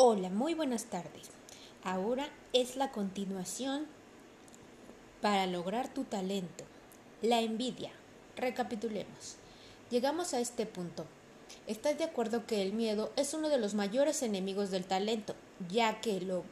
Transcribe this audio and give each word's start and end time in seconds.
Hola, 0.00 0.28
muy 0.30 0.54
buenas 0.54 0.84
tardes. 0.84 1.28
Ahora 1.82 2.28
es 2.52 2.76
la 2.76 2.92
continuación 2.92 3.84
para 5.20 5.48
lograr 5.48 5.92
tu 5.92 6.04
talento. 6.04 6.62
La 7.20 7.40
envidia. 7.40 7.90
Recapitulemos. 8.36 9.38
Llegamos 9.90 10.34
a 10.34 10.38
este 10.38 10.66
punto. 10.66 11.04
¿Estás 11.66 11.98
de 11.98 12.04
acuerdo 12.04 12.46
que 12.46 12.62
el 12.62 12.74
miedo 12.74 13.10
es 13.16 13.34
uno 13.34 13.48
de 13.48 13.58
los 13.58 13.74
mayores 13.74 14.22
enemigos 14.22 14.70
del 14.70 14.84
talento, 14.84 15.34
ya 15.68 16.00
que 16.00 16.20
lo 16.20 16.44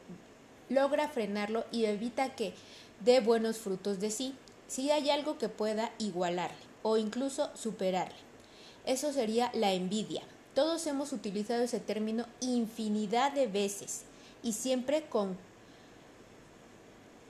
logra 0.67 1.07
frenarlo 1.07 1.63
y 1.71 1.85
evita 1.85 2.35
que 2.35 2.53
dé 2.99 3.21
buenos 3.21 3.59
frutos 3.59 4.01
de 4.01 4.11
sí, 4.11 4.35
si 4.67 4.91
hay 4.91 5.09
algo 5.09 5.37
que 5.37 5.47
pueda 5.47 5.93
igualarle 5.99 6.57
o 6.83 6.97
incluso 6.97 7.49
superarle? 7.55 8.19
Eso 8.85 9.13
sería 9.13 9.51
la 9.53 9.71
envidia. 9.71 10.23
Todos 10.57 10.87
hemos 10.87 11.13
utilizado 11.13 11.61
ese 11.61 11.79
término 11.79 12.25
infinidad 12.41 13.31
de 13.31 13.45
veces 13.45 14.01
y 14.41 14.53
siempre 14.53 15.03
con 15.03 15.37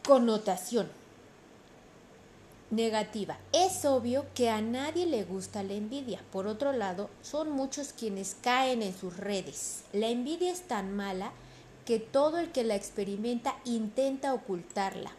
connotación 0.07 0.87
negativa. 2.71 3.37
Es 3.51 3.83
obvio 3.83 4.23
que 4.33 4.49
a 4.49 4.61
nadie 4.61 5.05
le 5.05 5.25
gusta 5.25 5.61
la 5.61 5.73
envidia. 5.73 6.21
Por 6.31 6.47
otro 6.47 6.71
lado, 6.71 7.09
son 7.21 7.51
muchos 7.51 7.91
quienes 7.91 8.37
caen 8.39 8.81
en 8.81 8.97
sus 8.97 9.17
redes. 9.17 9.83
La 9.91 10.07
envidia 10.07 10.49
es 10.49 10.61
tan 10.61 10.95
mala 10.95 11.33
que 11.83 11.99
todo 11.99 12.37
el 12.37 12.53
que 12.53 12.63
la 12.63 12.75
experimenta 12.75 13.57
intenta 13.65 14.33
ocultarla. 14.33 15.11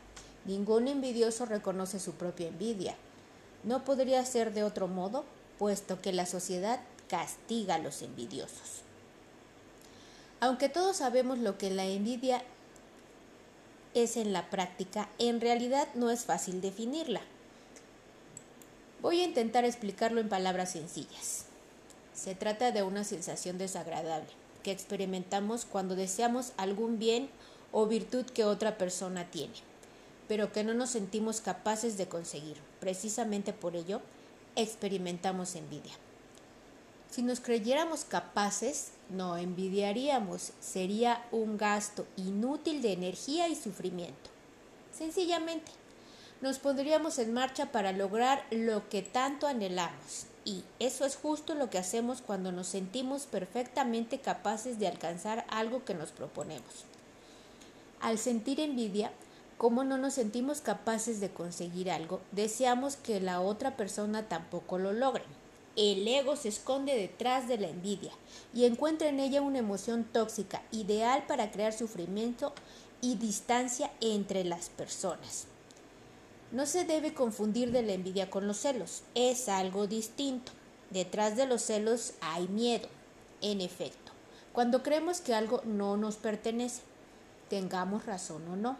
Ningún 0.47 0.89
envidioso 0.89 1.45
reconoce 1.45 2.01
su 2.01 2.13
propia 2.13 2.49
envidia. 2.49 2.97
No 3.65 3.85
podría 3.85 4.25
ser 4.25 4.55
de 4.55 4.65
otro 4.65 4.89
modo, 4.89 5.27
puesto 5.59 6.01
que 6.01 6.15
la 6.15 6.25
sociedad 6.25 6.81
castiga 7.09 7.77
a 7.77 7.79
los 7.79 8.03
envidiosos. 8.03 8.83
Aunque 10.41 10.69
todos 10.69 10.99
sabemos 10.99 11.39
lo 11.39 11.59
que 11.59 11.71
la 11.71 11.85
envidia 11.85 12.45
es 13.95 14.17
en 14.17 14.33
la 14.33 14.51
práctica, 14.51 15.09
en 15.19 15.41
realidad 15.41 15.89
no 15.95 16.11
es 16.11 16.25
fácil 16.25 16.61
definirla. 16.61 17.21
Voy 19.03 19.21
a 19.21 19.25
intentar 19.25 19.65
explicarlo 19.65 20.21
en 20.21 20.29
palabras 20.29 20.73
sencillas. 20.73 21.45
Se 22.15 22.35
trata 22.35 22.73
de 22.73 22.83
una 22.83 23.05
sensación 23.05 23.59
desagradable 23.59 24.29
que 24.63 24.73
experimentamos 24.73 25.65
cuando 25.65 25.97
deseamos 25.97 26.53
algún 26.57 26.99
bien 26.99 27.31
o 27.73 27.87
virtud 27.87 28.27
que 28.27 28.45
otra 28.45 28.77
persona 28.77 29.31
tiene, 29.31 29.55
pero 30.27 30.53
que 30.53 30.65
no 30.65 30.75
nos 30.75 30.91
sentimos 30.91 31.41
capaces 31.41 31.97
de 31.97 32.09
conseguir. 32.09 32.57
Precisamente 32.81 33.53
por 33.53 33.77
ello, 33.77 34.01
experimentamos 34.57 35.55
envidia. 35.55 35.95
Si 37.11 37.23
nos 37.23 37.41
creyéramos 37.41 38.05
capaces, 38.05 38.91
no 39.09 39.39
envidiaríamos, 39.39 40.53
sería 40.61 41.25
un 41.33 41.57
gasto 41.57 42.07
inútil 42.17 42.83
de 42.83 42.93
energía 42.93 43.49
y 43.49 43.57
sufrimiento. 43.57 44.31
Sencillamente, 44.93 45.73
nos 46.41 46.59
pondríamos 46.59 47.19
en 47.19 47.33
marcha 47.33 47.73
para 47.73 47.93
lograr 47.93 48.45
lo 48.51 48.89
que 48.89 49.03
tanto 49.03 49.47
anhelamos. 49.47 50.27
Y 50.45 50.65
eso 50.79 51.05
es 51.05 51.17
justo 51.17 51.55
lo 51.55 51.71
que 51.71 51.79
hacemos 51.79 52.23
cuando 52.23 52.53
nos 52.53 52.69
sentimos 52.69 53.27
perfectamente 53.27 54.21
capaces 54.21 54.79
de 54.79 54.87
alcanzar 54.87 55.47
algo 55.49 55.85
que 55.85 55.95
nos 55.95 56.11
proponemos. 56.11 56.85
Al 58.01 58.19
sentir 58.19 58.61
envidia, 58.61 59.13
como 59.57 59.83
no 59.83 59.99
nos 59.99 60.15
sentimos 60.15 60.61
capaces 60.61 61.21
de 61.21 61.31
conseguir 61.31 61.91
algo, 61.91 62.21
deseamos 62.33 62.97
que 62.97 63.21
la 63.21 63.41
otra 63.41 63.77
persona 63.77 64.29
tampoco 64.29 64.79
lo 64.79 64.93
logre. 64.93 65.25
El 65.79 66.09
ego 66.09 66.35
se 66.35 66.49
esconde 66.49 66.97
detrás 66.97 67.47
de 67.47 67.57
la 67.57 67.69
envidia 67.69 68.11
y 68.53 68.65
encuentra 68.65 69.09
en 69.09 69.21
ella 69.21 69.43
una 69.43 69.61
emoción 69.61 70.03
tóxica, 70.03 70.61
ideal 70.73 71.25
para 71.29 71.53
crear 71.53 71.73
sufrimiento 71.73 72.53
y 73.01 73.15
distancia 73.15 73.93
entre 74.01 74.43
las 74.43 74.71
personas. 74.71 75.47
No 76.51 76.67
se 76.67 76.85
debe 76.85 77.15
confundir 77.15 77.71
de 77.71 77.83
la 77.83 77.93
envidia 77.93 78.29
con 78.29 78.49
los 78.49 78.57
celos, 78.57 79.03
es 79.15 79.49
algo 79.49 79.87
distinto. 79.87 80.51
Detrás 80.91 81.37
de 81.37 81.47
los 81.47 81.63
celos 81.63 82.15
hay 82.23 82.49
miedo, 82.49 82.89
en 83.41 83.61
efecto, 83.61 84.11
cuando 84.53 84.83
creemos 84.83 85.21
que 85.21 85.33
algo 85.33 85.63
no 85.65 85.97
nos 85.97 86.17
pertenece, 86.17 86.83
tengamos 87.49 88.05
razón 88.05 88.49
o 88.49 88.57
no, 88.57 88.77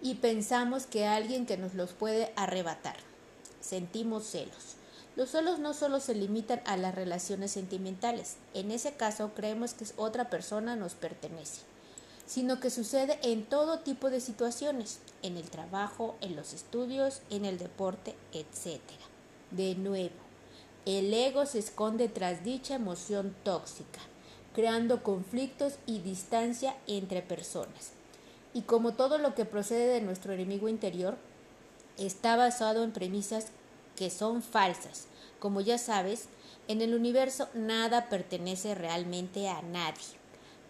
y 0.00 0.16
pensamos 0.16 0.86
que 0.86 1.06
alguien 1.06 1.46
que 1.46 1.56
nos 1.56 1.74
los 1.74 1.92
puede 1.92 2.32
arrebatar. 2.34 2.96
Sentimos 3.60 4.24
celos. 4.24 4.81
Los 5.14 5.30
celos 5.30 5.58
no 5.58 5.74
solo 5.74 6.00
se 6.00 6.14
limitan 6.14 6.62
a 6.64 6.78
las 6.78 6.94
relaciones 6.94 7.50
sentimentales, 7.50 8.36
en 8.54 8.70
ese 8.70 8.94
caso 8.94 9.32
creemos 9.34 9.74
que 9.74 9.84
otra 9.96 10.30
persona 10.30 10.74
nos 10.74 10.94
pertenece, 10.94 11.60
sino 12.24 12.60
que 12.60 12.70
sucede 12.70 13.18
en 13.22 13.44
todo 13.44 13.80
tipo 13.80 14.08
de 14.08 14.20
situaciones, 14.20 15.00
en 15.22 15.36
el 15.36 15.50
trabajo, 15.50 16.16
en 16.22 16.34
los 16.34 16.54
estudios, 16.54 17.20
en 17.28 17.44
el 17.44 17.58
deporte, 17.58 18.14
etc. 18.32 18.80
De 19.50 19.74
nuevo, 19.74 20.14
el 20.86 21.12
ego 21.12 21.44
se 21.44 21.58
esconde 21.58 22.08
tras 22.08 22.42
dicha 22.42 22.74
emoción 22.74 23.36
tóxica, 23.44 24.00
creando 24.54 25.02
conflictos 25.02 25.74
y 25.84 25.98
distancia 25.98 26.74
entre 26.86 27.20
personas. 27.20 27.92
Y 28.54 28.62
como 28.62 28.94
todo 28.94 29.18
lo 29.18 29.34
que 29.34 29.44
procede 29.44 29.92
de 29.92 30.00
nuestro 30.00 30.32
enemigo 30.32 30.68
interior, 30.68 31.18
está 31.98 32.36
basado 32.36 32.82
en 32.82 32.92
premisas 32.92 33.48
que 34.02 34.10
son 34.10 34.42
falsas. 34.42 35.06
Como 35.38 35.60
ya 35.60 35.78
sabes, 35.78 36.24
en 36.66 36.82
el 36.82 36.92
universo 36.92 37.48
nada 37.54 38.08
pertenece 38.08 38.74
realmente 38.74 39.48
a 39.48 39.62
nadie. 39.62 40.18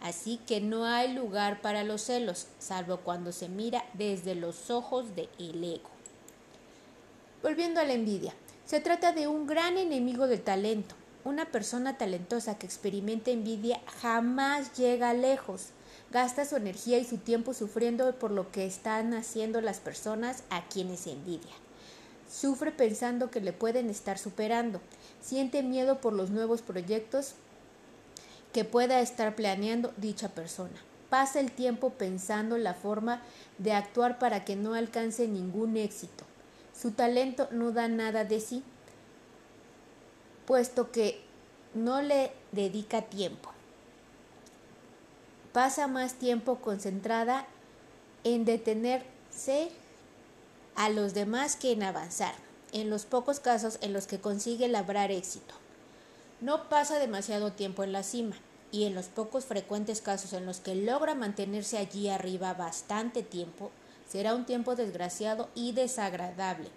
Así 0.03 0.39
que 0.47 0.61
no 0.61 0.85
hay 0.85 1.15
lugar 1.15 1.63
para 1.63 1.83
los 1.83 2.03
celos, 2.03 2.49
salvo 2.59 2.99
cuando 2.99 3.33
se 3.33 3.49
mira 3.49 3.87
desde 3.95 4.35
los 4.35 4.69
ojos 4.69 5.17
del 5.17 5.31
ego. 5.65 5.89
Volviendo 7.43 7.81
a 7.81 7.85
la 7.85 7.95
envidia, 7.95 8.35
se 8.67 8.81
trata 8.81 9.13
de 9.13 9.29
un 9.29 9.47
gran 9.47 9.79
enemigo 9.79 10.27
del 10.27 10.43
talento. 10.43 10.95
Una 11.25 11.47
persona 11.47 11.97
talentosa 11.97 12.59
que 12.59 12.67
experimenta 12.67 13.31
envidia 13.31 13.81
jamás 14.03 14.77
llega 14.77 15.15
lejos. 15.15 15.69
Gasta 16.11 16.45
su 16.45 16.57
energía 16.57 16.99
y 16.99 17.07
su 17.07 17.17
tiempo 17.17 17.55
sufriendo 17.55 18.15
por 18.19 18.31
lo 18.31 18.53
que 18.53 18.67
están 18.67 19.15
haciendo 19.15 19.63
las 19.63 19.81
personas 19.81 20.45
a 20.51 20.69
quienes 20.69 21.07
envidia. 21.07 21.55
Sufre 22.33 22.73
pensando 22.73 23.31
que 23.31 23.41
le 23.41 23.53
pueden 23.53 23.91
estar 23.91 24.19
superando. 24.19 24.81
Siente 25.21 25.63
miedo 25.63 26.01
por 26.01 26.15
los 26.15 26.31
nuevos 26.31 26.63
proyectos 26.63 27.35
que 28.55 28.65
pueda 28.65 29.01
estar 29.01 29.37
planeando 29.37 29.93
dicha 29.99 30.31
persona. 30.31 30.81
Pasa 31.11 31.41
el 31.41 31.53
tiempo 31.53 31.91
pensando 31.91 32.57
la 32.57 32.73
forma 32.73 33.21
de 33.59 33.75
actuar 33.75 34.19
para 34.19 34.47
que 34.47 34.57
no 34.57 34.73
alcance 34.73 35.29
ningún 35.29 35.77
éxito. 35.77 36.25
Su 36.75 36.93
talento 36.93 37.49
no 37.51 37.71
da 37.71 37.87
nada 37.89 38.25
de 38.25 38.41
sí, 38.41 38.63
puesto 40.47 40.91
que 40.91 41.21
no 41.75 42.01
le 42.01 42.33
dedica 42.51 43.03
tiempo. 43.03 43.51
Pasa 45.53 45.87
más 45.87 46.15
tiempo 46.15 46.57
concentrada 46.57 47.47
en 48.25 48.47
detenerse 48.47 49.71
a 50.77 50.89
los 50.89 51.15
demás 51.15 51.57
que 51.57 51.73
en 51.73 51.83
avanzar, 51.83 52.35
en 52.73 52.91
los 52.91 53.05
pocos 53.05 53.41
casos 53.41 53.79
en 53.83 53.93
los 53.93 54.07
que 54.07 54.21
consigue 54.21 54.69
labrar 54.69 55.11
éxito. 55.11 55.55
No 56.41 56.69
pasa 56.69 56.99
demasiado 56.99 57.53
tiempo 57.53 57.85
en 57.85 57.93
la 57.93 58.03
cima 58.03 58.37
y 58.73 58.85
en 58.85 58.95
los 58.95 59.07
pocos 59.07 59.45
frecuentes 59.45 60.01
casos 60.01 60.33
en 60.33 60.47
los 60.47 60.61
que 60.61 60.75
logra 60.75 61.15
mantenerse 61.15 61.79
allí 61.79 62.09
arriba 62.09 62.55
bastante 62.55 63.23
tiempo, 63.23 63.71
será 64.09 64.35
un 64.35 64.47
tiempo 64.47 64.75
desgraciado 64.75 65.49
y 65.55 65.73
desagradable, 65.73 66.69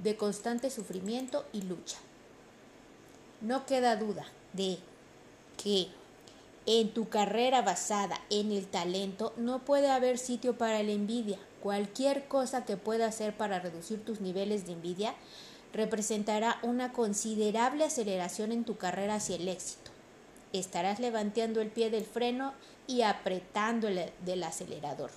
de 0.00 0.16
constante 0.16 0.70
sufrimiento 0.70 1.44
y 1.52 1.62
lucha. 1.62 1.96
No 3.40 3.66
queda 3.66 3.96
duda 3.96 4.26
de 4.52 4.78
que 5.62 5.88
en 6.66 6.92
tu 6.92 7.08
carrera 7.08 7.62
basada 7.62 8.20
en 8.30 8.50
el 8.50 8.66
talento 8.66 9.32
no 9.36 9.60
puede 9.60 9.90
haber 9.90 10.18
sitio 10.18 10.56
para 10.58 10.82
la 10.82 10.92
envidia, 10.92 11.38
Cualquier 11.64 12.28
cosa 12.28 12.66
que 12.66 12.76
pueda 12.76 13.06
hacer 13.06 13.34
para 13.34 13.58
reducir 13.58 14.04
tus 14.04 14.20
niveles 14.20 14.66
de 14.66 14.72
envidia 14.72 15.14
representará 15.72 16.58
una 16.60 16.92
considerable 16.92 17.84
aceleración 17.84 18.52
en 18.52 18.64
tu 18.64 18.76
carrera 18.76 19.14
hacia 19.14 19.36
el 19.36 19.48
éxito. 19.48 19.90
Estarás 20.52 21.00
levantando 21.00 21.62
el 21.62 21.70
pie 21.70 21.88
del 21.88 22.04
freno 22.04 22.52
y 22.86 23.00
apretando 23.00 23.88
el 23.88 24.12
del 24.26 24.42
acelerador. 24.42 25.10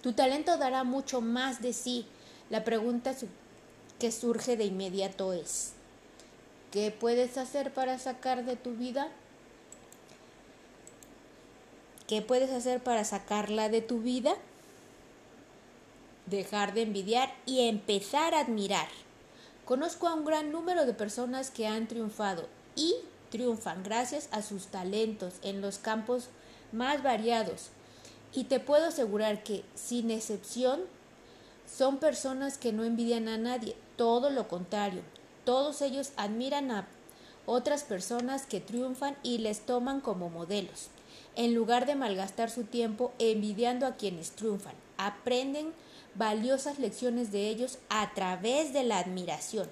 Tu 0.00 0.12
talento 0.12 0.56
dará 0.56 0.84
mucho 0.84 1.20
más 1.20 1.62
de 1.62 1.72
sí. 1.72 2.06
La 2.48 2.62
pregunta 2.62 3.16
que 3.98 4.12
surge 4.12 4.56
de 4.56 4.66
inmediato 4.66 5.32
es, 5.32 5.72
¿qué 6.70 6.92
puedes 6.92 7.36
hacer 7.38 7.74
para 7.74 7.98
sacar 7.98 8.44
de 8.44 8.54
tu 8.54 8.74
vida? 8.74 9.08
¿Qué 12.06 12.22
puedes 12.22 12.52
hacer 12.52 12.84
para 12.84 13.04
sacarla 13.04 13.68
de 13.68 13.80
tu 13.80 13.98
vida? 13.98 14.36
Dejar 16.30 16.74
de 16.74 16.82
envidiar 16.82 17.34
y 17.46 17.68
empezar 17.68 18.34
a 18.34 18.40
admirar. 18.40 18.88
Conozco 19.64 20.08
a 20.08 20.14
un 20.14 20.24
gran 20.24 20.50
número 20.50 20.86
de 20.86 20.94
personas 20.94 21.50
que 21.50 21.66
han 21.66 21.88
triunfado 21.88 22.48
y 22.74 22.94
triunfan 23.30 23.82
gracias 23.82 24.28
a 24.32 24.42
sus 24.42 24.66
talentos 24.68 25.34
en 25.42 25.60
los 25.60 25.78
campos 25.78 26.28
más 26.72 27.02
variados. 27.02 27.68
Y 28.32 28.44
te 28.44 28.60
puedo 28.60 28.86
asegurar 28.86 29.42
que, 29.42 29.64
sin 29.74 30.10
excepción, 30.10 30.80
son 31.66 31.98
personas 31.98 32.58
que 32.58 32.72
no 32.72 32.84
envidian 32.84 33.28
a 33.28 33.38
nadie, 33.38 33.76
todo 33.96 34.30
lo 34.30 34.48
contrario. 34.48 35.02
Todos 35.44 35.82
ellos 35.82 36.12
admiran 36.16 36.70
a 36.70 36.86
otras 37.46 37.82
personas 37.84 38.46
que 38.46 38.60
triunfan 38.60 39.16
y 39.22 39.38
les 39.38 39.60
toman 39.60 40.00
como 40.00 40.28
modelos, 40.28 40.88
en 41.36 41.54
lugar 41.54 41.86
de 41.86 41.94
malgastar 41.94 42.50
su 42.50 42.64
tiempo 42.64 43.12
envidiando 43.18 43.86
a 43.86 43.96
quienes 43.96 44.32
triunfan. 44.32 44.74
Aprenden 44.98 45.72
valiosas 46.14 46.78
lecciones 46.78 47.32
de 47.32 47.48
ellos 47.48 47.78
a 47.88 48.12
través 48.14 48.72
de 48.72 48.84
la 48.84 48.98
admiración. 48.98 49.68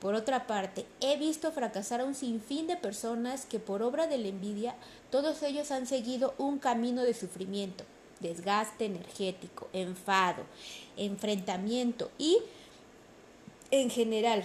Por 0.00 0.14
otra 0.14 0.46
parte, 0.46 0.86
he 1.00 1.16
visto 1.16 1.50
fracasar 1.50 2.00
a 2.00 2.04
un 2.04 2.14
sinfín 2.14 2.68
de 2.68 2.76
personas 2.76 3.46
que 3.46 3.58
por 3.58 3.82
obra 3.82 4.06
de 4.06 4.18
la 4.18 4.28
envidia 4.28 4.76
todos 5.10 5.42
ellos 5.42 5.70
han 5.72 5.86
seguido 5.86 6.34
un 6.38 6.58
camino 6.58 7.02
de 7.02 7.14
sufrimiento, 7.14 7.84
desgaste 8.20 8.84
energético, 8.84 9.68
enfado, 9.72 10.44
enfrentamiento 10.96 12.10
y, 12.16 12.38
en 13.72 13.90
general, 13.90 14.44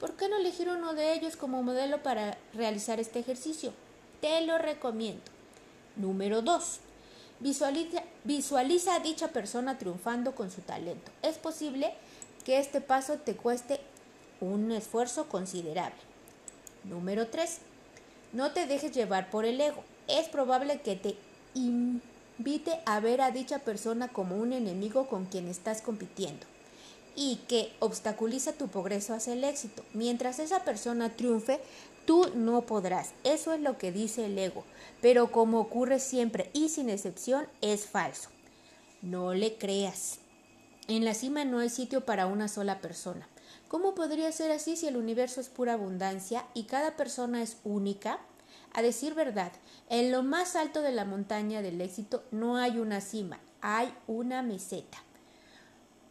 ¿Por 0.00 0.12
qué 0.12 0.28
no 0.28 0.36
elegir 0.36 0.68
uno 0.68 0.92
de 0.92 1.14
ellos 1.14 1.36
como 1.36 1.62
modelo 1.62 2.02
para 2.02 2.36
realizar 2.52 3.00
este 3.00 3.18
ejercicio? 3.18 3.72
Te 4.20 4.42
lo 4.42 4.58
recomiendo. 4.58 5.22
Número 5.96 6.42
2. 6.42 6.80
Visualiza, 7.40 8.94
a 8.94 9.00
dicha 9.00 9.28
persona 9.28 9.78
triunfando 9.78 10.34
con 10.34 10.50
su 10.50 10.60
talento. 10.60 11.10
Es 11.22 11.38
posible 11.38 11.94
que 12.44 12.58
este 12.58 12.82
paso 12.82 13.14
te 13.14 13.36
cueste 13.36 13.80
un 14.40 14.70
esfuerzo 14.70 15.28
considerable. 15.28 16.00
Número 16.84 17.28
3. 17.28 17.58
No 18.34 18.52
te 18.52 18.66
dejes 18.66 18.92
llevar 18.92 19.30
por 19.30 19.46
el 19.46 19.60
ego. 19.60 19.82
Es 20.08 20.28
probable 20.28 20.80
que 20.82 20.96
te 20.96 21.16
invite 21.54 22.80
a 22.84 23.00
ver 23.00 23.22
a 23.22 23.30
dicha 23.30 23.60
persona 23.60 24.08
como 24.08 24.36
un 24.36 24.52
enemigo 24.52 25.08
con 25.08 25.24
quien 25.24 25.48
estás 25.48 25.80
compitiendo 25.80 26.46
y 27.16 27.36
que 27.48 27.72
obstaculiza 27.80 28.52
tu 28.52 28.68
progreso 28.68 29.14
hacia 29.14 29.32
el 29.32 29.42
éxito. 29.42 29.82
Mientras 29.94 30.38
esa 30.38 30.62
persona 30.62 31.16
triunfe, 31.16 31.60
tú 32.04 32.30
no 32.34 32.62
podrás. 32.62 33.12
Eso 33.24 33.52
es 33.52 33.60
lo 33.60 33.78
que 33.78 33.90
dice 33.90 34.26
el 34.26 34.38
ego. 34.38 34.64
Pero 35.00 35.32
como 35.32 35.58
ocurre 35.58 35.98
siempre 35.98 36.50
y 36.52 36.68
sin 36.68 36.90
excepción, 36.90 37.48
es 37.62 37.86
falso. 37.86 38.28
No 39.02 39.34
le 39.34 39.56
creas. 39.56 40.18
En 40.88 41.04
la 41.04 41.14
cima 41.14 41.44
no 41.44 41.58
hay 41.58 41.70
sitio 41.70 42.04
para 42.04 42.26
una 42.26 42.48
sola 42.48 42.80
persona. 42.80 43.28
¿Cómo 43.68 43.94
podría 43.94 44.30
ser 44.30 44.52
así 44.52 44.76
si 44.76 44.86
el 44.86 44.96
universo 44.96 45.40
es 45.40 45.48
pura 45.48 45.72
abundancia 45.72 46.46
y 46.54 46.64
cada 46.64 46.96
persona 46.96 47.42
es 47.42 47.56
única? 47.64 48.20
A 48.72 48.82
decir 48.82 49.14
verdad, 49.14 49.52
en 49.88 50.12
lo 50.12 50.22
más 50.22 50.54
alto 50.54 50.82
de 50.82 50.92
la 50.92 51.04
montaña 51.04 51.62
del 51.62 51.80
éxito 51.80 52.22
no 52.30 52.58
hay 52.58 52.78
una 52.78 53.00
cima, 53.00 53.40
hay 53.60 53.92
una 54.06 54.42
meseta. 54.42 54.98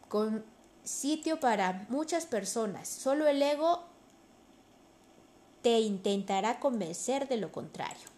Con 0.08 0.44
sitio 0.86 1.40
para 1.40 1.84
muchas 1.88 2.26
personas, 2.26 2.88
solo 2.88 3.26
el 3.26 3.42
ego 3.42 3.84
te 5.62 5.80
intentará 5.80 6.60
convencer 6.60 7.26
de 7.28 7.38
lo 7.38 7.50
contrario. 7.50 8.08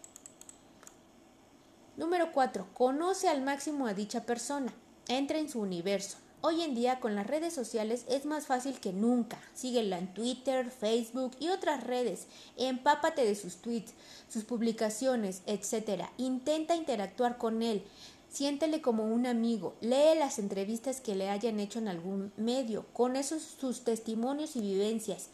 Número 1.97 2.31
4. 2.31 2.67
Conoce 2.73 3.27
al 3.27 3.41
máximo 3.41 3.87
a 3.87 3.93
dicha 3.93 4.23
persona. 4.23 4.71
Entra 5.07 5.39
en 5.39 5.49
su 5.49 5.59
universo. 5.59 6.17
Hoy 6.41 6.61
en 6.61 6.75
día 6.75 7.01
con 7.01 7.15
las 7.15 7.27
redes 7.27 7.53
sociales 7.53 8.05
es 8.07 8.25
más 8.25 8.45
fácil 8.45 8.79
que 8.79 8.93
nunca. 8.93 9.41
Síguela 9.53 9.97
en 9.97 10.13
Twitter, 10.13 10.69
Facebook 10.69 11.35
y 11.39 11.49
otras 11.49 11.83
redes. 11.83 12.27
Empápate 12.55 13.25
de 13.25 13.35
sus 13.35 13.57
tweets, 13.57 13.93
sus 14.29 14.45
publicaciones, 14.45 15.41
etc. 15.47 16.03
Intenta 16.17 16.75
interactuar 16.75 17.37
con 17.37 17.63
él. 17.63 17.83
Siéntele 18.29 18.81
como 18.81 19.05
un 19.05 19.25
amigo. 19.25 19.75
Lee 19.81 20.17
las 20.17 20.39
entrevistas 20.39 21.01
que 21.01 21.15
le 21.15 21.29
hayan 21.29 21.59
hecho 21.59 21.79
en 21.79 21.87
algún 21.87 22.31
medio. 22.37 22.85
Con 22.93 23.15
esos 23.15 23.41
sus 23.41 23.83
testimonios 23.83 24.55
y 24.55 24.61
vivencias 24.61 25.29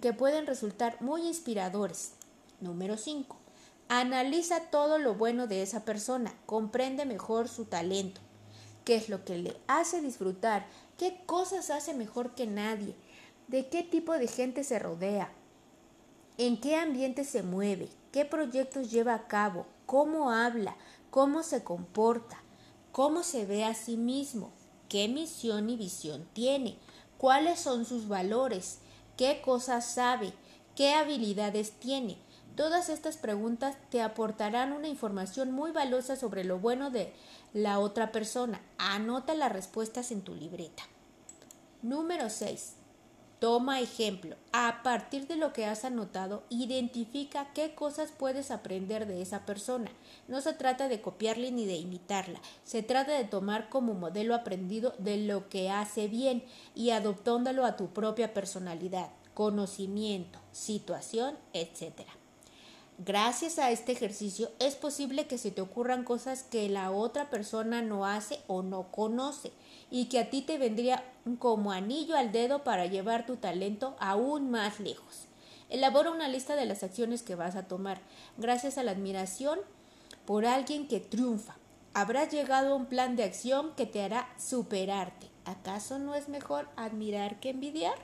que 0.00 0.12
pueden 0.12 0.46
resultar 0.46 1.00
muy 1.00 1.26
inspiradores. 1.26 2.12
Número 2.60 2.96
5. 2.96 3.36
Analiza 3.88 4.60
todo 4.70 4.98
lo 4.98 5.14
bueno 5.14 5.46
de 5.46 5.62
esa 5.62 5.84
persona. 5.84 6.34
Comprende 6.46 7.04
mejor 7.04 7.48
su 7.48 7.64
talento 7.64 8.20
qué 8.88 8.96
es 8.96 9.10
lo 9.10 9.22
que 9.22 9.36
le 9.36 9.54
hace 9.66 10.00
disfrutar, 10.00 10.64
qué 10.96 11.20
cosas 11.26 11.68
hace 11.68 11.92
mejor 11.92 12.34
que 12.34 12.46
nadie, 12.46 12.94
de 13.46 13.68
qué 13.68 13.82
tipo 13.82 14.14
de 14.14 14.26
gente 14.26 14.64
se 14.64 14.78
rodea, 14.78 15.30
en 16.38 16.58
qué 16.58 16.76
ambiente 16.76 17.24
se 17.24 17.42
mueve, 17.42 17.90
qué 18.12 18.24
proyectos 18.24 18.90
lleva 18.90 19.12
a 19.12 19.28
cabo, 19.28 19.66
cómo 19.84 20.30
habla, 20.30 20.74
cómo 21.10 21.42
se 21.42 21.64
comporta, 21.64 22.42
cómo 22.92 23.22
se 23.22 23.46
ve 23.46 23.64
a 23.64 23.74
sí 23.74 23.96
mismo, 23.96 24.52
qué 24.88 25.08
misión 25.08 25.70
y 25.70 25.76
visión 25.76 26.26
tiene, 26.32 26.78
cuáles 27.16 27.60
son 27.60 27.84
sus 27.84 28.08
valores, 28.08 28.78
qué 29.16 29.40
cosas 29.42 29.84
sabe, 29.86 30.32
qué 30.74 30.94
habilidades 30.94 31.72
tiene. 31.72 32.18
Todas 32.56 32.88
estas 32.88 33.16
preguntas 33.16 33.76
te 33.90 34.02
aportarán 34.02 34.72
una 34.72 34.88
información 34.88 35.52
muy 35.52 35.70
valiosa 35.70 36.16
sobre 36.16 36.42
lo 36.42 36.58
bueno 36.58 36.90
de 36.90 37.12
la 37.52 37.78
otra 37.78 38.10
persona. 38.10 38.60
Anota 38.78 39.34
las 39.34 39.52
respuestas 39.52 40.10
en 40.10 40.22
tu 40.22 40.34
libreta. 40.34 40.82
Número 41.82 42.28
6. 42.28 42.77
Toma 43.40 43.80
ejemplo. 43.80 44.34
A 44.52 44.82
partir 44.82 45.28
de 45.28 45.36
lo 45.36 45.52
que 45.52 45.64
has 45.64 45.84
anotado, 45.84 46.42
identifica 46.50 47.52
qué 47.54 47.72
cosas 47.72 48.10
puedes 48.10 48.50
aprender 48.50 49.06
de 49.06 49.22
esa 49.22 49.46
persona. 49.46 49.92
No 50.26 50.40
se 50.40 50.54
trata 50.54 50.88
de 50.88 51.00
copiarle 51.00 51.52
ni 51.52 51.64
de 51.64 51.76
imitarla. 51.76 52.40
Se 52.64 52.82
trata 52.82 53.12
de 53.12 53.24
tomar 53.24 53.68
como 53.68 53.94
modelo 53.94 54.34
aprendido 54.34 54.92
de 54.98 55.18
lo 55.18 55.48
que 55.48 55.70
hace 55.70 56.08
bien 56.08 56.42
y 56.74 56.90
adoptándolo 56.90 57.64
a 57.64 57.76
tu 57.76 57.88
propia 57.90 58.34
personalidad, 58.34 59.10
conocimiento, 59.34 60.40
situación, 60.50 61.36
etc. 61.52 62.02
Gracias 62.98 63.60
a 63.60 63.70
este 63.70 63.92
ejercicio 63.92 64.50
es 64.58 64.74
posible 64.74 65.28
que 65.28 65.38
se 65.38 65.52
te 65.52 65.60
ocurran 65.60 66.02
cosas 66.02 66.42
que 66.42 66.68
la 66.68 66.90
otra 66.90 67.30
persona 67.30 67.80
no 67.82 68.04
hace 68.04 68.40
o 68.48 68.64
no 68.64 68.90
conoce 68.90 69.52
y 69.90 70.06
que 70.06 70.20
a 70.20 70.30
ti 70.30 70.42
te 70.42 70.58
vendría 70.58 71.04
como 71.38 71.72
anillo 71.72 72.16
al 72.16 72.32
dedo 72.32 72.64
para 72.64 72.86
llevar 72.86 73.26
tu 73.26 73.36
talento 73.36 73.96
aún 74.00 74.50
más 74.50 74.80
lejos. 74.80 75.26
Elabora 75.68 76.10
una 76.10 76.28
lista 76.28 76.56
de 76.56 76.66
las 76.66 76.82
acciones 76.82 77.22
que 77.22 77.34
vas 77.34 77.56
a 77.56 77.68
tomar. 77.68 78.00
Gracias 78.38 78.78
a 78.78 78.82
la 78.82 78.92
admiración 78.92 79.58
por 80.24 80.46
alguien 80.46 80.88
que 80.88 81.00
triunfa, 81.00 81.56
habrás 81.94 82.30
llegado 82.30 82.72
a 82.72 82.76
un 82.76 82.86
plan 82.86 83.16
de 83.16 83.24
acción 83.24 83.74
que 83.76 83.86
te 83.86 84.02
hará 84.02 84.28
superarte. 84.38 85.28
¿Acaso 85.44 85.98
no 85.98 86.14
es 86.14 86.28
mejor 86.28 86.68
admirar 86.76 87.40
que 87.40 87.50
envidiar? 87.50 87.96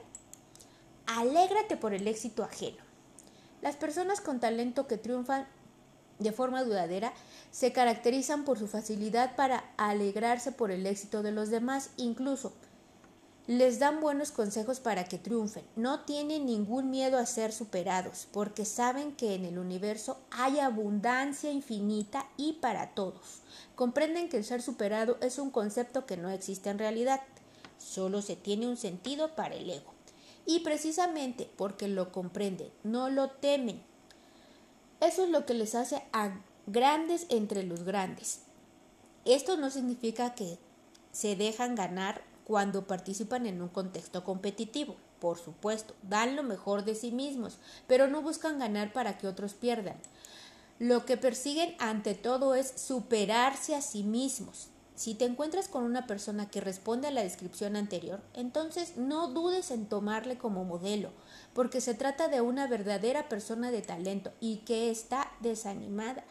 Alégrate 1.07 1.77
por 1.77 1.93
el 1.93 2.09
éxito 2.09 2.43
ajeno. 2.43 2.83
Las 3.61 3.77
personas 3.77 4.21
con 4.21 4.41
talento 4.41 4.87
que 4.87 4.97
triunfan 4.97 5.47
de 6.19 6.33
forma 6.33 6.65
duradera 6.65 7.13
se 7.55 7.73
caracterizan 7.73 8.45
por 8.45 8.59
su 8.59 8.67
facilidad 8.67 9.37
para 9.37 9.63
alegrarse 9.77 10.51
por 10.51 10.73
el 10.73 10.87
éxito 10.87 11.23
de 11.23 11.31
los 11.31 11.51
demás, 11.51 11.91
incluso 11.97 12.53
les 13.47 13.79
dan 13.79 14.01
buenos 14.01 14.33
consejos 14.33 14.81
para 14.81 15.05
que 15.05 15.19
triunfen. 15.19 15.63
No 15.77 16.01
tienen 16.01 16.47
ningún 16.47 16.91
miedo 16.91 17.17
a 17.17 17.27
ser 17.27 17.53
superados, 17.53 18.27
porque 18.33 18.65
saben 18.65 19.15
que 19.15 19.37
en 19.37 19.45
el 19.45 19.61
universo 19.61 20.19
hay 20.33 20.59
abundancia 20.59 21.53
infinita 21.53 22.27
y 22.37 22.55
para 22.55 22.93
todos. 22.93 23.43
Comprenden 23.77 24.29
que 24.29 24.39
el 24.39 24.45
ser 24.45 24.61
superado 24.61 25.17
es 25.21 25.39
un 25.39 25.53
concepto 25.53 26.07
que 26.07 26.17
no 26.17 26.31
existe 26.31 26.71
en 26.71 26.81
realidad, 26.81 27.21
solo 27.79 28.21
se 28.21 28.35
tiene 28.35 28.67
un 28.67 28.77
sentido 28.77 29.37
para 29.37 29.55
el 29.55 29.71
ego. 29.71 29.95
Y 30.45 30.61
precisamente 30.61 31.49
porque 31.57 31.87
lo 31.87 32.11
comprenden, 32.11 32.73
no 32.83 33.11
lo 33.11 33.31
temen. 33.31 33.81
Eso 35.01 35.23
es 35.23 35.31
lo 35.31 35.47
que 35.47 35.55
les 35.55 35.77
hace 35.77 36.03
grandes 36.67 37.27
entre 37.29 37.63
los 37.63 37.85
grandes. 37.85 38.41
Esto 39.25 39.57
no 39.57 39.71
significa 39.71 40.35
que 40.35 40.59
se 41.13 41.37
dejan 41.37 41.75
ganar 41.75 42.23
cuando 42.45 42.87
participan 42.87 43.47
en 43.47 43.63
un 43.63 43.69
contexto 43.69 44.25
competitivo. 44.25 44.97
Por 45.21 45.39
supuesto, 45.39 45.95
dan 46.03 46.37
lo 46.37 46.43
mejor 46.43 46.85
de 46.85 46.95
sí 46.95 47.11
mismos, 47.11 47.59
pero 47.87 48.09
no 48.09 48.21
buscan 48.21 48.59
ganar 48.59 48.93
para 48.93 49.17
que 49.17 49.27
otros 49.27 49.55
pierdan. 49.55 49.97
Lo 50.79 51.07
que 51.07 51.17
persiguen 51.17 51.75
ante 51.79 52.15
todo 52.15 52.55
es 52.55 52.75
superarse 52.77 53.75
a 53.75 53.81
sí 53.81 54.03
mismos. 54.03 54.69
Si 54.97 55.15
te 55.15 55.25
encuentras 55.25 55.67
con 55.67 55.83
una 55.83 56.07
persona 56.07 56.49
que 56.49 56.61
responde 56.61 57.09
a 57.09 57.11
la 57.11 57.23
descripción 57.23 57.75
anterior, 57.75 58.21
entonces 58.33 58.97
no 58.97 59.29
dudes 59.29 59.73
en 59.73 59.87
tomarle 59.87 60.39
como 60.39 60.65
modelo, 60.65 61.11
porque 61.53 61.81
se 61.81 61.95
trata 61.95 62.29
de 62.29 62.41
una 62.41 62.69
verdadera 62.69 63.29
persona 63.29 63.73
de 63.73 63.83
talento 63.83 64.33
y 64.41 64.59
que 64.59 64.91
está 64.91 65.33
desanimada, 65.41 66.25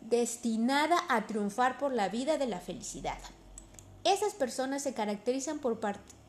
destinada 0.00 0.96
a 1.08 1.26
triunfar 1.26 1.78
por 1.78 1.92
la 1.92 2.08
vida 2.08 2.38
de 2.38 2.46
la 2.46 2.60
felicidad. 2.60 3.18
Esas 4.04 4.34
personas 4.34 4.82
se 4.82 4.94
caracterizan 4.94 5.58
por 5.58 5.80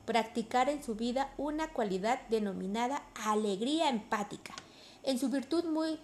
practicar 0.05 0.69
en 0.69 0.83
su 0.83 0.95
vida 0.95 1.33
una 1.37 1.71
cualidad 1.71 2.19
denominada 2.29 3.03
alegría 3.25 3.89
empática. 3.89 4.53
En 5.03 5.17
su 5.17 5.29
virtud 5.29 5.65
muy 5.65 5.99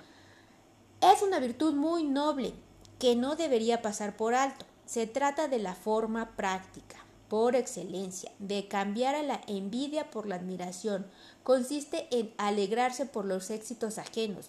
es 1.01 1.21
una 1.21 1.39
virtud 1.39 1.73
muy 1.75 2.03
noble 2.03 2.53
que 2.99 3.15
no 3.15 3.35
debería 3.35 3.81
pasar 3.81 4.17
por 4.17 4.33
alto. 4.33 4.65
Se 4.85 5.05
trata 5.05 5.47
de 5.47 5.59
la 5.59 5.75
forma 5.75 6.35
práctica, 6.35 6.97
por 7.27 7.55
excelencia, 7.55 8.31
de 8.39 8.67
cambiar 8.67 9.13
a 9.13 9.21
la 9.21 9.41
envidia 9.47 10.09
por 10.09 10.25
la 10.25 10.37
admiración. 10.37 11.05
Consiste 11.43 12.07
en 12.09 12.33
alegrarse 12.37 13.05
por 13.05 13.25
los 13.25 13.51
éxitos 13.51 13.97
ajenos, 13.97 14.47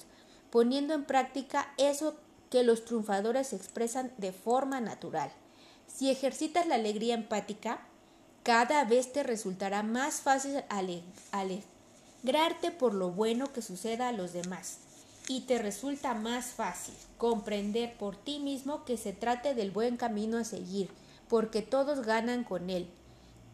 poniendo 0.50 0.94
en 0.94 1.04
práctica 1.04 1.74
eso 1.76 2.16
que 2.50 2.62
los 2.62 2.84
triunfadores 2.84 3.52
expresan 3.52 4.12
de 4.18 4.32
forma 4.32 4.80
natural. 4.80 5.30
Si 5.86 6.10
ejercitas 6.10 6.66
la 6.66 6.76
alegría 6.76 7.14
empática, 7.14 7.80
cada 8.42 8.84
vez 8.84 9.12
te 9.12 9.22
resultará 9.22 9.82
más 9.82 10.20
fácil 10.20 10.62
alegrarte 11.30 12.70
por 12.70 12.94
lo 12.94 13.10
bueno 13.10 13.52
que 13.52 13.62
suceda 13.62 14.08
a 14.08 14.12
los 14.12 14.32
demás 14.32 14.78
y 15.28 15.42
te 15.42 15.58
resulta 15.58 16.14
más 16.14 16.46
fácil 16.46 16.94
comprender 17.18 17.96
por 17.98 18.16
ti 18.16 18.40
mismo 18.40 18.84
que 18.84 18.96
se 18.96 19.12
trate 19.12 19.54
del 19.54 19.70
buen 19.70 19.98
camino 19.98 20.38
a 20.38 20.44
seguir, 20.44 20.88
porque 21.28 21.60
todos 21.60 22.00
ganan 22.00 22.44
con 22.44 22.70
él, 22.70 22.88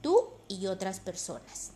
tú 0.00 0.28
y 0.46 0.66
otras 0.68 1.00
personas. 1.00 1.72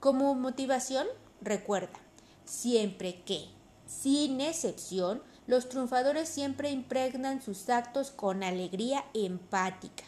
Como 0.00 0.34
motivación, 0.34 1.06
recuerda, 1.42 1.98
siempre 2.46 3.20
que, 3.22 3.48
sin 3.86 4.40
excepción, 4.40 5.22
los 5.46 5.68
triunfadores 5.68 6.28
siempre 6.28 6.70
impregnan 6.70 7.40
sus 7.40 7.68
actos 7.68 8.10
con 8.10 8.42
alegría 8.42 9.04
empática. 9.14 10.04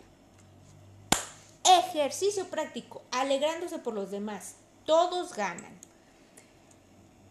Ejercicio 1.65 2.47
práctico, 2.47 3.03
alegrándose 3.11 3.79
por 3.79 3.95
los 3.95 4.11
demás. 4.11 4.55
Todos 4.85 5.35
ganan. 5.35 5.79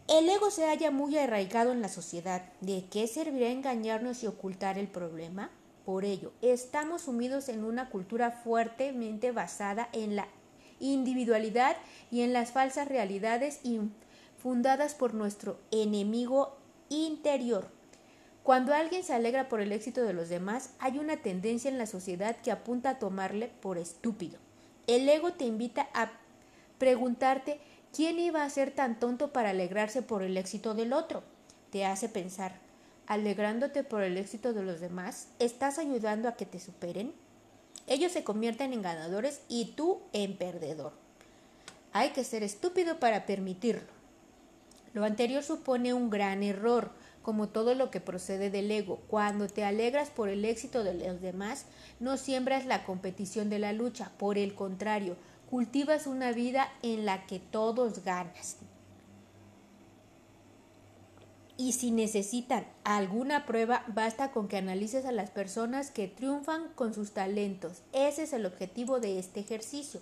El 0.08 0.28
ego 0.28 0.50
se 0.50 0.66
halla 0.66 0.90
muy 0.90 1.18
arraigado 1.18 1.72
en 1.72 1.82
la 1.82 1.88
sociedad. 1.88 2.42
¿De 2.60 2.86
qué 2.90 3.06
servirá 3.06 3.50
engañarnos 3.50 4.22
y 4.22 4.26
ocultar 4.26 4.78
el 4.78 4.88
problema? 4.88 5.50
Por 5.84 6.04
ello, 6.04 6.32
estamos 6.40 7.02
sumidos 7.02 7.48
en 7.48 7.64
una 7.64 7.90
cultura 7.90 8.30
fuertemente 8.30 9.32
basada 9.32 9.88
en 9.92 10.16
la 10.16 10.28
individualidad 10.80 11.76
y 12.10 12.22
en 12.22 12.32
las 12.32 12.52
falsas 12.52 12.88
realidades 12.88 13.60
fundadas 14.36 14.94
por 14.94 15.14
nuestro 15.14 15.58
enemigo 15.70 16.56
interior. 16.88 17.77
Cuando 18.48 18.72
alguien 18.72 19.04
se 19.04 19.12
alegra 19.12 19.50
por 19.50 19.60
el 19.60 19.72
éxito 19.72 20.04
de 20.04 20.14
los 20.14 20.30
demás, 20.30 20.70
hay 20.78 20.96
una 20.96 21.18
tendencia 21.18 21.70
en 21.70 21.76
la 21.76 21.84
sociedad 21.84 22.34
que 22.36 22.50
apunta 22.50 22.88
a 22.88 22.98
tomarle 22.98 23.48
por 23.60 23.76
estúpido. 23.76 24.38
El 24.86 25.06
ego 25.06 25.34
te 25.34 25.44
invita 25.44 25.86
a 25.92 26.10
preguntarte 26.78 27.60
quién 27.94 28.18
iba 28.18 28.42
a 28.42 28.48
ser 28.48 28.70
tan 28.70 28.98
tonto 28.98 29.34
para 29.34 29.50
alegrarse 29.50 30.00
por 30.00 30.22
el 30.22 30.38
éxito 30.38 30.72
del 30.72 30.94
otro. 30.94 31.22
Te 31.68 31.84
hace 31.84 32.08
pensar, 32.08 32.54
alegrándote 33.06 33.84
por 33.84 34.02
el 34.02 34.16
éxito 34.16 34.54
de 34.54 34.62
los 34.62 34.80
demás, 34.80 35.28
¿estás 35.38 35.78
ayudando 35.78 36.26
a 36.26 36.36
que 36.36 36.46
te 36.46 36.58
superen? 36.58 37.12
Ellos 37.86 38.12
se 38.12 38.24
convierten 38.24 38.72
en 38.72 38.80
ganadores 38.80 39.42
y 39.50 39.74
tú 39.76 40.00
en 40.14 40.38
perdedor. 40.38 40.94
Hay 41.92 42.12
que 42.12 42.24
ser 42.24 42.42
estúpido 42.42 42.98
para 42.98 43.26
permitirlo. 43.26 43.92
Lo 44.94 45.04
anterior 45.04 45.42
supone 45.42 45.92
un 45.92 46.08
gran 46.08 46.42
error, 46.42 46.90
como 47.28 47.50
todo 47.50 47.74
lo 47.74 47.90
que 47.90 48.00
procede 48.00 48.48
del 48.48 48.70
ego. 48.70 49.02
Cuando 49.06 49.48
te 49.48 49.62
alegras 49.62 50.08
por 50.08 50.30
el 50.30 50.46
éxito 50.46 50.82
de 50.82 50.94
los 50.94 51.20
demás, 51.20 51.66
no 52.00 52.16
siembras 52.16 52.64
la 52.64 52.84
competición 52.84 53.50
de 53.50 53.58
la 53.58 53.74
lucha, 53.74 54.10
por 54.16 54.38
el 54.38 54.54
contrario, 54.54 55.14
cultivas 55.50 56.06
una 56.06 56.32
vida 56.32 56.72
en 56.82 57.04
la 57.04 57.26
que 57.26 57.38
todos 57.38 58.02
ganas. 58.02 58.56
Y 61.58 61.72
si 61.72 61.90
necesitan 61.90 62.66
alguna 62.82 63.44
prueba, 63.44 63.84
basta 63.88 64.30
con 64.30 64.48
que 64.48 64.56
analices 64.56 65.04
a 65.04 65.12
las 65.12 65.28
personas 65.28 65.90
que 65.90 66.08
triunfan 66.08 66.70
con 66.76 66.94
sus 66.94 67.10
talentos. 67.10 67.82
Ese 67.92 68.22
es 68.22 68.32
el 68.32 68.46
objetivo 68.46 69.00
de 69.00 69.18
este 69.18 69.40
ejercicio. 69.40 70.00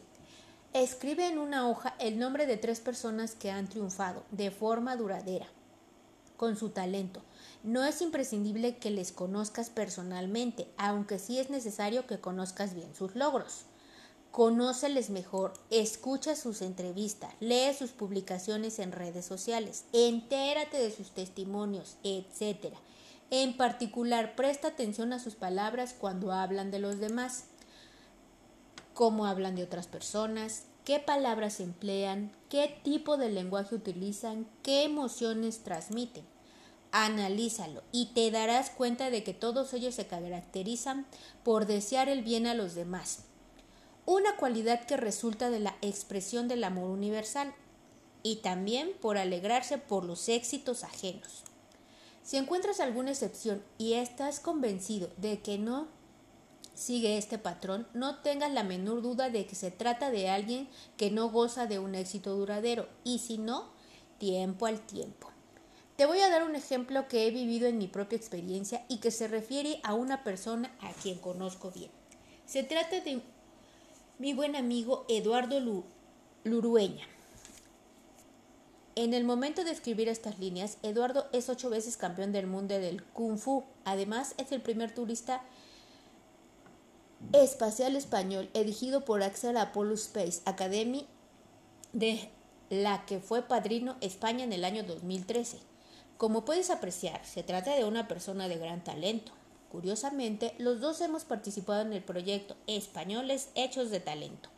Escribe 0.72 1.26
en 1.26 1.38
una 1.38 1.68
hoja 1.68 1.96
el 1.98 2.20
nombre 2.20 2.46
de 2.46 2.56
tres 2.56 2.78
personas 2.78 3.34
que 3.34 3.50
han 3.50 3.66
triunfado 3.66 4.22
de 4.30 4.52
forma 4.52 4.94
duradera 4.94 5.48
con 6.36 6.56
su 6.56 6.70
talento. 6.70 7.22
No 7.62 7.84
es 7.84 8.00
imprescindible 8.02 8.76
que 8.76 8.90
les 8.90 9.12
conozcas 9.12 9.70
personalmente, 9.70 10.68
aunque 10.76 11.18
sí 11.18 11.38
es 11.38 11.50
necesario 11.50 12.06
que 12.06 12.20
conozcas 12.20 12.74
bien 12.74 12.94
sus 12.94 13.16
logros. 13.16 13.64
Conóceles 14.30 15.08
mejor, 15.08 15.54
escucha 15.70 16.36
sus 16.36 16.60
entrevistas, 16.60 17.32
lee 17.40 17.72
sus 17.76 17.90
publicaciones 17.92 18.78
en 18.78 18.92
redes 18.92 19.24
sociales, 19.24 19.84
entérate 19.92 20.76
de 20.76 20.90
sus 20.90 21.10
testimonios, 21.10 21.96
etc. 22.04 22.74
En 23.30 23.56
particular, 23.56 24.36
presta 24.36 24.68
atención 24.68 25.12
a 25.12 25.18
sus 25.18 25.34
palabras 25.34 25.94
cuando 25.98 26.32
hablan 26.32 26.70
de 26.70 26.78
los 26.78 27.00
demás, 27.00 27.44
cómo 28.92 29.26
hablan 29.26 29.56
de 29.56 29.64
otras 29.64 29.86
personas, 29.86 30.64
qué 30.86 31.00
palabras 31.00 31.58
emplean, 31.58 32.30
qué 32.48 32.80
tipo 32.84 33.16
de 33.16 33.28
lenguaje 33.28 33.74
utilizan, 33.74 34.46
qué 34.62 34.84
emociones 34.84 35.64
transmiten. 35.64 36.24
Analízalo 36.92 37.82
y 37.90 38.12
te 38.14 38.30
darás 38.30 38.70
cuenta 38.70 39.10
de 39.10 39.24
que 39.24 39.34
todos 39.34 39.74
ellos 39.74 39.96
se 39.96 40.06
caracterizan 40.06 41.04
por 41.42 41.66
desear 41.66 42.08
el 42.08 42.22
bien 42.22 42.46
a 42.46 42.54
los 42.54 42.76
demás, 42.76 43.24
una 44.06 44.36
cualidad 44.36 44.86
que 44.86 44.96
resulta 44.96 45.50
de 45.50 45.58
la 45.58 45.76
expresión 45.82 46.46
del 46.46 46.62
amor 46.62 46.88
universal 46.90 47.52
y 48.22 48.36
también 48.36 48.92
por 49.00 49.18
alegrarse 49.18 49.78
por 49.78 50.04
los 50.04 50.28
éxitos 50.28 50.84
ajenos. 50.84 51.42
Si 52.22 52.36
encuentras 52.36 52.78
alguna 52.78 53.10
excepción 53.10 53.60
y 53.76 53.94
estás 53.94 54.38
convencido 54.38 55.10
de 55.16 55.40
que 55.40 55.58
no 55.58 55.88
sigue 56.76 57.16
este 57.16 57.38
patrón, 57.38 57.88
no 57.94 58.18
tengas 58.18 58.52
la 58.52 58.62
menor 58.62 59.02
duda 59.02 59.30
de 59.30 59.46
que 59.46 59.56
se 59.56 59.70
trata 59.70 60.10
de 60.10 60.28
alguien 60.28 60.68
que 60.96 61.10
no 61.10 61.30
goza 61.30 61.66
de 61.66 61.78
un 61.78 61.94
éxito 61.94 62.36
duradero 62.36 62.86
y 63.02 63.18
si 63.18 63.38
no, 63.38 63.70
tiempo 64.18 64.66
al 64.66 64.80
tiempo. 64.80 65.30
Te 65.96 66.04
voy 66.04 66.20
a 66.20 66.28
dar 66.28 66.44
un 66.44 66.54
ejemplo 66.54 67.08
que 67.08 67.26
he 67.26 67.30
vivido 67.30 67.66
en 67.66 67.78
mi 67.78 67.88
propia 67.88 68.18
experiencia 68.18 68.84
y 68.88 68.98
que 68.98 69.10
se 69.10 69.26
refiere 69.26 69.80
a 69.82 69.94
una 69.94 70.22
persona 70.22 70.70
a 70.80 70.92
quien 70.92 71.18
conozco 71.18 71.70
bien. 71.70 71.90
Se 72.44 72.62
trata 72.62 73.00
de 73.00 73.22
mi 74.18 74.34
buen 74.34 74.54
amigo 74.54 75.06
Eduardo 75.08 75.58
Lurueña. 76.44 77.06
En 78.94 79.14
el 79.14 79.24
momento 79.24 79.64
de 79.64 79.70
escribir 79.70 80.08
estas 80.08 80.38
líneas, 80.38 80.78
Eduardo 80.82 81.26
es 81.32 81.48
ocho 81.48 81.70
veces 81.70 81.96
campeón 81.96 82.32
del 82.32 82.46
mundo 82.46 82.78
del 82.78 83.02
Kung 83.02 83.38
Fu. 83.38 83.64
Además, 83.84 84.34
es 84.38 84.52
el 84.52 84.62
primer 84.62 84.94
turista 84.94 85.42
espacial 87.32 87.96
español 87.96 88.48
elegido 88.54 89.04
por 89.04 89.22
Axel 89.22 89.56
Apollo 89.56 89.94
Space 89.94 90.40
Academy 90.44 91.06
de 91.92 92.30
la 92.70 93.04
que 93.06 93.20
fue 93.20 93.42
padrino 93.42 93.96
España 94.00 94.44
en 94.44 94.52
el 94.52 94.64
año 94.64 94.82
2013. 94.84 95.58
Como 96.16 96.44
puedes 96.44 96.70
apreciar, 96.70 97.24
se 97.24 97.42
trata 97.42 97.74
de 97.74 97.84
una 97.84 98.08
persona 98.08 98.48
de 98.48 98.58
gran 98.58 98.82
talento. 98.82 99.32
Curiosamente, 99.70 100.54
los 100.58 100.80
dos 100.80 101.00
hemos 101.00 101.24
participado 101.24 101.82
en 101.82 101.92
el 101.92 102.02
proyecto 102.02 102.56
Españoles 102.66 103.50
Hechos 103.54 103.90
de 103.90 104.00
Talento. 104.00 104.48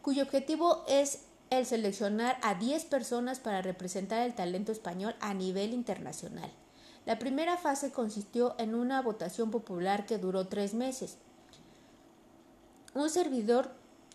cuyo 0.00 0.22
objetivo 0.22 0.84
es 0.88 1.24
el 1.50 1.66
seleccionar 1.66 2.38
a 2.42 2.54
10 2.54 2.84
personas 2.86 3.40
para 3.40 3.62
representar 3.62 4.22
el 4.22 4.34
talento 4.34 4.72
español 4.72 5.14
a 5.20 5.34
nivel 5.34 5.74
internacional. 5.74 6.50
La 7.04 7.18
primera 7.18 7.56
fase 7.56 7.90
consistió 7.90 8.54
en 8.58 8.74
una 8.74 9.02
votación 9.02 9.50
popular 9.50 10.06
que 10.06 10.18
duró 10.18 10.46
tres 10.46 10.74
meses. 10.74 11.16
Un 12.98 13.10
servidor 13.10 13.70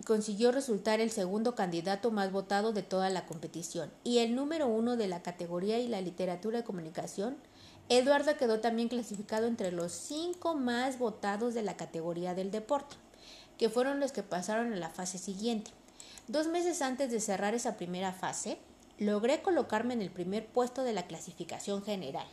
consiguió 0.06 0.52
resultar 0.52 1.00
el 1.00 1.10
segundo 1.10 1.56
candidato 1.56 2.12
más 2.12 2.34
votado 2.34 2.74
de 2.74 2.84
toda 2.84 3.10
la 3.10 3.26
competición 3.26 3.90
y 4.04 4.18
el 4.18 4.36
número 4.36 4.68
uno 4.68 4.98
de 4.98 5.08
la 5.08 5.24
categoría 5.24 5.80
y 5.80 5.88
la 5.88 6.02
literatura 6.02 6.58
de 6.58 6.64
comunicación. 6.66 7.38
Eduardo 7.88 8.36
quedó 8.36 8.60
también 8.60 8.90
clasificado 8.90 9.48
entre 9.48 9.72
los 9.72 9.94
cinco 9.94 10.56
más 10.56 11.00
votados 11.00 11.54
de 11.54 11.64
la 11.64 11.78
categoría 11.78 12.36
del 12.36 12.52
deporte, 12.52 12.98
que 13.58 13.70
fueron 13.70 14.02
los 14.02 14.12
que 14.12 14.22
pasaron 14.22 14.74
a 14.74 14.76
la 14.76 14.90
fase 14.90 15.18
siguiente. 15.18 15.72
Dos 16.28 16.48
meses 16.48 16.82
antes 16.82 17.10
de 17.10 17.22
cerrar 17.22 17.54
esa 17.54 17.78
primera 17.78 18.12
fase, 18.12 18.58
logré 18.98 19.42
colocarme 19.42 19.94
en 19.94 20.02
el 20.02 20.12
primer 20.12 20.46
puesto 20.46 20.84
de 20.84 20.92
la 20.92 21.08
clasificación 21.08 21.84
general 21.84 22.28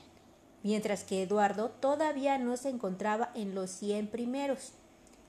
mientras 0.62 1.04
que 1.04 1.22
Eduardo 1.22 1.70
todavía 1.70 2.38
no 2.38 2.56
se 2.56 2.68
encontraba 2.68 3.30
en 3.34 3.54
los 3.54 3.70
100 3.70 4.08
primeros, 4.08 4.72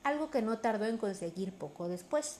algo 0.03 0.29
que 0.31 0.41
no 0.41 0.59
tardó 0.59 0.85
en 0.85 0.97
conseguir 0.97 1.53
poco 1.53 1.87
después. 1.87 2.37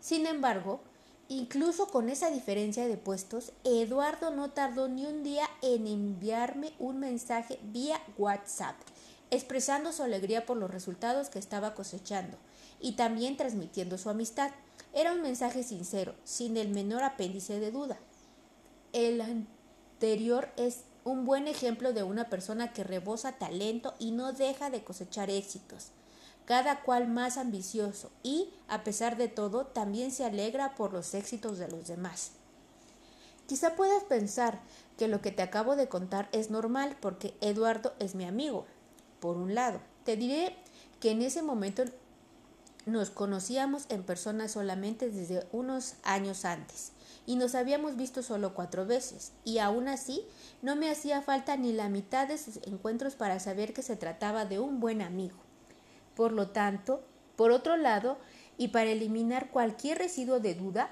Sin 0.00 0.26
embargo, 0.26 0.80
incluso 1.28 1.88
con 1.88 2.08
esa 2.08 2.30
diferencia 2.30 2.86
de 2.86 2.96
puestos, 2.96 3.52
Eduardo 3.64 4.30
no 4.30 4.50
tardó 4.50 4.88
ni 4.88 5.06
un 5.06 5.22
día 5.22 5.48
en 5.62 5.86
enviarme 5.86 6.72
un 6.78 7.00
mensaje 7.00 7.58
vía 7.62 8.00
WhatsApp, 8.18 8.76
expresando 9.30 9.92
su 9.92 10.02
alegría 10.02 10.46
por 10.46 10.56
los 10.56 10.70
resultados 10.70 11.30
que 11.30 11.38
estaba 11.38 11.74
cosechando 11.74 12.36
y 12.80 12.92
también 12.92 13.36
transmitiendo 13.36 13.98
su 13.98 14.10
amistad. 14.10 14.50
Era 14.92 15.12
un 15.12 15.22
mensaje 15.22 15.62
sincero, 15.62 16.14
sin 16.24 16.56
el 16.56 16.68
menor 16.68 17.02
apéndice 17.02 17.58
de 17.58 17.70
duda. 17.70 17.98
El 18.92 19.20
anterior 19.20 20.48
es 20.56 20.84
un 21.04 21.24
buen 21.24 21.48
ejemplo 21.48 21.92
de 21.92 22.02
una 22.02 22.28
persona 22.30 22.72
que 22.72 22.84
rebosa 22.84 23.32
talento 23.32 23.94
y 23.98 24.12
no 24.12 24.32
deja 24.32 24.70
de 24.70 24.84
cosechar 24.84 25.30
éxitos, 25.30 25.88
cada 26.44 26.82
cual 26.82 27.08
más 27.08 27.36
ambicioso 27.38 28.10
y, 28.22 28.50
a 28.68 28.84
pesar 28.84 29.16
de 29.16 29.28
todo, 29.28 29.66
también 29.66 30.10
se 30.10 30.24
alegra 30.24 30.74
por 30.74 30.92
los 30.92 31.14
éxitos 31.14 31.58
de 31.58 31.68
los 31.68 31.86
demás. 31.86 32.32
Quizá 33.46 33.76
puedas 33.76 34.04
pensar 34.04 34.60
que 34.96 35.08
lo 35.08 35.20
que 35.20 35.32
te 35.32 35.42
acabo 35.42 35.76
de 35.76 35.88
contar 35.88 36.28
es 36.32 36.50
normal 36.50 36.96
porque 37.00 37.34
Eduardo 37.40 37.94
es 37.98 38.14
mi 38.14 38.24
amigo. 38.24 38.66
Por 39.20 39.36
un 39.36 39.54
lado, 39.54 39.80
te 40.04 40.16
diré 40.16 40.56
que 41.00 41.10
en 41.10 41.22
ese 41.22 41.42
momento 41.42 41.84
nos 42.86 43.10
conocíamos 43.10 43.86
en 43.88 44.02
persona 44.02 44.48
solamente 44.48 45.10
desde 45.10 45.46
unos 45.52 45.94
años 46.02 46.44
antes 46.44 46.92
y 47.26 47.36
nos 47.36 47.54
habíamos 47.54 47.96
visto 47.96 48.22
solo 48.22 48.54
cuatro 48.54 48.84
veces, 48.84 49.32
y 49.44 49.58
aún 49.58 49.88
así 49.88 50.26
no 50.60 50.76
me 50.76 50.90
hacía 50.90 51.22
falta 51.22 51.56
ni 51.56 51.72
la 51.72 51.88
mitad 51.88 52.28
de 52.28 52.36
sus 52.36 52.58
encuentros 52.66 53.14
para 53.14 53.40
saber 53.40 53.72
que 53.72 53.82
se 53.82 53.96
trataba 53.96 54.44
de 54.44 54.58
un 54.58 54.80
buen 54.80 55.00
amigo. 55.00 55.43
Por 56.16 56.32
lo 56.32 56.48
tanto, 56.48 57.02
por 57.36 57.50
otro 57.50 57.76
lado, 57.76 58.18
y 58.56 58.68
para 58.68 58.90
eliminar 58.90 59.50
cualquier 59.50 59.98
residuo 59.98 60.40
de 60.40 60.54
duda, 60.54 60.90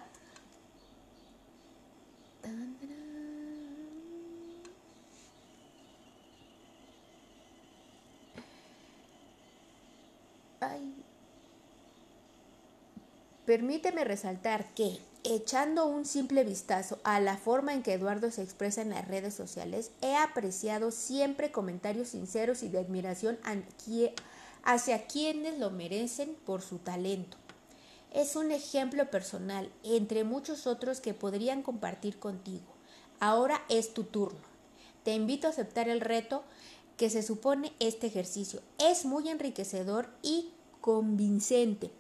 Permíteme 13.44 14.04
resaltar 14.04 14.72
que, 14.72 14.98
echando 15.24 15.86
un 15.86 16.06
simple 16.06 16.44
vistazo 16.44 17.00
a 17.02 17.18
la 17.20 17.36
forma 17.36 17.74
en 17.74 17.82
que 17.82 17.92
Eduardo 17.92 18.30
se 18.30 18.42
expresa 18.42 18.82
en 18.82 18.90
las 18.90 19.06
redes 19.08 19.34
sociales, 19.34 19.90
he 20.00 20.16
apreciado 20.16 20.90
siempre 20.90 21.50
comentarios 21.50 22.08
sinceros 22.08 22.62
y 22.62 22.68
de 22.68 22.78
admiración 22.78 23.38
hacia 24.64 25.06
quienes 25.06 25.58
lo 25.58 25.70
merecen 25.70 26.36
por 26.46 26.62
su 26.62 26.78
talento. 26.78 27.36
Es 28.12 28.36
un 28.36 28.52
ejemplo 28.52 29.10
personal 29.10 29.70
entre 29.82 30.24
muchos 30.24 30.66
otros 30.66 31.00
que 31.00 31.14
podrían 31.14 31.62
compartir 31.62 32.18
contigo. 32.18 32.66
Ahora 33.20 33.62
es 33.68 33.94
tu 33.94 34.04
turno. 34.04 34.40
Te 35.04 35.14
invito 35.14 35.46
a 35.46 35.50
aceptar 35.50 35.88
el 35.88 36.00
reto 36.00 36.44
que 36.96 37.10
se 37.10 37.22
supone 37.22 37.72
este 37.80 38.06
ejercicio. 38.06 38.60
Es 38.78 39.04
muy 39.04 39.28
enriquecedor 39.28 40.08
y 40.22 40.50
convincente 40.80 41.90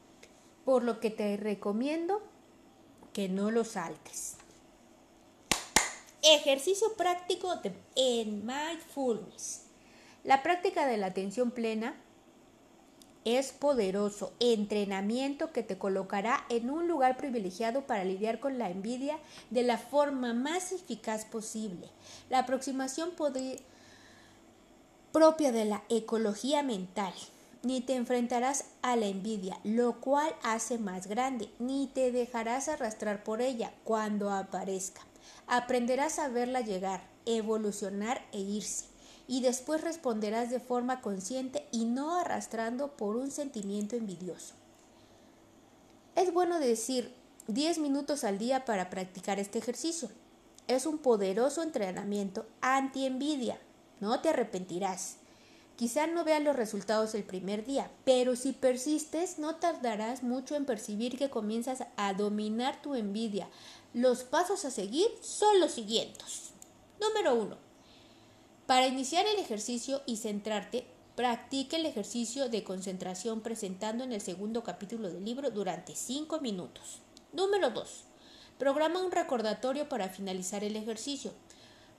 por 0.64 0.84
lo 0.84 1.00
que 1.00 1.10
te 1.10 1.36
recomiendo 1.36 2.22
que 3.12 3.28
no 3.28 3.50
lo 3.50 3.64
saltes. 3.64 4.36
Ejercicio 6.22 6.94
práctico 6.96 7.56
de, 7.56 7.72
en 7.96 8.46
mindfulness. 8.46 9.62
La 10.24 10.42
práctica 10.42 10.86
de 10.86 10.98
la 10.98 11.06
atención 11.06 11.50
plena 11.50 11.96
es 13.24 13.52
poderoso 13.52 14.32
entrenamiento 14.40 15.52
que 15.52 15.62
te 15.62 15.78
colocará 15.78 16.44
en 16.48 16.70
un 16.70 16.88
lugar 16.88 17.16
privilegiado 17.16 17.82
para 17.82 18.04
lidiar 18.04 18.40
con 18.40 18.58
la 18.58 18.70
envidia 18.70 19.18
de 19.50 19.62
la 19.62 19.78
forma 19.78 20.34
más 20.34 20.72
eficaz 20.72 21.24
posible. 21.24 21.88
La 22.30 22.40
aproximación 22.40 23.10
propia 25.12 25.52
de 25.52 25.64
la 25.64 25.82
ecología 25.88 26.62
mental 26.62 27.12
ni 27.62 27.80
te 27.80 27.94
enfrentarás 27.94 28.64
a 28.82 28.96
la 28.96 29.06
envidia, 29.06 29.58
lo 29.62 30.00
cual 30.00 30.34
hace 30.42 30.78
más 30.78 31.06
grande, 31.06 31.48
ni 31.60 31.86
te 31.86 32.10
dejarás 32.10 32.68
arrastrar 32.68 33.22
por 33.22 33.40
ella 33.40 33.72
cuando 33.84 34.30
aparezca. 34.30 35.02
Aprenderás 35.46 36.18
a 36.18 36.26
verla 36.28 36.60
llegar, 36.60 37.02
evolucionar 37.24 38.20
e 38.32 38.40
irse, 38.40 38.86
y 39.26 39.40
después 39.40 39.80
responderás 39.80 40.50
de 40.50 40.60
forma 40.60 41.00
consciente 41.00 41.66
y 41.70 41.84
no 41.84 42.18
arrastrando 42.18 42.96
por 42.96 43.16
un 43.16 43.30
sentimiento 43.30 43.96
envidioso. 43.96 44.54
Es 46.14 46.32
bueno 46.32 46.58
decir 46.58 47.14
10 47.48 47.78
minutos 47.78 48.24
al 48.24 48.38
día 48.38 48.64
para 48.64 48.90
practicar 48.90 49.38
este 49.38 49.58
ejercicio. 49.58 50.10
Es 50.68 50.86
un 50.86 50.98
poderoso 50.98 51.62
entrenamiento 51.62 52.46
anti-envidia. 52.60 53.58
No 54.00 54.20
te 54.20 54.28
arrepentirás. 54.28 55.16
Quizá 55.76 56.06
no 56.06 56.22
veas 56.22 56.42
los 56.42 56.54
resultados 56.54 57.14
el 57.14 57.24
primer 57.24 57.64
día, 57.64 57.90
pero 58.04 58.36
si 58.36 58.52
persistes 58.52 59.38
no 59.38 59.56
tardarás 59.56 60.22
mucho 60.22 60.54
en 60.54 60.66
percibir 60.66 61.18
que 61.18 61.30
comienzas 61.30 61.84
a 61.96 62.12
dominar 62.12 62.80
tu 62.82 62.94
envidia. 62.94 63.48
Los 63.94 64.22
pasos 64.22 64.64
a 64.64 64.70
seguir 64.70 65.08
son 65.22 65.60
los 65.60 65.72
siguientes. 65.72 66.50
Número 67.00 67.34
1. 67.34 67.71
Para 68.72 68.86
iniciar 68.86 69.26
el 69.26 69.38
ejercicio 69.38 70.00
y 70.06 70.16
centrarte, 70.16 70.86
practica 71.14 71.76
el 71.76 71.84
ejercicio 71.84 72.48
de 72.48 72.64
concentración 72.64 73.42
presentando 73.42 74.02
en 74.02 74.12
el 74.12 74.22
segundo 74.22 74.62
capítulo 74.62 75.10
del 75.10 75.26
libro 75.26 75.50
durante 75.50 75.94
5 75.94 76.40
minutos. 76.40 77.00
Número 77.34 77.68
2. 77.68 78.04
Programa 78.58 79.04
un 79.04 79.12
recordatorio 79.12 79.90
para 79.90 80.08
finalizar 80.08 80.64
el 80.64 80.76
ejercicio. 80.76 81.32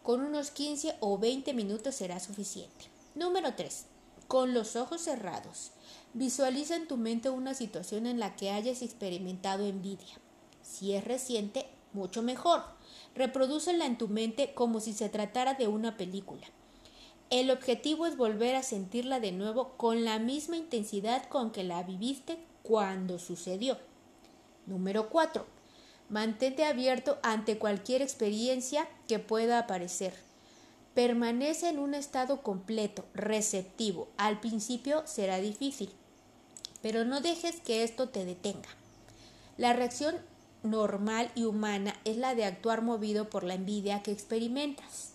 Con 0.01 0.21
unos 0.21 0.49
15 0.49 0.95
o 0.99 1.19
20 1.19 1.53
minutos 1.53 1.93
será 1.93 2.19
suficiente. 2.19 2.85
Número 3.13 3.53
3. 3.53 3.85
Con 4.27 4.55
los 4.55 4.75
ojos 4.75 5.01
cerrados. 5.01 5.73
Visualiza 6.15 6.75
en 6.75 6.87
tu 6.87 6.97
mente 6.97 7.29
una 7.29 7.53
situación 7.53 8.07
en 8.07 8.19
la 8.19 8.35
que 8.35 8.49
hayas 8.49 8.81
experimentado 8.81 9.63
envidia. 9.63 10.19
Si 10.63 10.95
es 10.95 11.03
reciente, 11.03 11.67
mucho 11.93 12.23
mejor. 12.23 12.63
Reprodúcela 13.13 13.85
en 13.85 13.99
tu 13.99 14.07
mente 14.07 14.55
como 14.55 14.79
si 14.79 14.93
se 14.93 15.09
tratara 15.09 15.53
de 15.53 15.67
una 15.67 15.97
película. 15.97 16.47
El 17.29 17.49
objetivo 17.51 18.05
es 18.05 18.17
volver 18.17 18.55
a 18.55 18.63
sentirla 18.63 19.19
de 19.19 19.31
nuevo 19.31 19.73
con 19.77 20.05
la 20.05 20.19
misma 20.19 20.57
intensidad 20.57 21.27
con 21.29 21.51
que 21.51 21.63
la 21.63 21.81
viviste 21.83 22.37
cuando 22.61 23.19
sucedió. 23.19 23.77
Número 24.65 25.09
4. 25.09 25.45
Mantente 26.09 26.65
abierto 26.65 27.17
ante 27.23 27.57
cualquier 27.57 28.01
experiencia 28.01 28.87
que 29.07 29.19
pueda 29.19 29.59
aparecer. 29.59 30.13
Permanece 30.93 31.69
en 31.69 31.79
un 31.79 31.95
estado 31.95 32.43
completo, 32.43 33.05
receptivo. 33.13 34.09
Al 34.17 34.39
principio 34.39 35.01
será 35.05 35.37
difícil, 35.39 35.89
pero 36.81 37.03
no 37.03 37.19
dejes 37.19 37.59
que 37.61 37.83
esto 37.83 38.09
te 38.09 38.25
detenga. 38.25 38.69
La 39.57 39.73
reacción 39.73 40.15
normal 40.61 41.31
y 41.35 41.43
humana 41.43 41.95
es 42.05 42.17
la 42.17 42.35
de 42.35 42.45
actuar 42.45 42.81
movido 42.81 43.29
por 43.29 43.43
la 43.43 43.55
envidia 43.55 44.01
que 44.01 44.11
experimentas. 44.11 45.11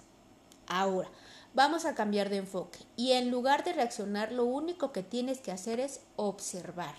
Ahora, 0.66 1.11
vamos 1.59 1.87
a 1.87 1.97
cambiar 1.97 2.31
de 2.31 2.37
enfoque 2.37 2.79
y 2.94 3.14
en 3.14 3.33
lugar 3.33 3.64
de 3.64 3.73
reaccionar 3.73 4.31
lo 4.31 4.44
único 4.44 4.92
que 4.92 5.03
tienes 5.03 5.40
que 5.40 5.51
hacer 5.51 5.81
es 5.81 6.03
observar, 6.14 6.94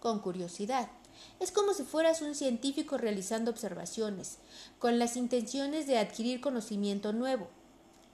con 0.00 0.18
curiosidad. 0.18 0.88
Es 1.38 1.52
como 1.52 1.74
si 1.74 1.84
fueras 1.84 2.20
un 2.20 2.34
científico 2.34 2.98
realizando 2.98 3.52
observaciones, 3.52 4.38
con 4.80 4.98
las 4.98 5.16
intenciones 5.16 5.86
de 5.86 5.98
adquirir 5.98 6.40
conocimiento 6.40 7.12
nuevo. 7.12 7.46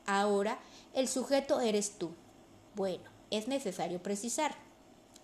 Ahora, 0.04 0.58
el 0.92 1.08
sujeto 1.08 1.62
eres 1.62 1.96
tú. 1.96 2.10
Bueno, 2.74 3.04
es 3.30 3.48
necesario 3.48 4.02
precisar. 4.02 4.54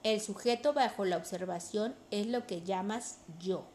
El 0.05 0.23
sujeto 0.23 0.73
bajo 0.73 1.05
la 1.05 1.19
observación 1.19 1.95
es 2.11 2.29
lo 2.29 2.47
que 2.47 2.63
llamas 2.63 3.19
yo. 3.39 3.67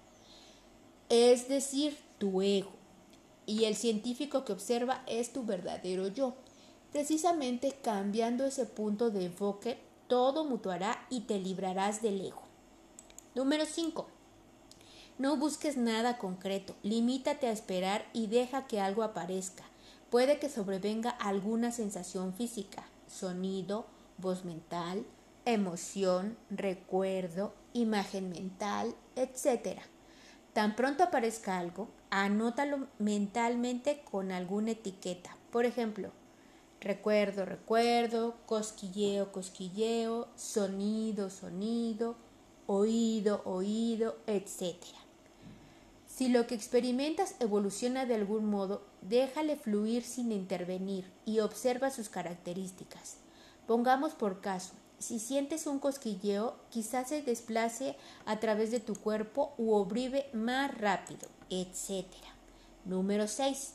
es 1.10 1.48
decir, 1.48 1.96
tu 2.18 2.42
ego. 2.42 2.72
Y 3.46 3.66
el 3.66 3.76
científico 3.76 4.46
que 4.46 4.54
observa 4.54 5.04
es 5.06 5.32
tu 5.32 5.46
verdadero 5.46 6.08
yo. 6.08 6.34
Precisamente 6.92 7.78
cambiando 7.82 8.46
ese 8.46 8.66
punto 8.66 9.12
de 9.12 9.26
enfoque, 9.26 9.80
todo 10.08 10.44
mutuará 10.44 11.06
y 11.10 11.22
te 11.22 11.40
librarás 11.40 12.02
del 12.02 12.20
ego. 12.20 12.42
Número 13.34 13.66
5. 13.66 14.08
No 15.18 15.38
busques 15.38 15.78
nada 15.78 16.18
concreto, 16.18 16.76
limítate 16.84 17.48
a 17.48 17.52
esperar 17.52 18.06
y 18.12 18.28
deja 18.28 18.68
que 18.68 18.82
algo 18.82 19.04
aparezca. 19.04 19.64
Puede 20.10 20.38
que 20.38 20.50
sobrevenga 20.50 21.12
alguna 21.12 21.72
sensación 21.72 22.34
física, 22.34 22.84
sonido, 23.08 23.86
voz 24.18 24.44
mental, 24.44 25.06
emoción, 25.46 26.38
recuerdo, 26.50 27.54
imagen 27.72 28.30
mental, 28.32 28.96
etc. 29.16 29.80
Tan 30.52 30.76
pronto 30.76 31.04
aparezca 31.04 31.58
algo, 31.58 31.88
anótalo 32.10 32.88
mentalmente 33.00 34.04
con 34.12 34.34
alguna 34.34 34.72
etiqueta. 34.72 35.38
Por 35.52 35.66
ejemplo, 35.66 36.12
recuerdo, 36.82 37.46
recuerdo, 37.46 38.36
cosquilleo, 38.48 39.32
cosquilleo, 39.32 40.28
sonido, 40.36 41.30
sonido, 41.30 42.16
oído, 42.68 43.42
oído, 43.46 44.18
etc. 44.28 44.76
Si 46.08 46.28
lo 46.28 46.48
que 46.48 46.56
experimentas 46.56 47.36
evoluciona 47.40 48.06
de 48.06 48.16
algún 48.16 48.46
modo, 48.46 48.84
déjale 49.02 49.56
fluir 49.56 50.04
sin 50.04 50.32
intervenir 50.32 51.10
y 51.26 51.40
observa 51.40 51.92
sus 51.92 52.10
características. 52.10 53.18
Pongamos 53.68 54.14
por 54.14 54.42
caso, 54.42 54.74
si 55.00 55.20
sientes 55.20 55.68
un 55.68 55.80
cosquilleo, 55.80 56.56
quizás 56.70 57.10
se 57.10 57.22
desplace 57.22 57.96
a 58.26 58.40
través 58.40 58.72
de 58.72 58.80
tu 58.80 58.96
cuerpo 58.96 59.54
u 59.58 59.74
obrive 59.74 60.30
más 60.34 60.78
rápido, 60.78 61.28
etc. 61.50 62.06
Número 62.86 63.28
6. 63.28 63.74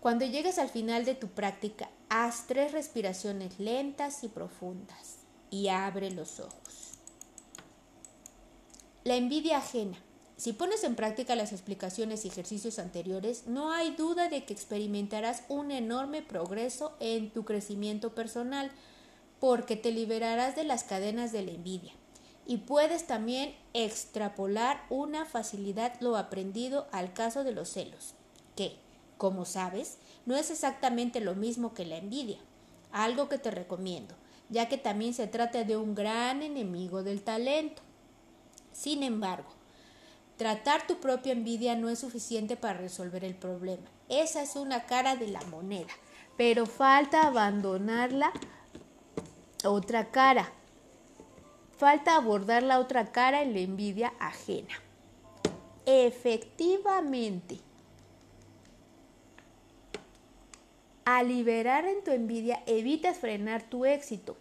Cuando 0.00 0.24
llegues 0.24 0.58
al 0.58 0.70
final 0.70 1.04
de 1.04 1.14
tu 1.14 1.28
práctica, 1.28 1.90
haz 2.10 2.46
tres 2.48 2.72
respiraciones 2.72 3.60
lentas 3.60 4.24
y 4.24 4.28
profundas 4.28 5.20
y 5.48 5.68
abre 5.68 6.10
los 6.10 6.40
ojos. 6.40 6.98
La 9.04 9.14
envidia 9.14 9.58
ajena. 9.58 9.96
Si 10.36 10.52
pones 10.52 10.84
en 10.84 10.96
práctica 10.96 11.36
las 11.36 11.52
explicaciones 11.52 12.24
y 12.24 12.28
ejercicios 12.28 12.78
anteriores, 12.78 13.46
no 13.46 13.72
hay 13.72 13.94
duda 13.94 14.28
de 14.28 14.44
que 14.44 14.52
experimentarás 14.52 15.44
un 15.48 15.70
enorme 15.70 16.22
progreso 16.22 16.96
en 16.98 17.30
tu 17.30 17.44
crecimiento 17.44 18.14
personal, 18.14 18.72
porque 19.38 19.76
te 19.76 19.92
liberarás 19.92 20.56
de 20.56 20.64
las 20.64 20.82
cadenas 20.84 21.30
de 21.30 21.42
la 21.42 21.52
envidia. 21.52 21.92
Y 22.46 22.58
puedes 22.58 23.06
también 23.06 23.54
extrapolar 23.72 24.84
una 24.90 25.26
facilidad 25.26 25.92
lo 26.00 26.16
aprendido 26.16 26.88
al 26.90 27.12
caso 27.12 27.44
de 27.44 27.52
los 27.52 27.68
celos, 27.68 28.14
que, 28.56 28.76
como 29.18 29.44
sabes, 29.44 29.98
no 30.26 30.36
es 30.36 30.50
exactamente 30.50 31.20
lo 31.20 31.34
mismo 31.34 31.74
que 31.74 31.84
la 31.84 31.96
envidia, 31.96 32.38
algo 32.92 33.28
que 33.28 33.38
te 33.38 33.50
recomiendo, 33.50 34.14
ya 34.48 34.68
que 34.68 34.78
también 34.78 35.14
se 35.14 35.26
trata 35.26 35.64
de 35.64 35.76
un 35.76 35.94
gran 35.94 36.42
enemigo 36.42 37.02
del 37.02 37.22
talento. 37.22 37.82
Sin 38.72 39.02
embargo, 39.02 39.48
Tratar 40.40 40.86
tu 40.86 41.00
propia 41.00 41.34
envidia 41.34 41.76
no 41.76 41.90
es 41.90 41.98
suficiente 41.98 42.56
para 42.56 42.78
resolver 42.78 43.26
el 43.26 43.34
problema. 43.34 43.84
Esa 44.08 44.40
es 44.40 44.56
una 44.56 44.86
cara 44.86 45.14
de 45.14 45.28
la 45.28 45.42
moneda, 45.42 45.92
pero 46.38 46.64
falta 46.64 47.26
abandonarla 47.26 48.32
otra 49.66 50.10
cara. 50.10 50.50
Falta 51.76 52.16
abordar 52.16 52.62
la 52.62 52.78
otra 52.78 53.12
cara 53.12 53.42
en 53.42 53.52
la 53.52 53.60
envidia 53.60 54.14
ajena. 54.18 54.72
Efectivamente, 55.84 57.60
al 61.04 61.28
liberar 61.28 61.86
en 61.86 62.04
tu 62.04 62.10
envidia 62.10 62.62
evitas 62.66 63.18
frenar 63.18 63.62
tu 63.62 63.84
éxito 63.84 64.36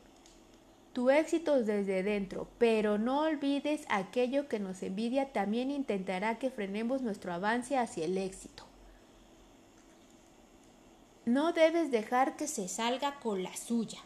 tu 0.94 1.10
éxito 1.10 1.64
desde 1.64 2.04
dentro, 2.04 2.48
pero 2.58 2.98
no 2.98 3.22
olvides 3.22 3.86
aquello 3.90 4.48
que 4.48 4.60
nos 4.60 4.82
envidia 4.82 5.32
también 5.32 5.72
intentará 5.72 6.40
que 6.40 6.50
frenemos 6.50 7.02
nuestro 7.02 7.32
avance 7.32 7.78
hacia 7.78 8.06
el 8.06 8.18
éxito. 8.18 8.66
No 11.26 11.54
debes 11.54 11.92
dejar 11.92 12.36
que 12.36 12.48
se 12.48 12.68
salga 12.68 13.20
con 13.20 13.44
la 13.44 13.56
suya. 13.56 14.00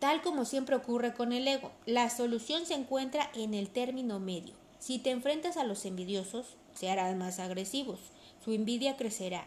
Tal 0.00 0.22
como 0.22 0.44
siempre 0.44 0.76
ocurre 0.76 1.14
con 1.14 1.32
el 1.32 1.46
ego, 1.46 1.70
la 1.86 2.10
solución 2.10 2.66
se 2.66 2.74
encuentra 2.74 3.30
en 3.34 3.54
el 3.54 3.70
término 3.70 4.18
medio. 4.18 4.54
Si 4.80 4.98
te 4.98 5.10
enfrentas 5.10 5.56
a 5.56 5.64
los 5.64 5.84
envidiosos, 5.86 6.56
se 6.74 6.90
harán 6.90 7.16
más 7.16 7.38
agresivos, 7.38 8.00
su 8.44 8.52
envidia 8.52 8.96
crecerá. 8.96 9.46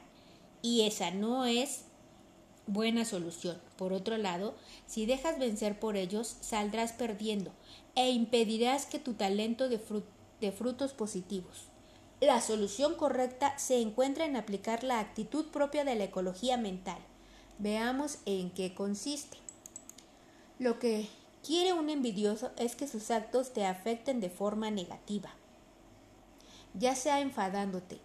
Y 0.61 0.81
esa 0.81 1.11
no 1.11 1.45
es 1.45 1.83
buena 2.67 3.05
solución. 3.05 3.59
Por 3.77 3.93
otro 3.93 4.17
lado, 4.17 4.55
si 4.85 5.05
dejas 5.05 5.39
vencer 5.39 5.79
por 5.79 5.97
ellos, 5.97 6.37
saldrás 6.41 6.93
perdiendo 6.93 7.51
e 7.95 8.11
impedirás 8.11 8.85
que 8.85 8.99
tu 8.99 9.13
talento 9.13 9.69
de, 9.69 9.79
de 10.39 10.51
frutos 10.51 10.93
positivos. 10.93 11.69
La 12.21 12.41
solución 12.41 12.95
correcta 12.95 13.57
se 13.57 13.81
encuentra 13.81 14.25
en 14.25 14.35
aplicar 14.35 14.83
la 14.83 14.99
actitud 14.99 15.45
propia 15.47 15.85
de 15.85 15.95
la 15.95 16.03
ecología 16.05 16.57
mental. 16.57 16.99
Veamos 17.59 18.19
en 18.25 18.51
qué 18.51 18.73
consiste. 18.73 19.37
Lo 20.59 20.79
que 20.79 21.07
quiere 21.45 21.73
un 21.73 21.89
envidioso 21.89 22.51
es 22.57 22.75
que 22.75 22.87
sus 22.87 23.09
actos 23.11 23.53
te 23.53 23.65
afecten 23.65 24.19
de 24.19 24.29
forma 24.29 24.69
negativa, 24.69 25.29
ya 26.73 26.95
sea 26.95 27.21
enfadándote, 27.21 27.99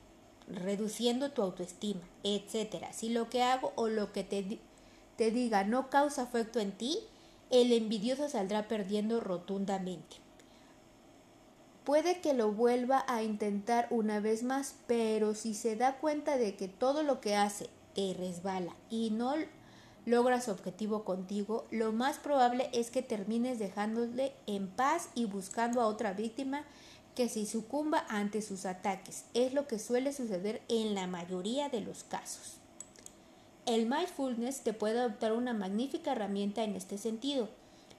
reduciendo 0.49 1.33
tu 1.33 1.43
autoestima, 1.43 2.03
etc. 2.23 2.87
Si 2.93 3.09
lo 3.09 3.29
que 3.29 3.43
hago 3.43 3.73
o 3.77 3.89
lo 3.89 4.13
que 4.13 4.25
te, 4.25 4.59
te 5.17 5.31
diga 5.31 5.65
no 5.65 5.91
causa 5.91 6.23
afecto 6.23 6.61
en 6.61 6.73
ti, 6.73 6.99
el 7.51 7.73
envidioso 7.73 8.29
saldrá 8.29 8.69
perdiendo 8.69 9.21
rotundamente. 9.21 10.17
Puede 11.85 12.21
que 12.21 12.33
lo 12.33 12.51
vuelva 12.51 13.05
a 13.09 13.23
intentar 13.23 13.89
una 13.91 14.19
vez 14.19 14.43
más, 14.43 14.75
pero 14.87 15.35
si 15.35 15.55
se 15.55 15.77
da 15.77 15.99
cuenta 15.99 16.39
de 16.39 16.57
que 16.57 16.67
todo 16.67 17.03
lo 17.03 17.21
que 17.21 17.37
hace 17.37 17.69
te 17.95 18.15
resbala 18.15 18.75
y 18.89 19.11
no 19.11 19.35
logra 20.07 20.41
su 20.41 20.51
objetivo 20.51 21.05
contigo, 21.05 21.67
lo 21.71 21.93
más 21.93 22.19
probable 22.19 22.71
es 22.73 22.91
que 22.91 23.03
termines 23.03 23.59
dejándole 23.59 24.33
en 24.47 24.69
paz 24.69 25.11
y 25.15 25.27
buscando 25.27 25.81
a 25.83 25.87
otra 25.87 26.15
víctima 26.15 26.65
que 27.15 27.29
se 27.29 27.47
sucumba 27.47 28.05
ante 28.09 28.43
sus 28.43 28.67
ataques. 28.67 29.25
Es 29.35 29.55
lo 29.55 29.67
que 29.67 29.79
suele 29.79 30.13
suceder 30.13 30.63
en 30.69 30.95
la 30.95 31.07
mayoría 31.07 31.69
de 31.69 31.81
los 31.81 32.05
casos. 32.05 32.59
El 33.67 33.87
mindfulness 33.87 34.63
te 34.63 34.73
puede 34.73 35.01
adoptar 35.01 35.33
una 35.33 35.55
magnífica 35.55 36.13
herramienta 36.13 36.65
en 36.65 36.77
este 36.77 36.99
sentido. 36.99 37.49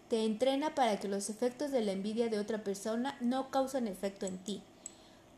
Te 0.09 0.23
entrena 0.23 0.75
para 0.75 0.99
que 0.99 1.07
los 1.07 1.29
efectos 1.29 1.71
de 1.71 1.81
la 1.81 1.93
envidia 1.93 2.29
de 2.29 2.37
otra 2.37 2.63
persona 2.63 3.17
no 3.21 3.49
causen 3.49 3.87
efecto 3.87 4.25
en 4.25 4.37
ti. 4.37 4.61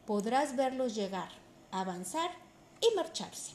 Podrás 0.06 0.56
verlos 0.56 0.96
llegar, 0.96 1.30
avanzar 1.72 2.32
y 2.82 2.94
marcharse. 2.96 3.54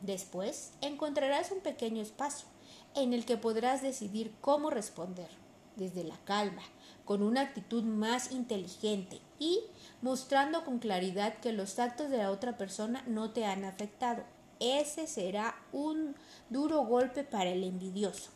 Después 0.00 0.72
encontrarás 0.80 1.52
un 1.52 1.60
pequeño 1.60 2.02
espacio 2.02 2.46
en 2.94 3.12
el 3.12 3.24
que 3.24 3.36
podrás 3.36 3.82
decidir 3.82 4.32
cómo 4.40 4.70
responder, 4.70 5.28
desde 5.76 6.04
la 6.04 6.16
calma, 6.24 6.62
con 7.04 7.22
una 7.22 7.42
actitud 7.42 7.82
más 7.82 8.32
inteligente 8.32 9.20
y 9.38 9.60
mostrando 10.02 10.64
con 10.64 10.78
claridad 10.78 11.38
que 11.38 11.52
los 11.52 11.78
actos 11.78 12.10
de 12.10 12.18
la 12.18 12.30
otra 12.30 12.56
persona 12.56 13.02
no 13.06 13.30
te 13.30 13.44
han 13.44 13.64
afectado. 13.64 14.24
Ese 14.60 15.06
será 15.06 15.56
un 15.72 16.14
duro 16.50 16.84
golpe 16.84 17.24
para 17.24 17.50
el 17.50 17.64
envidioso. 17.64 18.30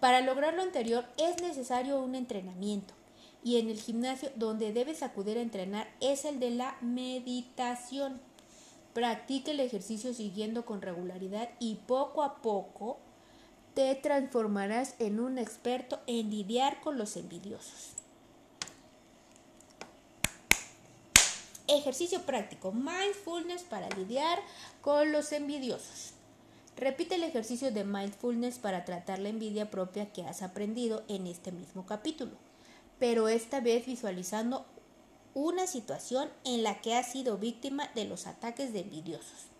Para 0.00 0.20
lograr 0.20 0.54
lo 0.54 0.62
anterior 0.62 1.04
es 1.16 1.42
necesario 1.42 1.98
un 1.98 2.14
entrenamiento 2.14 2.94
y 3.42 3.58
en 3.58 3.68
el 3.68 3.78
gimnasio 3.78 4.30
donde 4.36 4.72
debes 4.72 5.02
acudir 5.02 5.36
a 5.36 5.42
entrenar 5.42 5.88
es 6.00 6.24
el 6.24 6.40
de 6.40 6.50
la 6.50 6.76
meditación. 6.80 8.20
Practica 8.94 9.50
el 9.50 9.60
ejercicio 9.60 10.14
siguiendo 10.14 10.64
con 10.64 10.80
regularidad 10.80 11.50
y 11.58 11.76
poco 11.86 12.22
a 12.22 12.40
poco 12.40 12.98
te 13.74 13.94
transformarás 13.96 14.94
en 15.00 15.18
un 15.18 15.36
experto 15.36 16.00
en 16.06 16.30
lidiar 16.30 16.80
con 16.80 16.96
los 16.96 17.16
envidiosos. 17.16 17.90
Ejercicio 21.66 22.22
práctico, 22.22 22.72
mindfulness 22.72 23.62
para 23.62 23.88
lidiar 23.90 24.38
con 24.80 25.10
los 25.10 25.32
envidiosos. 25.32 26.12
Repite 26.76 27.16
el 27.16 27.24
ejercicio 27.24 27.72
de 27.72 27.84
mindfulness 27.84 28.58
para 28.58 28.84
tratar 28.84 29.18
la 29.18 29.28
envidia 29.28 29.70
propia 29.70 30.12
que 30.12 30.22
has 30.22 30.42
aprendido 30.42 31.02
en 31.08 31.26
este 31.26 31.52
mismo 31.52 31.86
capítulo, 31.86 32.32
pero 32.98 33.28
esta 33.28 33.60
vez 33.60 33.86
visualizando 33.86 34.66
una 35.34 35.66
situación 35.66 36.28
en 36.44 36.62
la 36.62 36.80
que 36.80 36.94
has 36.94 37.10
sido 37.10 37.38
víctima 37.38 37.88
de 37.94 38.04
los 38.04 38.26
ataques 38.26 38.72
de 38.72 38.80
envidiosos. 38.80 39.53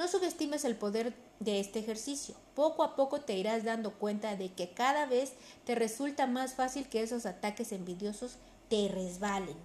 No 0.00 0.08
subestimes 0.08 0.64
el 0.64 0.76
poder 0.76 1.12
de 1.40 1.60
este 1.60 1.78
ejercicio. 1.78 2.34
Poco 2.54 2.84
a 2.84 2.96
poco 2.96 3.20
te 3.20 3.36
irás 3.36 3.64
dando 3.64 3.92
cuenta 3.98 4.34
de 4.34 4.50
que 4.50 4.70
cada 4.70 5.04
vez 5.04 5.34
te 5.66 5.74
resulta 5.74 6.26
más 6.26 6.54
fácil 6.54 6.88
que 6.88 7.02
esos 7.02 7.26
ataques 7.26 7.70
envidiosos 7.70 8.38
te 8.70 8.88
resbalen 8.88 9.58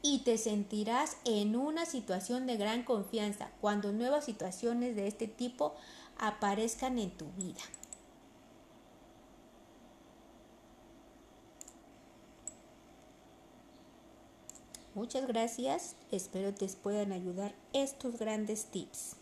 y 0.00 0.20
te 0.20 0.38
sentirás 0.38 1.18
en 1.26 1.54
una 1.54 1.84
situación 1.84 2.46
de 2.46 2.56
gran 2.56 2.82
confianza 2.82 3.50
cuando 3.60 3.92
nuevas 3.92 4.24
situaciones 4.24 4.96
de 4.96 5.06
este 5.06 5.28
tipo 5.28 5.74
aparezcan 6.16 6.98
en 6.98 7.10
tu 7.10 7.26
vida. 7.32 7.60
Muchas 14.94 15.26
gracias, 15.26 15.94
espero 16.10 16.54
te 16.54 16.68
puedan 16.68 17.12
ayudar 17.12 17.54
estos 17.74 18.18
grandes 18.18 18.64
tips. 18.64 19.16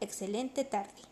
Excelente 0.00 0.64
tarde. 0.64 1.02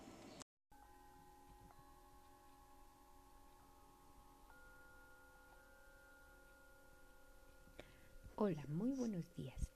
Hola, 8.35 8.65
muy 8.67 8.91
buenos 8.93 9.25
días. 9.37 9.71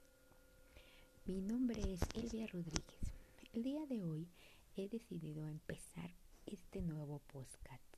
Mi 1.25 1.41
nombre 1.41 1.81
es 1.93 2.01
Elvia 2.15 2.49
Rodríguez. 2.49 3.15
El 3.53 3.63
día 3.63 3.87
de 3.87 4.03
hoy 4.03 4.29
he 4.77 4.89
decidido 4.89 5.47
empezar 5.47 6.11
este 6.45 6.83
nuevo 6.83 7.21
podcast. 7.33 7.97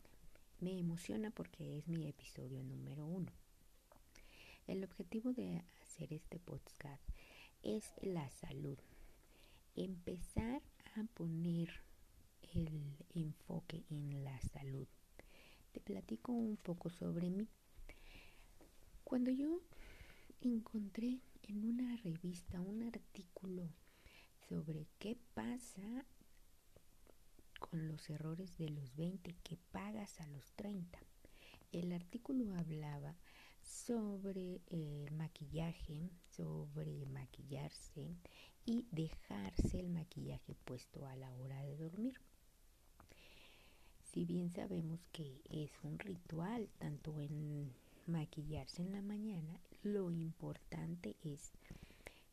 Me 0.61 0.79
emociona 0.79 1.31
porque 1.31 1.79
es 1.79 1.89
mi 1.89 2.07
episodio 2.07 2.63
número 2.63 3.07
uno. 3.07 3.33
El 4.67 4.85
objetivo 4.85 5.33
de 5.33 5.65
hacer 5.83 6.13
este 6.13 6.39
podcast 6.39 7.03
es 7.63 7.95
la 8.03 8.29
salud. 8.31 8.79
Empezar 9.75 10.61
poner 11.05 11.83
el 12.55 12.97
enfoque 13.15 13.85
en 13.91 14.25
la 14.25 14.41
salud. 14.41 14.87
Te 15.73 15.81
platico 15.81 16.33
un 16.33 16.57
poco 16.57 16.91
sobre 16.91 17.31
mí. 17.31 17.49
Cuando 19.05 19.31
yo 19.31 19.61
encontré 20.41 21.21
en 21.43 21.65
una 21.65 21.97
revista 21.99 22.61
un 22.61 22.83
artículo 22.83 23.71
sobre 24.49 24.87
qué 24.99 25.17
pasa 25.35 26.05
con 27.59 27.89
los 27.89 28.09
errores 28.09 28.57
de 28.57 28.71
los 28.71 28.95
20 28.97 29.35
que 29.43 29.57
pagas 29.73 30.21
a 30.21 30.27
los 30.29 30.53
30. 30.53 30.99
El 31.73 31.93
artículo 31.93 32.55
hablaba 32.55 33.15
sobre 33.63 34.63
el 34.69 35.11
maquillaje, 35.13 36.11
sobre 36.31 37.05
maquillarse 37.07 38.17
y 38.69 38.87
dejarse 38.91 39.81
el 39.81 39.89
maquillaje 39.89 40.55
puesto 40.67 41.07
a 41.07 41.17
la 41.17 41.35
hora 41.37 41.63
de 41.63 41.75
dormir. 41.79 42.21
Si 44.03 44.27
bien 44.27 44.51
sabemos 44.51 45.01
que 45.11 45.41
es 45.49 45.71
un 45.83 45.99
ritual, 45.99 46.69
tanto 46.79 47.19
en 47.19 47.73
maquillarse 48.07 48.83
en 48.83 48.93
la 48.93 49.01
mañana, 49.01 49.59
lo 49.83 50.11
importante 50.11 51.17
es, 51.25 51.53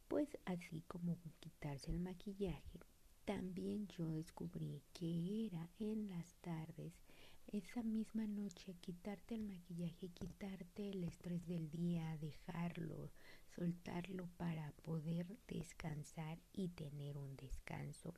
pues 0.09 0.37
así 0.43 0.83
como 0.89 1.17
quitarse 1.39 1.89
el 1.89 1.99
maquillaje, 2.01 2.81
también 3.23 3.87
yo 3.87 4.09
descubrí 4.09 4.83
que 4.93 5.45
era 5.45 5.69
en 5.79 6.09
las 6.09 6.35
tardes 6.41 7.04
esa 7.51 7.83
misma 7.83 8.25
noche 8.27 8.75
quitarte 8.81 9.35
el 9.35 9.43
maquillaje, 9.43 10.09
quitarte 10.09 10.89
el 10.89 11.03
estrés 11.03 11.45
del 11.47 11.69
día, 11.69 12.17
dejarlo, 12.17 13.11
soltarlo 13.55 14.27
para 14.37 14.71
poder 14.83 15.37
descansar 15.47 16.39
y 16.53 16.69
tener 16.69 17.17
un 17.17 17.35
descanso 17.35 18.13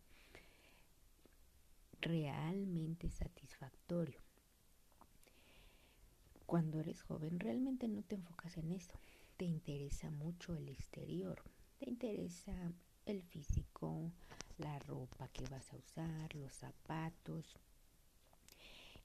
realmente 2.01 3.09
satisfactorio. 3.09 4.21
Cuando 6.45 6.79
eres 6.79 7.01
joven 7.01 7.39
realmente 7.39 7.87
no 7.87 8.03
te 8.03 8.15
enfocas 8.15 8.57
en 8.57 8.71
eso, 8.71 8.93
te 9.35 9.45
interesa 9.45 10.09
mucho 10.09 10.55
el 10.55 10.69
exterior, 10.69 11.43
te 11.77 11.89
interesa 11.89 12.71
el 13.05 13.21
físico, 13.21 14.11
la 14.57 14.79
ropa 14.79 15.27
que 15.29 15.45
vas 15.49 15.71
a 15.73 15.77
usar, 15.77 16.33
los 16.35 16.53
zapatos, 16.53 17.55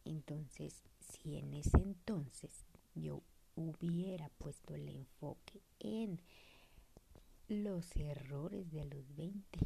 entonces, 0.04 0.82
si 1.00 1.36
en 1.36 1.54
ese 1.54 1.78
entonces 1.78 2.64
yo 2.94 3.22
hubiera 3.56 4.28
puesto 4.38 4.74
el 4.74 4.88
enfoque 4.88 5.60
en 5.78 6.20
los 7.48 7.94
errores 7.96 8.70
de 8.70 8.84
los 8.86 9.14
20 9.14 9.58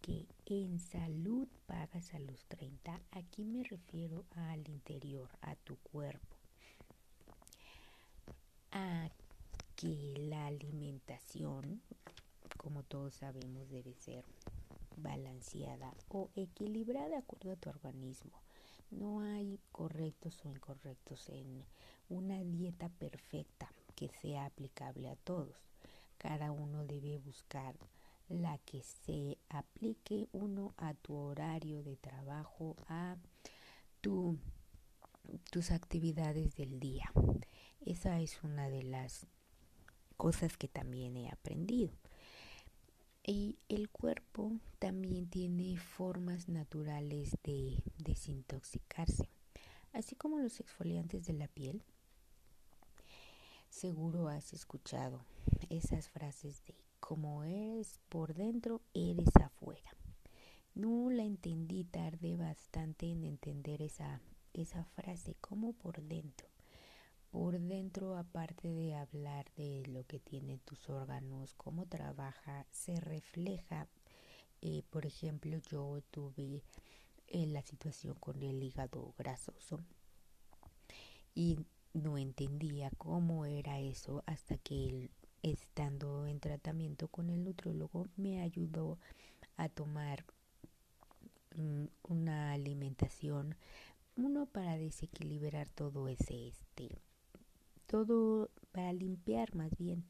que 0.00 0.26
en 0.46 0.78
salud 0.78 1.48
pagas 1.66 2.12
a 2.12 2.18
los 2.18 2.44
30, 2.46 3.00
aquí 3.12 3.44
me 3.44 3.64
refiero 3.64 4.24
al 4.32 4.68
interior, 4.68 5.30
a 5.40 5.56
tu 5.56 5.76
cuerpo, 5.76 6.36
a 8.70 9.08
que 9.76 10.14
la 10.18 10.46
alimentación, 10.46 11.80
como 12.58 12.82
todos 12.82 13.14
sabemos, 13.14 13.70
debe 13.70 13.94
ser 13.94 14.24
balanceada 14.96 15.94
o 16.08 16.30
equilibrada 16.36 17.08
de 17.08 17.16
acuerdo 17.16 17.52
a 17.52 17.56
tu 17.56 17.70
organismo 17.70 18.32
no 18.90 19.20
hay 19.20 19.60
correctos 19.72 20.44
o 20.44 20.48
incorrectos 20.48 21.28
en 21.28 21.64
una 22.08 22.42
dieta 22.44 22.88
perfecta 22.88 23.70
que 23.94 24.08
sea 24.08 24.46
aplicable 24.46 25.10
a 25.10 25.16
todos. 25.16 25.56
Cada 26.18 26.52
uno 26.52 26.84
debe 26.84 27.18
buscar 27.18 27.76
la 28.28 28.58
que 28.58 28.82
se 28.82 29.38
aplique 29.48 30.28
uno 30.32 30.74
a 30.76 30.94
tu 30.94 31.14
horario 31.14 31.82
de 31.82 31.96
trabajo, 31.96 32.76
a 32.88 33.16
tu, 34.00 34.38
tus 35.50 35.70
actividades 35.70 36.56
del 36.56 36.80
día. 36.80 37.12
Esa 37.84 38.20
es 38.20 38.42
una 38.42 38.68
de 38.68 38.82
las 38.82 39.26
cosas 40.16 40.56
que 40.56 40.68
también 40.68 41.16
he 41.16 41.30
aprendido. 41.30 41.92
Y 43.26 43.58
el 43.70 43.88
cuerpo 43.88 44.52
también 44.78 45.30
tiene 45.30 45.78
formas 45.78 46.46
naturales 46.46 47.34
de 47.42 47.82
desintoxicarse, 47.96 49.30
así 49.94 50.14
como 50.14 50.38
los 50.38 50.60
exfoliantes 50.60 51.24
de 51.24 51.32
la 51.32 51.48
piel. 51.48 51.82
Seguro 53.70 54.28
has 54.28 54.52
escuchado 54.52 55.24
esas 55.70 56.10
frases 56.10 56.62
de 56.66 56.74
como 57.00 57.44
eres 57.44 57.98
por 58.10 58.34
dentro, 58.34 58.82
eres 58.92 59.34
afuera. 59.42 59.96
No 60.74 61.08
la 61.08 61.22
entendí, 61.22 61.84
tarde 61.84 62.36
bastante 62.36 63.10
en 63.10 63.24
entender 63.24 63.80
esa, 63.80 64.20
esa 64.52 64.84
frase, 64.84 65.34
como 65.40 65.72
por 65.72 66.02
dentro 66.02 66.53
por 67.34 67.58
dentro, 67.58 68.16
aparte 68.16 68.68
de 68.72 68.94
hablar 68.94 69.50
de 69.56 69.82
lo 69.88 70.06
que 70.06 70.20
tienen 70.20 70.60
tus 70.60 70.88
órganos, 70.88 71.52
cómo 71.54 71.84
trabaja, 71.84 72.64
se 72.70 72.94
refleja. 73.00 73.88
Eh, 74.62 74.84
por 74.88 75.04
ejemplo, 75.04 75.58
yo 75.68 76.00
tuve 76.12 76.62
eh, 77.26 77.46
la 77.46 77.60
situación 77.62 78.14
con 78.20 78.40
el 78.40 78.62
hígado 78.62 79.14
grasoso 79.18 79.80
y 81.34 81.58
no 81.92 82.18
entendía 82.18 82.90
cómo 82.98 83.46
era 83.46 83.80
eso 83.80 84.22
hasta 84.26 84.56
que 84.56 84.86
él, 84.86 85.10
estando 85.42 86.28
en 86.28 86.38
tratamiento 86.38 87.08
con 87.08 87.30
el 87.30 87.42
nutrólogo, 87.42 88.06
me 88.16 88.42
ayudó 88.42 89.00
a 89.56 89.68
tomar 89.68 90.24
mm, 91.56 91.86
una 92.04 92.52
alimentación 92.52 93.56
uno 94.14 94.46
para 94.46 94.78
desequilibrar 94.78 95.68
todo 95.70 96.06
ese 96.06 96.46
este 96.46 96.96
todo 97.94 98.50
para 98.72 98.92
limpiar 98.92 99.54
más 99.54 99.70
bien 99.78 100.04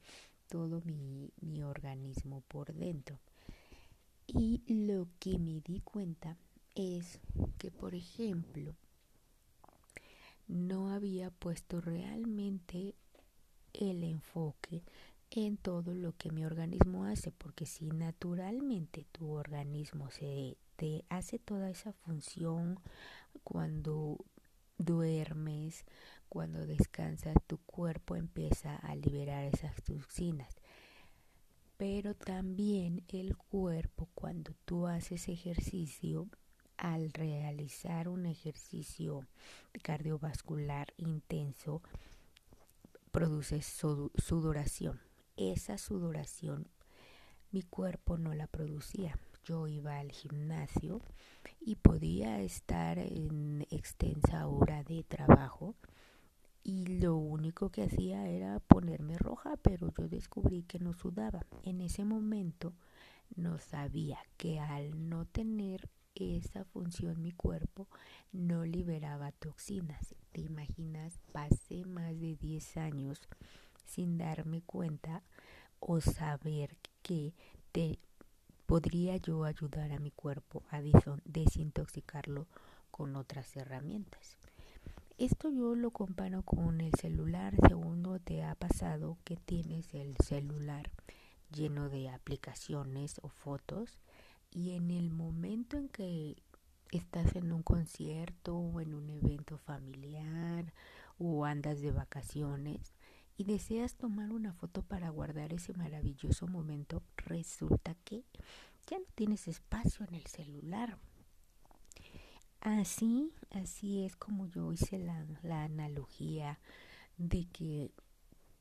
todo 0.48 0.80
mi, 0.86 1.34
mi 1.42 1.62
organismo 1.62 2.40
por 2.48 2.72
dentro. 2.72 3.20
Y 4.26 4.62
lo 4.66 5.06
que 5.18 5.38
me 5.38 5.60
di 5.60 5.80
cuenta 5.80 6.38
es 6.74 7.20
que, 7.58 7.70
por 7.70 7.94
ejemplo, 7.94 8.74
no 10.48 10.88
había 10.92 11.30
puesto 11.30 11.82
realmente 11.82 12.94
el 13.74 14.02
enfoque 14.02 14.82
en 15.30 15.58
todo 15.58 15.92
lo 15.92 16.16
que 16.16 16.30
mi 16.30 16.46
organismo 16.46 17.04
hace, 17.04 17.32
porque 17.32 17.66
si 17.66 17.90
naturalmente 17.90 19.04
tu 19.12 19.30
organismo 19.30 20.10
se 20.10 20.56
te 20.76 21.04
hace 21.10 21.38
toda 21.38 21.68
esa 21.68 21.92
función 21.92 22.78
cuando 23.42 24.24
duermes, 24.78 25.84
cuando 26.34 26.66
descansas, 26.66 27.36
tu 27.46 27.58
cuerpo 27.58 28.16
empieza 28.16 28.74
a 28.74 28.96
liberar 28.96 29.44
esas 29.44 29.80
toxinas. 29.84 30.52
Pero 31.76 32.16
también 32.16 33.04
el 33.06 33.36
cuerpo, 33.36 34.08
cuando 34.16 34.52
tú 34.64 34.88
haces 34.88 35.28
ejercicio, 35.28 36.26
al 36.76 37.12
realizar 37.12 38.08
un 38.08 38.26
ejercicio 38.26 39.24
cardiovascular 39.84 40.92
intenso, 40.96 41.82
produce 43.12 43.62
sudoración. 43.62 45.00
Esa 45.36 45.78
sudoración 45.78 46.66
mi 47.52 47.62
cuerpo 47.62 48.18
no 48.18 48.34
la 48.34 48.48
producía. 48.48 49.16
Yo 49.44 49.68
iba 49.68 49.98
al 49.98 50.10
gimnasio 50.10 51.00
y 51.60 51.76
podía 51.76 52.40
estar 52.40 52.98
en 52.98 53.68
extensa 53.70 54.48
hora 54.48 54.82
de 54.82 55.04
trabajo 55.04 55.76
y 56.64 56.86
lo 56.98 57.16
único 57.16 57.70
que 57.70 57.82
hacía 57.82 58.26
era 58.26 58.58
ponerme 58.58 59.18
roja, 59.18 59.56
pero 59.58 59.92
yo 59.96 60.08
descubrí 60.08 60.62
que 60.62 60.78
no 60.78 60.94
sudaba. 60.94 61.46
En 61.62 61.82
ese 61.82 62.04
momento 62.04 62.72
no 63.36 63.58
sabía 63.58 64.18
que 64.38 64.58
al 64.58 65.08
no 65.10 65.26
tener 65.26 65.90
esa 66.14 66.64
función 66.64 67.20
mi 67.20 67.32
cuerpo 67.32 67.86
no 68.32 68.64
liberaba 68.64 69.30
toxinas. 69.32 70.14
¿Te 70.32 70.40
imaginas? 70.40 71.20
Pasé 71.32 71.84
más 71.84 72.18
de 72.18 72.36
10 72.36 72.78
años 72.78 73.20
sin 73.84 74.16
darme 74.16 74.62
cuenta 74.62 75.22
o 75.80 76.00
saber 76.00 76.76
que 77.02 77.34
te 77.72 77.98
podría 78.64 79.18
yo 79.18 79.44
ayudar 79.44 79.92
a 79.92 79.98
mi 79.98 80.10
cuerpo 80.10 80.62
a 80.70 80.80
desintoxicarlo 80.80 82.46
con 82.90 83.16
otras 83.16 83.54
herramientas. 83.56 84.38
Esto 85.16 85.48
yo 85.48 85.76
lo 85.76 85.92
comparo 85.92 86.42
con 86.42 86.80
el 86.80 86.92
celular. 87.00 87.54
Segundo, 87.68 88.18
te 88.18 88.42
ha 88.42 88.56
pasado 88.56 89.16
que 89.22 89.36
tienes 89.36 89.94
el 89.94 90.16
celular 90.16 90.90
lleno 91.52 91.88
de 91.88 92.08
aplicaciones 92.08 93.20
o 93.22 93.28
fotos 93.28 94.00
y 94.50 94.72
en 94.72 94.90
el 94.90 95.10
momento 95.10 95.76
en 95.76 95.88
que 95.88 96.42
estás 96.90 97.36
en 97.36 97.52
un 97.52 97.62
concierto 97.62 98.56
o 98.56 98.80
en 98.80 98.92
un 98.92 99.08
evento 99.08 99.56
familiar 99.56 100.74
o 101.18 101.44
andas 101.44 101.80
de 101.80 101.92
vacaciones 101.92 102.92
y 103.36 103.44
deseas 103.44 103.94
tomar 103.94 104.32
una 104.32 104.52
foto 104.52 104.82
para 104.82 105.10
guardar 105.10 105.52
ese 105.52 105.74
maravilloso 105.74 106.48
momento, 106.48 107.04
resulta 107.18 107.94
que 108.04 108.24
ya 108.88 108.98
no 108.98 109.06
tienes 109.14 109.46
espacio 109.46 110.04
en 110.08 110.16
el 110.16 110.26
celular. 110.26 110.98
Así, 112.64 113.30
así 113.50 114.04
es 114.04 114.16
como 114.16 114.46
yo 114.46 114.72
hice 114.72 114.98
la, 114.98 115.24
la 115.42 115.64
analogía 115.64 116.58
de 117.18 117.46
que 117.52 117.92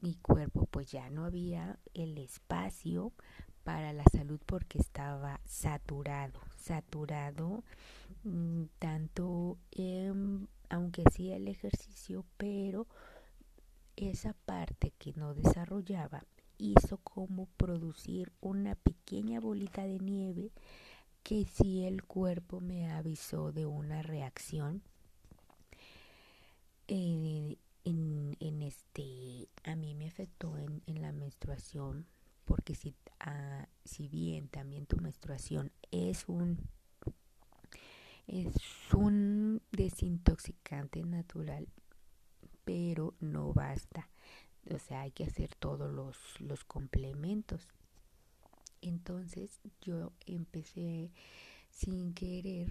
mi 0.02 0.16
cuerpo 0.16 0.66
pues 0.68 0.92
ya 0.92 1.10
no 1.10 1.26
había 1.26 1.80
el 1.94 2.18
espacio 2.18 3.14
para 3.64 3.94
la 3.94 4.04
salud 4.12 4.42
porque 4.46 4.78
estaba 4.80 5.40
saturado, 5.46 6.42
saturado 6.58 7.64
mm, 8.24 8.64
tanto 8.80 9.58
aunque 10.70 11.04
hacía 11.06 11.38
el 11.38 11.48
ejercicio, 11.48 12.26
pero 12.38 12.88
esa 13.96 14.34
parte 14.46 14.92
que 15.00 15.14
no 15.14 15.34
desarrollaba 15.34 16.24
hizo 16.58 16.98
como 17.00 17.48
producir 17.58 18.32
una 18.42 18.76
pequeña 18.76 19.40
bolita 19.40 19.84
de 19.84 20.00
nieve 20.00 20.52
que 21.24 21.46
si 21.46 21.86
el 21.86 22.04
cuerpo 22.04 22.60
me 22.60 22.92
avisó 22.92 23.52
de 23.52 23.66
una 23.66 24.02
reacción 24.02 24.84
eh, 26.88 27.58
en, 27.86 28.36
en, 28.40 28.62
este 28.62 29.48
a 29.64 29.76
mí 29.76 29.96
me 29.96 30.08
afectó 30.08 30.58
en, 30.58 30.82
la 31.02 31.14
menstruación 31.14 32.06
porque 32.46 32.76
si, 32.76 32.94
ah, 33.22 33.68
si 33.86 34.10
bien 34.10 34.50
también 34.50 34.86
tu 34.86 34.98
menstruación 34.98 35.72
es 35.92 36.26
un 36.28 36.60
es 38.28 38.54
un 38.94 39.62
desintoxicante 39.72 41.04
natural 41.04 41.68
pero 42.66 43.14
no 43.20 43.54
basta. 43.54 44.10
O 44.72 44.80
sea 44.80 45.02
hay 45.02 45.12
que 45.12 45.26
hacer 45.26 45.56
todos 45.56 45.92
los, 45.92 46.18
los 46.40 46.64
complementos 46.64 47.68
entonces 48.84 49.60
yo 49.82 50.12
empecé 50.26 51.12
sin 51.70 52.14
querer, 52.14 52.70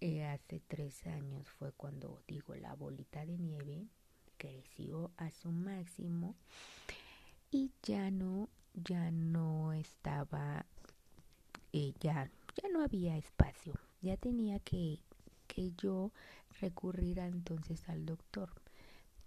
eh, 0.00 0.24
hace 0.24 0.60
tres 0.60 1.06
años 1.06 1.48
fue 1.48 1.72
cuando 1.72 2.22
digo 2.28 2.54
la 2.54 2.74
bolita 2.74 3.24
de 3.24 3.38
nieve 3.38 3.88
creció 4.36 5.10
a 5.16 5.30
su 5.30 5.50
máximo 5.50 6.36
y 7.50 7.70
ya 7.82 8.10
no, 8.10 8.48
ya 8.74 9.10
no 9.10 9.72
estaba, 9.72 10.66
eh, 11.72 11.94
ya, 12.00 12.30
ya 12.60 12.68
no 12.68 12.82
había 12.82 13.16
espacio, 13.16 13.74
ya 14.02 14.16
tenía 14.16 14.58
que, 14.58 15.00
que 15.46 15.72
yo 15.78 16.12
recurrir 16.60 17.18
entonces 17.18 17.88
al 17.88 18.04
doctor. 18.04 18.50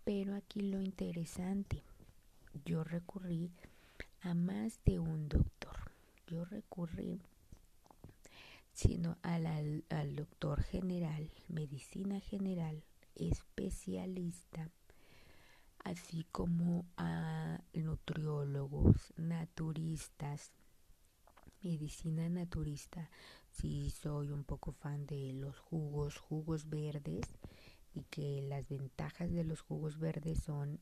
Pero 0.04 0.36
aquí 0.36 0.62
lo 0.62 0.82
interesante, 0.82 1.84
yo 2.66 2.84
recurrí 2.84 3.52
a 4.22 4.34
más 4.34 4.80
de 4.86 5.00
un 5.00 5.30
doctor. 5.30 5.92
Yo 6.28 6.46
recurrí 6.46 7.22
sino 8.80 9.18
al, 9.24 9.84
al 9.90 10.16
doctor 10.16 10.64
general, 10.64 11.30
medicina 11.50 12.22
general, 12.22 12.82
especialista, 13.16 14.70
así 15.84 16.26
como 16.32 16.86
a 16.96 17.60
nutriólogos, 17.74 19.14
naturistas, 19.18 20.54
medicina 21.62 22.30
naturista. 22.30 23.10
Si 23.52 23.90
soy 23.90 24.30
un 24.32 24.46
poco 24.46 24.72
fan 24.72 25.06
de 25.06 25.34
los 25.34 25.60
jugos, 25.60 26.18
jugos 26.18 26.70
verdes, 26.70 27.26
y 27.94 28.04
que 28.04 28.42
las 28.44 28.70
ventajas 28.70 29.30
de 29.32 29.44
los 29.44 29.60
jugos 29.60 30.00
verdes 30.00 30.42
son 30.42 30.80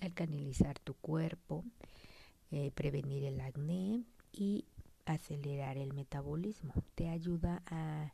alcanilizar 0.00 0.78
tu 0.78 0.94
cuerpo, 0.94 1.64
eh, 2.50 2.70
prevenir 2.72 3.24
el 3.24 3.40
acné 3.40 4.04
y 4.32 4.66
acelerar 5.04 5.78
el 5.78 5.94
metabolismo. 5.94 6.74
Te 6.94 7.08
ayuda 7.08 7.62
a, 7.66 8.12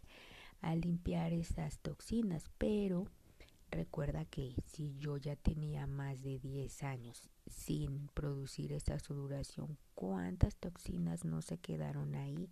limpiar 0.76 1.32
esas 1.32 1.80
toxinas, 1.80 2.44
pero 2.56 3.08
recuerda 3.70 4.24
que 4.26 4.54
si 4.64 4.94
yo 4.96 5.16
ya 5.16 5.34
tenía 5.34 5.88
más 5.88 6.22
de 6.22 6.38
10 6.38 6.84
años 6.84 7.28
sin 7.48 8.06
producir 8.14 8.72
esa 8.72 9.00
sudoración, 9.00 9.76
¿cuántas 9.96 10.54
toxinas 10.54 11.24
no 11.24 11.42
se 11.42 11.58
quedaron 11.58 12.14
ahí? 12.14 12.48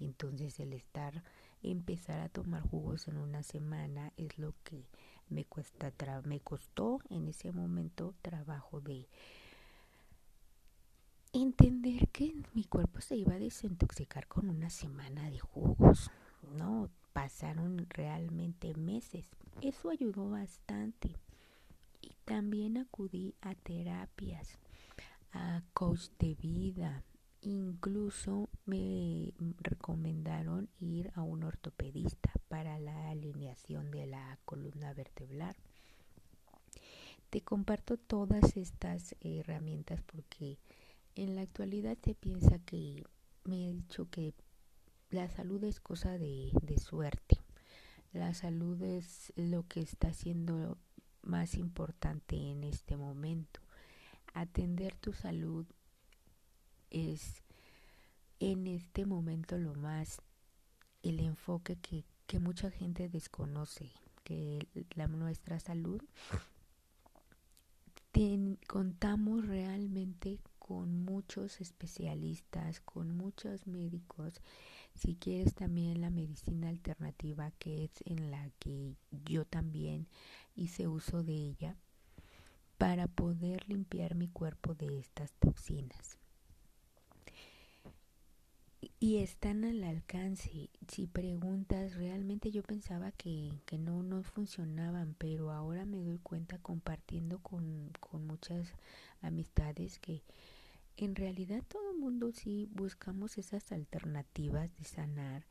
Entonces 0.00 0.58
el 0.58 0.72
estar, 0.72 1.22
empezar 1.62 2.18
a 2.20 2.28
tomar 2.28 2.62
jugos 2.62 3.06
en 3.06 3.16
una 3.16 3.44
semana 3.44 4.12
es 4.16 4.36
lo 4.38 4.54
que 4.64 4.88
me 5.28 5.44
cuesta, 5.44 5.92
me 6.24 6.40
costó 6.40 6.98
en 7.10 7.28
ese 7.28 7.52
momento 7.52 8.14
trabajo 8.22 8.80
de 8.80 9.06
entender 11.32 12.08
que 12.08 12.34
mi 12.52 12.64
cuerpo 12.64 13.00
se 13.00 13.16
iba 13.16 13.34
a 13.34 13.38
desintoxicar 13.38 14.26
con 14.28 14.50
una 14.50 14.70
semana 14.70 15.30
de 15.30 15.38
jugos. 15.38 16.10
No, 16.56 16.90
pasaron 17.12 17.86
realmente 17.90 18.74
meses. 18.74 19.26
Eso 19.60 19.90
ayudó 19.90 20.30
bastante. 20.30 21.16
Y 22.00 22.14
también 22.24 22.78
acudí 22.78 23.34
a 23.40 23.54
terapias, 23.54 24.58
a 25.32 25.62
coach 25.72 26.08
de 26.18 26.34
vida. 26.34 27.04
Incluso 27.40 28.48
me 28.66 29.32
recomendaron 29.60 30.68
ir 30.80 31.10
a 31.14 31.22
un 31.22 31.44
ortopedista 31.44 32.30
para 32.48 32.78
la 32.78 33.10
alineación 33.10 33.90
de 33.90 34.06
la 34.06 34.38
columna 34.44 34.92
vertebral. 34.92 35.56
Te 37.30 37.40
comparto 37.40 37.96
todas 37.96 38.56
estas 38.56 39.16
herramientas 39.20 40.02
porque 40.02 40.58
en 41.14 41.34
la 41.34 41.42
actualidad 41.42 41.98
se 42.02 42.14
piensa 42.14 42.58
que 42.60 43.04
me 43.44 43.68
he 43.68 43.72
dicho 43.72 44.08
que 44.10 44.34
la 45.10 45.28
salud 45.28 45.62
es 45.64 45.80
cosa 45.80 46.16
de, 46.18 46.52
suerte. 46.82 47.38
La 48.12 48.34
salud 48.34 48.80
es 48.82 49.32
lo 49.36 49.66
que 49.66 49.80
está 49.80 50.12
siendo 50.12 50.78
más 51.22 51.54
importante 51.54 52.36
en 52.36 52.64
este 52.64 52.96
momento. 52.96 53.60
Atender 54.34 54.94
tu 54.94 55.12
salud 55.12 55.66
es 56.90 57.42
en 58.40 58.66
este 58.66 59.06
momento 59.06 59.58
lo 59.58 59.74
más 59.74 60.20
el 61.02 61.20
enfoque 61.20 61.76
que, 61.76 62.04
que 62.26 62.38
mucha 62.38 62.70
gente 62.70 63.08
desconoce, 63.08 63.90
que 64.24 64.66
la, 64.94 65.06
nuestra 65.08 65.60
salud 65.60 66.02
contamos 68.66 69.46
realmente 69.46 70.38
con 70.62 71.04
muchos 71.04 71.60
especialistas, 71.60 72.80
con 72.80 73.16
muchos 73.16 73.66
médicos, 73.66 74.40
si 74.94 75.16
quieres 75.16 75.54
también 75.54 76.00
la 76.00 76.10
medicina 76.10 76.68
alternativa 76.68 77.50
que 77.58 77.84
es 77.84 77.90
en 78.04 78.30
la 78.30 78.48
que 78.60 78.94
yo 79.24 79.44
también 79.44 80.06
hice 80.54 80.86
uso 80.86 81.24
de 81.24 81.34
ella 81.34 81.76
para 82.78 83.08
poder 83.08 83.68
limpiar 83.68 84.14
mi 84.14 84.28
cuerpo 84.28 84.74
de 84.74 85.00
estas 85.00 85.32
toxinas. 85.40 86.16
Y 89.00 89.16
están 89.16 89.64
al 89.64 89.82
alcance. 89.82 90.70
Si 90.86 91.08
preguntas, 91.08 91.96
realmente 91.96 92.52
yo 92.52 92.62
pensaba 92.62 93.10
que, 93.10 93.52
que 93.66 93.76
no, 93.76 94.04
no 94.04 94.22
funcionaban, 94.22 95.16
pero 95.18 95.50
ahora 95.50 95.84
me 95.84 96.04
doy 96.04 96.18
cuenta 96.18 96.58
compartiendo 96.58 97.40
con, 97.40 97.90
con 97.98 98.28
muchas 98.28 98.72
amistades 99.20 99.98
que 99.98 100.22
en 100.96 101.14
realidad 101.14 101.62
todo 101.68 101.92
el 101.92 101.98
mundo 101.98 102.32
sí 102.32 102.68
buscamos 102.72 103.38
esas 103.38 103.72
alternativas 103.72 104.70
de 104.78 104.84
sanar 104.84 105.46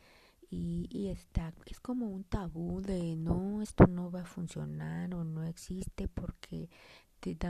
y, 0.50 0.88
y 0.90 1.08
está, 1.08 1.54
es 1.66 1.80
como 1.80 2.10
un 2.10 2.24
tabú 2.24 2.82
de 2.82 3.16
no, 3.16 3.62
esto 3.62 3.88
no 3.88 4.12
va 4.12 4.22
a 4.22 4.26
funcionar 4.26 5.14
o 5.16 5.24
no 5.24 5.44
existe 5.44 6.08
porque 6.08 6.70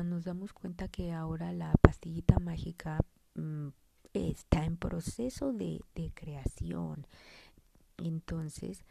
nos 0.04 0.26
damos 0.26 0.52
cuenta 0.54 0.90
que 0.90 1.14
ahora 1.14 1.54
la 1.54 1.72
pastillita 1.82 2.40
mágica 2.40 3.00
mm, 3.36 3.70
está 4.14 4.66
en 4.66 4.76
proceso 4.76 5.54
de, 5.54 5.82
de 5.96 6.12
creación. 6.14 7.08
Entonces, 7.98 8.84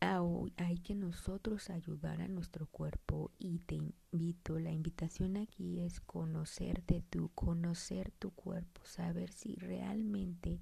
hay 0.00 0.78
que 0.78 0.94
nosotros 0.94 1.68
ayudar 1.68 2.22
a 2.22 2.28
nuestro 2.28 2.66
cuerpo 2.66 3.30
y 3.38 3.58
te 3.58 3.76
invito, 3.76 4.58
la 4.58 4.72
invitación 4.72 5.36
aquí 5.36 5.80
es 5.80 6.00
conocerte 6.00 7.02
tú, 7.10 7.30
conocer 7.34 8.10
tu 8.18 8.30
cuerpo, 8.30 8.80
saber 8.84 9.30
si 9.30 9.56
realmente 9.56 10.60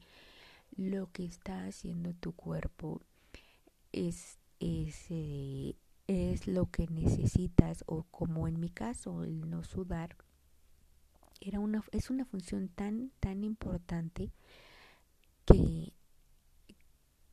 lo 0.77 1.11
que 1.13 1.25
está 1.25 1.67
haciendo 1.67 2.15
tu 2.15 2.33
cuerpo 2.33 3.01
es, 3.93 4.39
es, 4.59 5.07
eh, 5.11 5.77
es 6.09 6.47
lo 6.49 6.67
que 6.71 6.89
necesitas 6.89 7.85
o 7.87 8.05
como 8.11 8.49
en 8.49 8.59
mi 8.59 8.71
caso 8.71 9.23
el 9.23 9.49
no 9.49 9.63
sudar 9.63 10.17
era 11.41 11.61
una 11.61 11.85
es 11.93 12.11
una 12.11 12.25
función 12.25 12.69
tan 12.69 13.13
tan 13.21 13.45
importante 13.45 14.33
que 15.45 15.93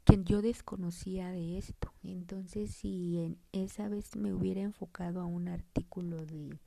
que 0.06 0.24
yo 0.24 0.42
desconocía 0.42 1.32
de 1.32 1.58
esto. 1.58 1.92
Entonces, 2.04 2.72
si 2.76 3.18
en 3.20 3.38
esa 3.52 3.90
vez 3.90 4.16
me 4.16 4.34
hubiera 4.34 4.62
enfocado 4.62 5.20
a 5.20 5.26
un 5.26 5.48
artículo 5.48 6.26
de 6.26 6.60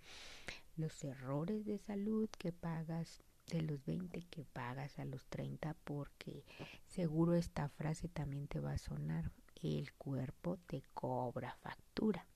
los 0.76 1.02
errores 1.04 1.64
de 1.64 1.78
salud 1.78 2.28
que 2.36 2.52
pagas 2.52 3.22
de 3.46 3.62
los 3.62 3.84
20 3.86 4.20
que 4.22 4.44
pagas 4.44 4.98
a 4.98 5.04
los 5.04 5.24
30 5.26 5.74
porque 5.84 6.44
seguro 6.86 7.34
esta 7.34 7.68
frase 7.68 8.08
también 8.08 8.46
te 8.46 8.60
va 8.60 8.72
a 8.72 8.78
sonar. 8.78 9.30
El 9.62 9.92
cuerpo 9.94 10.58
te 10.66 10.82
cobra 10.94 11.56
factura. 11.62 12.26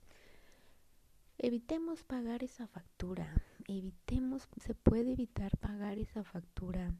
Evitemos 1.38 2.02
pagar 2.04 2.42
esa 2.42 2.66
factura. 2.66 3.32
Evitemos, 3.66 4.48
se 4.60 4.74
puede 4.74 5.12
evitar 5.12 5.56
pagar 5.58 5.98
esa 5.98 6.24
factura 6.24 6.94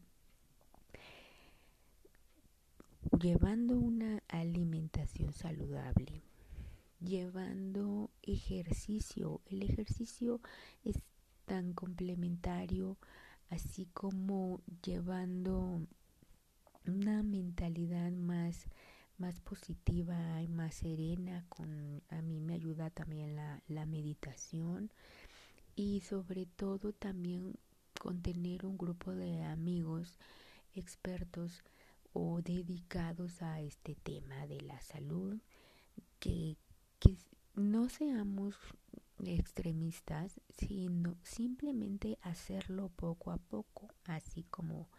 llevando 3.23 3.77
una 3.77 4.21
alimentación 4.27 5.31
saludable, 5.31 6.23
llevando 6.99 8.11
ejercicio. 8.21 9.39
El 9.45 9.63
ejercicio 9.63 10.41
es 10.83 10.99
tan 11.45 11.71
complementario, 11.71 12.97
así 13.49 13.85
como 13.93 14.59
llevando 14.83 15.87
una 16.85 17.23
mentalidad 17.23 18.11
más 18.11 18.67
más 19.17 19.39
positiva 19.39 20.41
y 20.41 20.49
más 20.49 20.73
serena 20.73 21.45
con 21.47 22.01
a 22.09 22.21
mí 22.23 22.41
me 22.41 22.55
ayuda 22.55 22.89
también 22.89 23.35
la, 23.35 23.61
la 23.67 23.85
meditación 23.85 24.91
y 25.75 26.01
sobre 26.01 26.45
todo 26.47 26.91
también 26.91 27.55
con 28.01 28.21
tener 28.21 28.65
un 28.65 28.77
grupo 28.77 29.13
de 29.13 29.43
amigos 29.43 30.17
expertos 30.73 31.63
o 32.13 32.41
dedicados 32.41 33.41
a 33.41 33.59
este 33.61 33.95
tema 33.95 34.47
de 34.47 34.61
la 34.61 34.79
salud, 34.81 35.39
que, 36.19 36.57
que 36.99 37.17
no 37.55 37.89
seamos 37.89 38.55
extremistas, 39.25 40.39
sino 40.57 41.17
simplemente 41.23 42.17
hacerlo 42.21 42.89
poco 42.89 43.31
a 43.31 43.37
poco, 43.37 43.93
así 44.05 44.43
como 44.43 44.89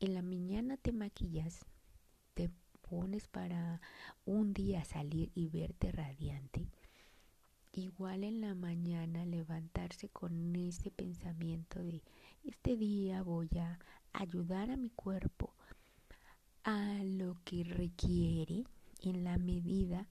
en 0.00 0.14
la 0.14 0.22
mañana 0.22 0.76
te 0.76 0.92
maquillas, 0.92 1.64
te 2.34 2.50
pones 2.88 3.28
para 3.28 3.80
un 4.24 4.52
día 4.52 4.84
salir 4.84 5.30
y 5.34 5.48
verte 5.48 5.90
radiante. 5.92 6.68
Igual 7.72 8.24
en 8.24 8.40
la 8.40 8.54
mañana 8.54 9.24
levantarse 9.24 10.08
con 10.08 10.56
ese 10.56 10.90
pensamiento 10.90 11.82
de 11.82 12.02
este 12.42 12.76
día 12.76 13.22
voy 13.22 13.50
a 13.58 13.78
ayudar 14.12 14.70
a 14.70 14.76
mi 14.76 14.90
cuerpo 14.90 15.54
a 16.64 17.02
lo 17.04 17.36
que 17.44 17.64
requiere 17.64 18.64
en 19.02 19.24
la 19.24 19.38
medida 19.38 20.08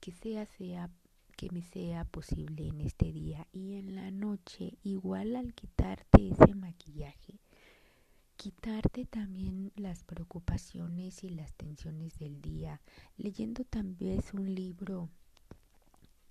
que 0.00 0.12
sea, 0.12 0.46
sea 0.46 0.90
que 1.36 1.50
me 1.50 1.62
sea 1.62 2.04
posible 2.04 2.68
en 2.68 2.80
este 2.80 3.12
día 3.12 3.46
y 3.52 3.74
en 3.74 3.94
la 3.94 4.10
noche 4.10 4.78
igual 4.82 5.36
al 5.36 5.54
quitarte 5.54 6.28
ese 6.28 6.54
maquillaje 6.54 7.40
quitarte 8.36 9.04
también 9.04 9.72
las 9.76 10.04
preocupaciones 10.04 11.24
y 11.24 11.30
las 11.30 11.52
tensiones 11.54 12.18
del 12.18 12.40
día 12.42 12.80
leyendo 13.16 13.64
también 13.64 14.20
un 14.32 14.54
libro 14.54 15.08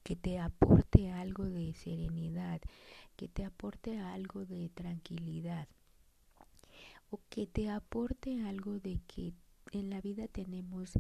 que 0.04 0.16
te 0.16 0.40
aporte 0.40 1.12
algo 1.12 1.46
de 1.46 1.74
serenidad 1.74 2.62
que 3.16 3.28
te 3.28 3.46
aporte 3.46 4.00
algo 4.00 4.46
de 4.46 4.70
tranquilidad 4.70 5.68
o 7.10 7.20
que 7.30 7.48
te 7.48 7.70
aporte 7.70 8.42
algo 8.44 8.80
de 8.80 9.00
que 9.08 9.34
en 9.72 9.90
la 9.90 10.02
vida 10.02 10.28
tenemos 10.28 11.00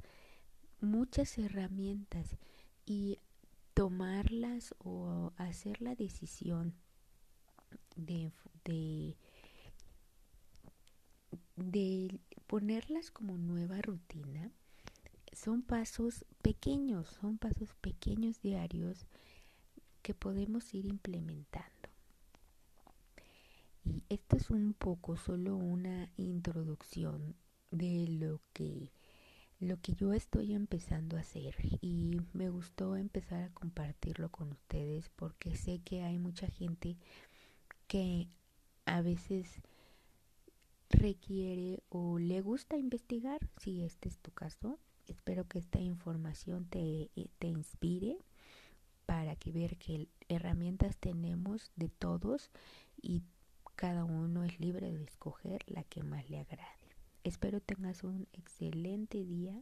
muchas 0.79 1.37
herramientas 1.37 2.37
y 2.85 3.19
tomarlas 3.73 4.75
o 4.79 5.31
hacer 5.37 5.81
la 5.81 5.95
decisión 5.95 6.73
de, 7.95 8.31
de, 8.65 9.15
de 11.55 12.19
ponerlas 12.47 13.11
como 13.11 13.37
nueva 13.37 13.81
rutina 13.81 14.51
son 15.33 15.61
pasos 15.61 16.25
pequeños, 16.41 17.07
son 17.21 17.37
pasos 17.37 17.73
pequeños 17.75 18.41
diarios 18.41 19.05
que 20.01 20.13
podemos 20.13 20.73
ir 20.73 20.85
implementando. 20.85 21.67
Y 23.83 24.03
esto 24.09 24.35
es 24.35 24.49
un 24.49 24.73
poco 24.73 25.17
solo 25.17 25.55
una 25.55 26.11
introducción 26.17 27.35
de 27.71 28.07
lo 28.07 28.39
que 28.53 28.91
lo 29.59 29.79
que 29.79 29.93
yo 29.93 30.11
estoy 30.13 30.53
empezando 30.53 31.17
a 31.17 31.19
hacer 31.19 31.55
y 31.81 32.19
me 32.33 32.49
gustó 32.49 32.95
empezar 32.97 33.43
a 33.43 33.53
compartirlo 33.53 34.29
con 34.29 34.51
ustedes 34.51 35.09
porque 35.15 35.55
sé 35.55 35.79
que 35.85 36.01
hay 36.01 36.17
mucha 36.17 36.47
gente 36.47 36.97
que 37.87 38.27
a 38.85 39.01
veces 39.01 39.61
requiere 40.89 41.83
o 41.89 42.17
le 42.17 42.41
gusta 42.41 42.77
investigar, 42.77 43.39
si 43.57 43.83
este 43.83 44.09
es 44.09 44.17
tu 44.17 44.31
caso. 44.31 44.79
Espero 45.07 45.47
que 45.47 45.59
esta 45.59 45.79
información 45.79 46.65
te, 46.65 47.09
eh, 47.15 47.27
te 47.37 47.47
inspire 47.47 48.17
para 49.05 49.35
que 49.35 49.51
ver 49.51 49.77
que 49.77 50.07
herramientas 50.29 50.97
tenemos 50.97 51.71
de 51.75 51.89
todos 51.89 52.49
y 53.01 53.23
cada 53.75 54.05
uno 54.05 54.43
es 54.43 54.59
libre 54.59 54.91
de 54.91 55.03
escoger 55.03 55.61
la 55.67 55.83
que 55.83 56.03
más 56.03 56.29
le 56.29 56.39
agrade. 56.39 56.80
Espero 57.23 57.61
tengas 57.61 58.03
un 58.03 58.27
excelente 58.33 59.23
día 59.23 59.61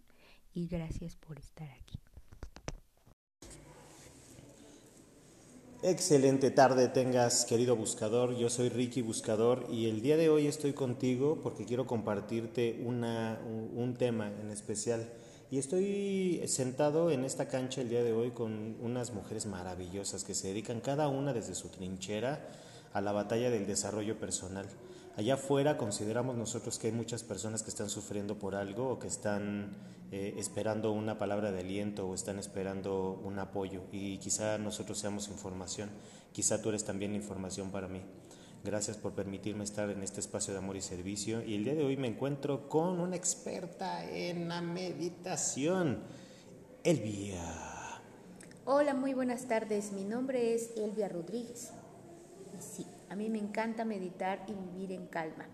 y 0.53 0.68
gracias 0.68 1.18
por 1.18 1.38
estar 1.38 1.70
aquí. 1.70 1.99
Excelente 5.84 6.51
tarde 6.51 6.88
tengas, 6.88 7.43
querido 7.43 7.76
buscador. 7.76 8.36
Yo 8.38 8.49
soy 8.49 8.70
Ricky 8.70 9.01
Buscador 9.01 9.68
y 9.70 9.89
el 9.89 10.01
día 10.01 10.16
de 10.16 10.30
hoy 10.30 10.47
estoy 10.47 10.74
contigo 10.74 11.39
porque 11.41 11.66
quiero 11.66 11.86
compartirte 11.86 12.82
una, 12.86 13.39
un, 13.45 13.93
tema 13.95 14.28
en 14.28 14.51
especial. 14.51 15.10
Y 15.51 15.57
estoy 15.57 16.41
sentado 16.47 17.12
en 17.12 17.26
esta 17.26 17.49
cancha 17.49 17.82
el 17.82 17.89
día 17.89 18.03
de 18.03 18.14
hoy 18.14 18.32
con 18.32 18.78
unas 18.82 19.14
mujeres 19.14 19.45
maravillosas 19.45 20.24
que 20.24 20.36
se 20.36 20.49
dedican 20.49 20.80
cada 20.80 21.10
una 21.10 21.34
desde 21.34 21.55
su 21.55 21.70
trinchera 21.70 22.47
a 22.93 23.01
la 23.01 23.12
batalla 23.12 23.49
del 23.49 23.68
desarrollo 23.68 24.18
personal. 24.18 24.66
Allá 25.20 25.34
afuera 25.34 25.76
consideramos 25.76 26.38
nosotros 26.38 26.80
que 26.80 26.88
hay 26.88 26.93
muchas 26.93 27.24
personas 27.24 27.61
que 27.61 27.70
están 27.70 27.89
sufriendo 27.89 28.39
por 28.39 28.55
algo 28.55 28.88
o 28.88 28.99
que 28.99 29.07
están 29.07 29.76
eh, 30.13 30.36
esperando 30.38 30.93
una 30.93 31.17
palabra 31.17 31.51
de 31.51 31.59
aliento 31.59 32.07
o 32.07 32.15
están 32.15 32.39
esperando 32.39 33.20
un 33.26 33.38
apoyo 33.38 33.82
y 33.91 34.17
quizá 34.20 34.57
nosotros 34.57 34.97
seamos 34.97 35.28
información, 35.28 35.89
quizá 36.32 36.61
tú 36.61 36.70
eres 36.70 36.86
también 36.86 37.15
información 37.15 37.70
para 37.70 37.89
mí. 37.89 38.01
Gracias 38.63 38.95
por 38.95 39.11
permitirme 39.11 39.65
estar 39.65 39.89
en 39.89 40.03
este 40.03 40.22
espacio 40.22 40.53
de 40.53 40.59
amor 40.59 40.78
y 40.78 40.82
servicio 40.82 41.43
y 41.43 41.55
el 41.55 41.65
día 41.65 41.76
de 41.76 41.84
hoy 41.84 41.97
me 41.97 42.07
encuentro 42.07 42.70
con 42.70 43.01
una 43.01 43.17
experta 43.17 44.09
en 44.09 44.47
la 44.47 44.61
meditación, 44.61 45.99
Elvia. 46.82 47.43
Hola, 48.63 48.93
muy 48.93 49.13
buenas 49.13 49.49
tardes. 49.49 49.91
Mi 49.91 50.05
nombre 50.05 50.53
es 50.53 50.78
Elvia 50.78 51.09
Rodríguez. 51.09 51.72
Sí, 52.61 52.86
a 53.10 53.16
mí 53.16 53.30
me 53.30 53.39
encanta 53.39 53.86
meditar 53.86 54.45
y 54.47 54.53
vivir 54.53 54.91
en 54.91 55.07
calma. 55.07 55.47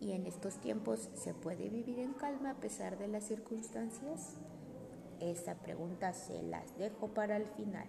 ¿Y 0.00 0.12
en 0.12 0.26
estos 0.26 0.60
tiempos 0.60 1.08
se 1.14 1.34
puede 1.34 1.68
vivir 1.68 1.98
en 1.98 2.12
calma 2.12 2.50
a 2.50 2.60
pesar 2.60 2.98
de 2.98 3.08
las 3.08 3.24
circunstancias? 3.24 4.34
Esa 5.20 5.54
pregunta 5.56 6.12
se 6.12 6.42
las 6.42 6.76
dejo 6.78 7.08
para 7.08 7.36
el 7.36 7.46
final. 7.46 7.86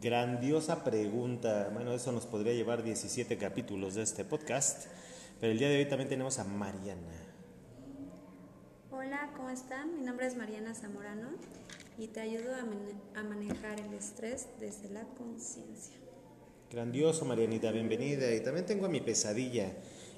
Grandiosa 0.00 0.84
pregunta. 0.84 1.70
Bueno, 1.72 1.92
eso 1.92 2.12
nos 2.12 2.26
podría 2.26 2.52
llevar 2.52 2.82
17 2.82 3.36
capítulos 3.38 3.94
de 3.94 4.02
este 4.02 4.24
podcast. 4.24 4.86
Pero 5.40 5.52
el 5.52 5.58
día 5.58 5.68
de 5.68 5.78
hoy 5.78 5.88
también 5.88 6.08
tenemos 6.08 6.38
a 6.38 6.44
Mariana. 6.44 7.12
Hola, 8.90 9.30
¿cómo 9.36 9.50
están? 9.50 9.94
Mi 9.94 10.00
nombre 10.00 10.26
es 10.26 10.36
Mariana 10.36 10.74
Zamorano 10.74 11.30
y 11.98 12.08
te 12.08 12.20
ayudo 12.20 12.54
a, 12.54 13.20
a 13.20 13.22
manejar 13.22 13.80
el 13.80 13.92
estrés 13.94 14.48
desde 14.58 14.88
la 14.90 15.02
conciencia. 15.18 15.96
Grandioso, 16.70 17.24
Marianita, 17.24 17.70
bienvenida. 17.70 18.34
Y 18.34 18.40
también 18.40 18.66
tengo 18.66 18.86
a 18.86 18.88
mi 18.88 19.00
pesadilla. 19.00 19.72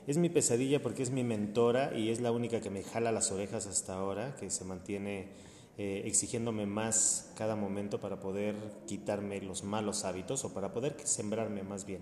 Es 0.06 0.16
mi 0.16 0.30
pesadilla 0.30 0.80
porque 0.80 1.02
es 1.02 1.10
mi 1.10 1.22
mentora 1.22 1.92
y 1.94 2.08
es 2.08 2.22
la 2.22 2.32
única 2.32 2.62
que 2.62 2.70
me 2.70 2.82
jala 2.82 3.12
las 3.12 3.30
orejas 3.30 3.66
hasta 3.66 3.92
ahora, 3.92 4.34
que 4.34 4.48
se 4.48 4.64
mantiene 4.64 5.28
eh, 5.76 6.02
exigiéndome 6.06 6.64
más 6.64 7.32
cada 7.36 7.54
momento 7.54 8.00
para 8.00 8.18
poder 8.18 8.54
quitarme 8.86 9.42
los 9.42 9.62
malos 9.62 10.06
hábitos 10.06 10.42
o 10.46 10.54
para 10.54 10.72
poder 10.72 10.96
sembrarme 11.04 11.62
más 11.62 11.84
bien 11.84 12.00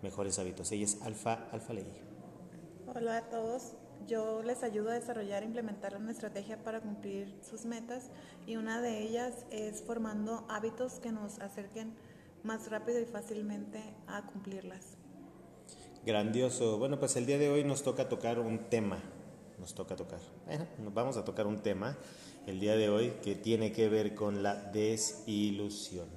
mejores 0.00 0.38
hábitos. 0.38 0.72
Ella 0.72 0.84
es 0.84 1.02
Alfa, 1.02 1.50
Alfa 1.52 1.74
Ley. 1.74 1.86
Hola 2.94 3.18
a 3.18 3.28
todos. 3.28 3.74
Yo 4.08 4.42
les 4.42 4.62
ayudo 4.62 4.90
a 4.90 4.94
desarrollar 4.94 5.42
e 5.42 5.46
implementar 5.46 5.96
una 5.98 6.12
estrategia 6.12 6.56
para 6.64 6.80
cumplir 6.80 7.32
sus 7.42 7.66
metas 7.66 8.08
y 8.46 8.56
una 8.56 8.80
de 8.80 9.02
ellas 9.02 9.44
es 9.50 9.82
formando 9.82 10.46
hábitos 10.48 10.94
que 10.94 11.12
nos 11.12 11.38
acerquen 11.40 11.92
más 12.44 12.70
rápido 12.70 13.00
y 13.00 13.04
fácilmente 13.04 13.80
a 14.06 14.26
cumplirlas. 14.26 14.96
Grandioso. 16.04 16.78
Bueno, 16.78 16.98
pues 16.98 17.16
el 17.16 17.26
día 17.26 17.38
de 17.38 17.48
hoy 17.48 17.64
nos 17.64 17.82
toca 17.82 18.08
tocar 18.08 18.40
un 18.40 18.68
tema. 18.70 18.98
Nos 19.58 19.74
toca 19.74 19.94
tocar. 19.94 20.18
Bueno, 20.46 20.66
vamos 20.92 21.16
a 21.16 21.24
tocar 21.24 21.46
un 21.46 21.62
tema 21.62 21.96
el 22.46 22.58
día 22.58 22.74
de 22.74 22.88
hoy 22.88 23.12
que 23.22 23.36
tiene 23.36 23.70
que 23.70 23.88
ver 23.88 24.14
con 24.14 24.42
la 24.42 24.56
desilusión. 24.56 26.08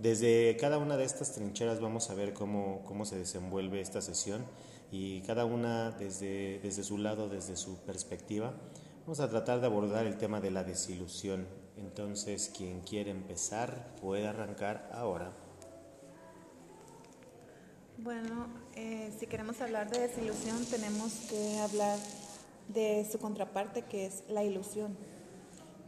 Desde 0.00 0.56
cada 0.56 0.78
una 0.78 0.96
de 0.96 1.04
estas 1.04 1.32
trincheras 1.32 1.80
vamos 1.80 2.10
a 2.10 2.14
ver 2.14 2.32
cómo, 2.32 2.82
cómo 2.84 3.04
se 3.04 3.16
desenvuelve 3.16 3.80
esta 3.80 4.00
sesión 4.00 4.44
y 4.90 5.20
cada 5.22 5.44
una 5.44 5.90
desde, 5.92 6.60
desde 6.60 6.82
su 6.82 6.98
lado, 6.98 7.28
desde 7.28 7.56
su 7.56 7.78
perspectiva. 7.78 8.54
Vamos 9.02 9.20
a 9.20 9.28
tratar 9.28 9.60
de 9.60 9.66
abordar 9.66 10.06
el 10.06 10.18
tema 10.18 10.40
de 10.40 10.50
la 10.50 10.64
desilusión. 10.64 11.46
Entonces, 11.76 12.52
quien 12.56 12.80
quiere 12.80 13.10
empezar 13.10 13.94
puede 14.00 14.26
arrancar 14.26 14.90
ahora. 14.92 15.32
Bueno, 18.00 18.46
eh, 18.76 19.12
si 19.18 19.26
queremos 19.26 19.60
hablar 19.60 19.90
de 19.90 19.98
desilusión, 19.98 20.64
tenemos 20.66 21.12
que 21.28 21.58
hablar 21.58 21.98
de 22.68 23.04
su 23.10 23.18
contraparte, 23.18 23.82
que 23.86 24.06
es 24.06 24.22
la 24.28 24.44
ilusión. 24.44 24.96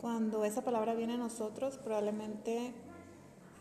Cuando 0.00 0.44
esa 0.44 0.64
palabra 0.64 0.94
viene 0.94 1.12
a 1.12 1.18
nosotros, 1.18 1.78
probablemente 1.78 2.74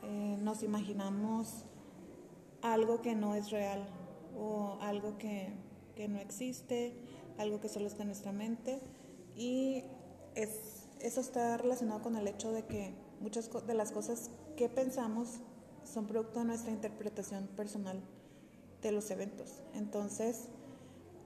eh, 0.04 0.38
nos 0.42 0.64
imaginamos 0.64 1.64
algo 2.64 3.04
que 3.04 3.14
no 3.14 3.36
es 3.36 3.52
real 3.52 3.88
o 4.36 4.80
algo 4.82 5.20
que, 5.20 5.54
que, 5.96 6.08
no 6.08 6.18
existe, 6.18 6.96
algo 7.38 7.62
que 7.62 7.70
solo 7.70 7.86
está 7.86 8.02
en 8.02 8.08
nuestra 8.08 8.32
mente. 8.32 8.82
Y 9.36 9.84
es, 10.34 10.88
eso 11.02 11.22
está 11.22 11.56
relacionado 11.58 12.02
con 12.02 12.16
el 12.16 12.28
hecho 12.28 12.52
de 12.52 12.66
que 12.66 12.96
muchas 13.20 13.48
de 13.68 13.74
las 13.76 13.92
cosas 13.92 14.32
que 14.58 14.70
pensamos 14.70 15.36
son 15.84 16.08
producto 16.08 16.40
de 16.40 16.46
nuestra 16.46 16.72
interpretación 16.72 17.46
personal 17.56 18.02
de 18.82 18.92
los 18.92 19.12
eventos. 19.12 19.62
Entonces, 19.74 20.48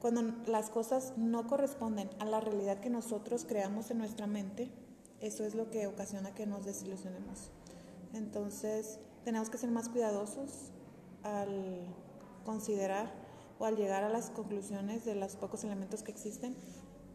cuando 0.02 0.22
las 0.48 0.70
cosas 0.70 1.14
no 1.18 1.48
corresponden 1.48 2.10
a 2.20 2.26
la 2.26 2.40
realidad 2.40 2.80
que 2.80 2.90
nosotros 2.90 3.46
creamos 3.48 3.90
en 3.92 4.00
nuestra 4.00 4.28
mente, 4.28 4.70
eso 5.22 5.46
es 5.46 5.56
lo 5.56 5.70
que 5.70 5.88
ocasiona 5.88 6.34
que 6.34 6.46
nos 6.46 6.66
desilusionemos. 6.66 7.52
Entonces, 8.14 9.00
tenemos 9.24 9.50
que 9.50 9.58
ser 9.58 9.72
más 9.72 9.90
cuidadosos 9.90 10.72
al 11.24 11.88
considerar 12.46 13.14
o 13.60 13.66
al 13.66 13.78
llegar 13.78 14.04
a 14.04 14.10
las 14.10 14.30
conclusiones 14.30 15.06
de 15.06 15.16
los 15.16 15.36
pocos 15.36 15.64
elementos 15.64 16.04
que 16.04 16.12
existen, 16.12 16.56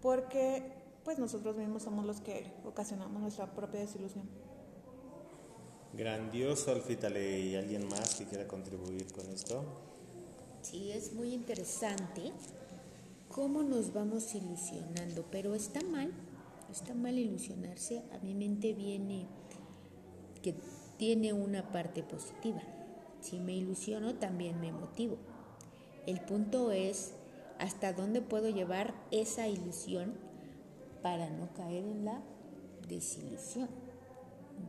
porque 0.01 0.73
pues 1.05 1.19
nosotros 1.19 1.57
mismos 1.57 1.83
somos 1.83 2.07
los 2.07 2.21
que 2.21 2.53
ocasionamos 2.65 3.21
nuestra 3.21 3.53
propia 3.55 3.81
desilusión. 3.81 4.29
Grandioso, 5.93 6.71
Alfitale. 6.71 7.41
¿Y 7.41 7.57
alguien 7.57 7.89
más 7.89 8.15
que 8.15 8.25
quiera 8.25 8.47
contribuir 8.47 9.13
con 9.13 9.27
esto? 9.29 9.88
Sí, 10.63 10.91
es 10.91 11.13
muy 11.13 11.33
interesante 11.33 12.33
cómo 13.29 13.63
nos 13.63 13.93
vamos 13.93 14.35
ilusionando, 14.35 15.25
pero 15.31 15.55
está 15.55 15.83
mal, 15.83 16.13
está 16.71 16.95
mal 16.95 17.19
ilusionarse. 17.19 18.03
A 18.13 18.19
mi 18.19 18.35
mente 18.35 18.73
viene 18.73 19.27
que 20.43 20.55
tiene 20.97 21.33
una 21.33 21.71
parte 21.71 22.03
positiva. 22.03 22.61
Si 23.21 23.39
me 23.39 23.55
ilusiono, 23.55 24.17
también 24.17 24.61
me 24.61 24.73
motivo. 24.73 25.17
El 26.07 26.21
punto 26.21 26.73
es 26.73 27.13
hasta 27.59 27.93
dónde 27.93 28.21
puedo 28.21 28.49
llevar 28.49 28.95
esa 29.11 29.49
ilusión 29.49 30.15
para 31.03 31.31
no 31.31 31.53
caer 31.55 31.85
en 31.85 32.05
la 32.05 32.23
desilusión. 32.89 33.69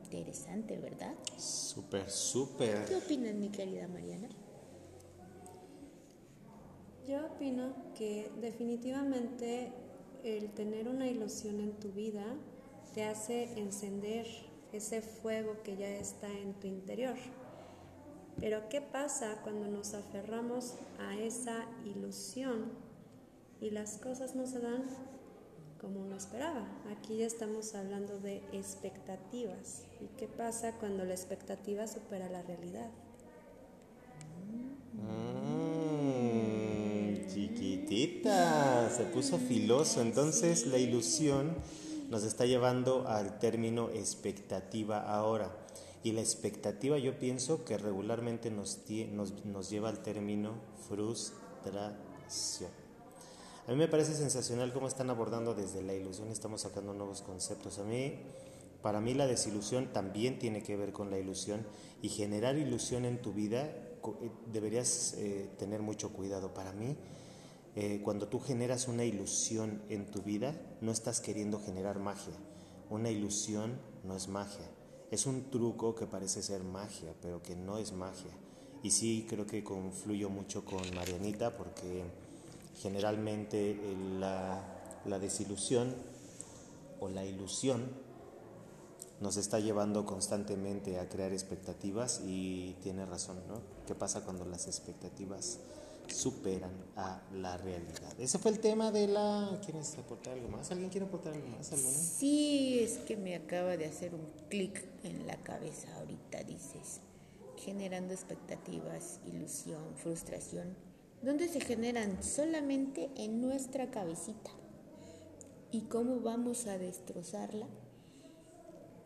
Interesante, 0.04 0.78
¿verdad? 0.78 1.16
Súper, 1.38 2.10
súper. 2.10 2.86
¿Qué 2.86 2.96
opinas, 2.96 3.34
mi 3.34 3.50
querida 3.50 3.88
Mariana? 3.88 4.30
Yo 7.10 7.26
opino 7.26 7.74
que 7.98 8.32
definitivamente 8.40 9.74
el 10.24 10.52
tener 10.52 10.88
una 10.88 11.08
ilusión 11.08 11.60
en 11.60 11.72
tu 11.80 11.92
vida 11.92 12.24
te 12.94 13.04
hace 13.04 13.60
encender 13.60 14.28
ese 14.74 15.02
fuego 15.02 15.64
que 15.64 15.76
ya 15.76 15.90
está 15.90 16.30
en 16.30 16.54
tu 16.60 16.68
interior. 16.68 17.16
Pero 18.40 18.70
¿qué 18.70 18.82
pasa 18.82 19.40
cuando 19.42 19.68
nos 19.68 19.96
aferramos 19.96 20.76
a 21.00 21.18
esa 21.18 21.66
ilusión 21.84 22.74
y 23.60 23.72
las 23.72 23.98
cosas 23.98 24.36
no 24.36 24.46
se 24.46 24.60
dan 24.60 24.84
como 25.82 26.02
uno 26.02 26.16
esperaba? 26.16 26.68
Aquí 26.92 27.18
ya 27.18 27.26
estamos 27.26 27.74
hablando 27.74 28.20
de 28.20 28.44
expectativas. 28.52 29.82
¿Y 30.00 30.16
qué 30.16 30.28
pasa 30.28 30.78
cuando 30.78 31.06
la 31.06 31.16
expectativa 31.16 31.88
supera 31.88 32.30
la 32.30 32.44
realidad? 32.44 32.92
Chiquitita, 37.34 38.90
se 38.90 39.04
puso 39.06 39.38
filoso. 39.38 40.02
Entonces 40.02 40.68
la 40.68 40.78
ilusión 40.78 41.56
nos 42.10 42.24
está 42.24 42.46
llevando 42.46 43.08
al 43.08 43.40
término 43.40 43.90
expectativa 43.90 45.00
ahora. 45.00 45.56
Y 46.04 46.14
la 46.14 46.22
expectativa 46.22 46.98
yo 46.98 47.20
pienso 47.20 47.66
que 47.66 47.78
regularmente 47.78 48.50
nos, 48.52 48.80
nos, 49.12 49.46
nos 49.46 49.70
lleva 49.70 49.90
al 49.90 50.02
término 50.02 50.54
frustración. 50.88 52.72
A 53.68 53.72
mí 53.72 53.78
me 53.78 53.88
parece 53.88 54.16
sensacional 54.16 54.74
cómo 54.74 54.88
están 54.88 55.10
abordando 55.10 55.54
desde 55.54 55.84
la 55.84 55.94
ilusión, 55.94 56.30
estamos 56.30 56.62
sacando 56.62 56.94
nuevos 56.94 57.22
conceptos. 57.22 57.78
A 57.78 57.84
mí, 57.84 58.16
para 58.82 59.00
mí 59.02 59.14
la 59.14 59.28
desilusión 59.28 59.94
también 59.94 60.40
tiene 60.40 60.64
que 60.64 60.76
ver 60.76 60.92
con 60.92 61.12
la 61.12 61.20
ilusión 61.20 61.66
y 62.02 62.10
generar 62.10 62.58
ilusión 62.58 63.06
en 63.06 63.22
tu 63.22 63.34
vida 63.34 63.66
eh, 63.66 64.32
deberías 64.52 65.14
eh, 65.18 65.50
tener 65.58 65.82
mucho 65.82 66.12
cuidado. 66.14 66.54
Para 66.54 66.72
mí, 66.72 66.96
eh, 67.76 68.02
cuando 68.04 68.28
tú 68.28 68.40
generas 68.40 68.88
una 68.88 69.06
ilusión 69.06 69.82
en 69.90 70.10
tu 70.10 70.22
vida, 70.22 70.60
no 70.82 70.92
estás 70.92 71.22
queriendo 71.22 71.60
generar 71.60 72.00
magia. 72.00 72.34
Una 72.90 73.10
ilusión 73.10 73.80
no 74.04 74.16
es 74.16 74.28
magia. 74.28 74.70
Es 75.12 75.26
un 75.26 75.50
truco 75.50 75.96
que 75.96 76.06
parece 76.06 76.42
ser 76.42 76.64
magia, 76.64 77.14
pero 77.22 77.42
que 77.42 77.56
no 77.56 77.78
es 77.78 77.94
magia. 77.94 78.32
Y 78.82 78.92
sí 78.92 79.26
creo 79.30 79.46
que 79.46 79.64
confluyo 79.64 80.30
mucho 80.30 80.66
con 80.66 80.82
Marianita 80.96 81.56
porque 81.56 82.04
generalmente 82.82 83.78
la, 84.20 85.02
la 85.06 85.20
desilusión 85.20 85.94
o 87.00 87.10
la 87.10 87.26
ilusión 87.26 87.90
nos 89.20 89.36
está 89.38 89.60
llevando 89.60 90.06
constantemente 90.06 90.98
a 91.00 91.10
crear 91.10 91.34
expectativas 91.34 92.22
y 92.26 92.78
tiene 92.82 93.06
razón, 93.06 93.38
¿no? 93.48 93.62
¿Qué 93.86 93.96
pasa 93.96 94.24
cuando 94.24 94.46
las 94.46 94.68
expectativas 94.68 95.60
superan 96.12 96.72
a 96.96 97.22
la 97.34 97.58
realidad? 97.58 98.20
Ese 98.20 98.38
fue 98.38 98.52
el 98.52 98.60
tema 98.60 98.92
de 98.92 99.08
la... 99.08 99.60
¿Quieres 99.64 99.98
aportar 99.98 100.34
algo 100.34 100.50
más? 100.50 100.72
¿Alguien 100.72 100.90
quiere 100.90 101.06
aportar 101.06 101.34
algo 101.34 101.48
más? 101.48 101.68
Sí, 101.68 102.80
es 102.82 102.98
que 103.00 103.18
me 103.18 103.36
acaba 103.36 103.78
de 103.78 103.86
hacer 103.86 104.14
un 104.14 104.26
clic 104.50 104.84
en 105.04 105.26
la 105.28 105.38
cabeza 105.38 105.96
ahorita, 105.98 106.44
dices, 106.44 107.02
generando 107.58 108.14
expectativas, 108.14 109.20
ilusión, 109.26 109.96
frustración, 109.96 110.76
¿dónde 111.22 111.48
se 111.48 111.62
generan? 111.62 112.24
Solamente 112.24 113.10
en 113.16 113.42
nuestra 113.42 113.92
cabecita. 113.92 114.52
¿Y 115.72 115.82
cómo 115.82 116.20
vamos 116.20 116.66
a 116.68 116.78
destrozarla? 116.78 117.68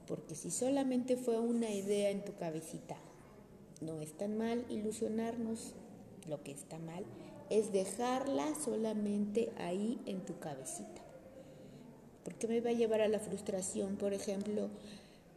porque 0.08 0.36
si 0.36 0.52
solamente 0.52 1.18
fue 1.18 1.40
una 1.40 1.70
idea 1.70 2.10
en 2.10 2.24
tu 2.24 2.36
cabecita, 2.36 2.98
no 3.82 4.02
es 4.02 4.14
tan 4.18 4.38
mal 4.38 4.66
ilusionarnos, 4.70 5.76
lo 6.28 6.44
que 6.44 6.52
está 6.52 6.80
mal 6.80 7.06
es 7.50 7.72
dejarla 7.72 8.56
solamente 8.56 9.52
ahí 9.58 10.00
en 10.06 10.26
tu 10.26 10.40
cabecita. 10.40 11.02
Porque 12.24 12.48
me 12.48 12.62
va 12.62 12.70
a 12.70 12.74
llevar 12.74 13.02
a 13.02 13.08
la 13.08 13.20
frustración, 13.20 13.98
por 13.98 14.14
ejemplo, 14.14 14.70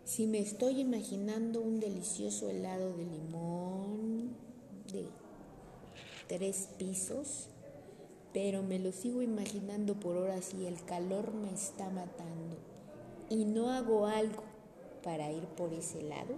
si 0.04 0.26
me 0.26 0.38
estoy 0.38 0.80
imaginando 0.80 1.60
un 1.60 1.80
delicioso 1.80 2.48
helado 2.48 2.96
de 2.96 3.04
limón 3.04 4.36
de 4.92 5.06
tres 6.28 6.68
pisos, 6.78 7.48
pero 8.32 8.62
me 8.62 8.78
lo 8.78 8.92
sigo 8.92 9.22
imaginando 9.22 9.98
por 9.98 10.16
horas 10.16 10.54
y 10.54 10.66
el 10.66 10.82
calor 10.84 11.32
me 11.34 11.52
está 11.52 11.90
matando 11.90 12.56
y 13.28 13.44
no 13.44 13.70
hago 13.70 14.06
algo 14.06 14.44
para 15.02 15.30
ir 15.32 15.44
por 15.56 15.72
ese 15.72 16.02
lado, 16.02 16.34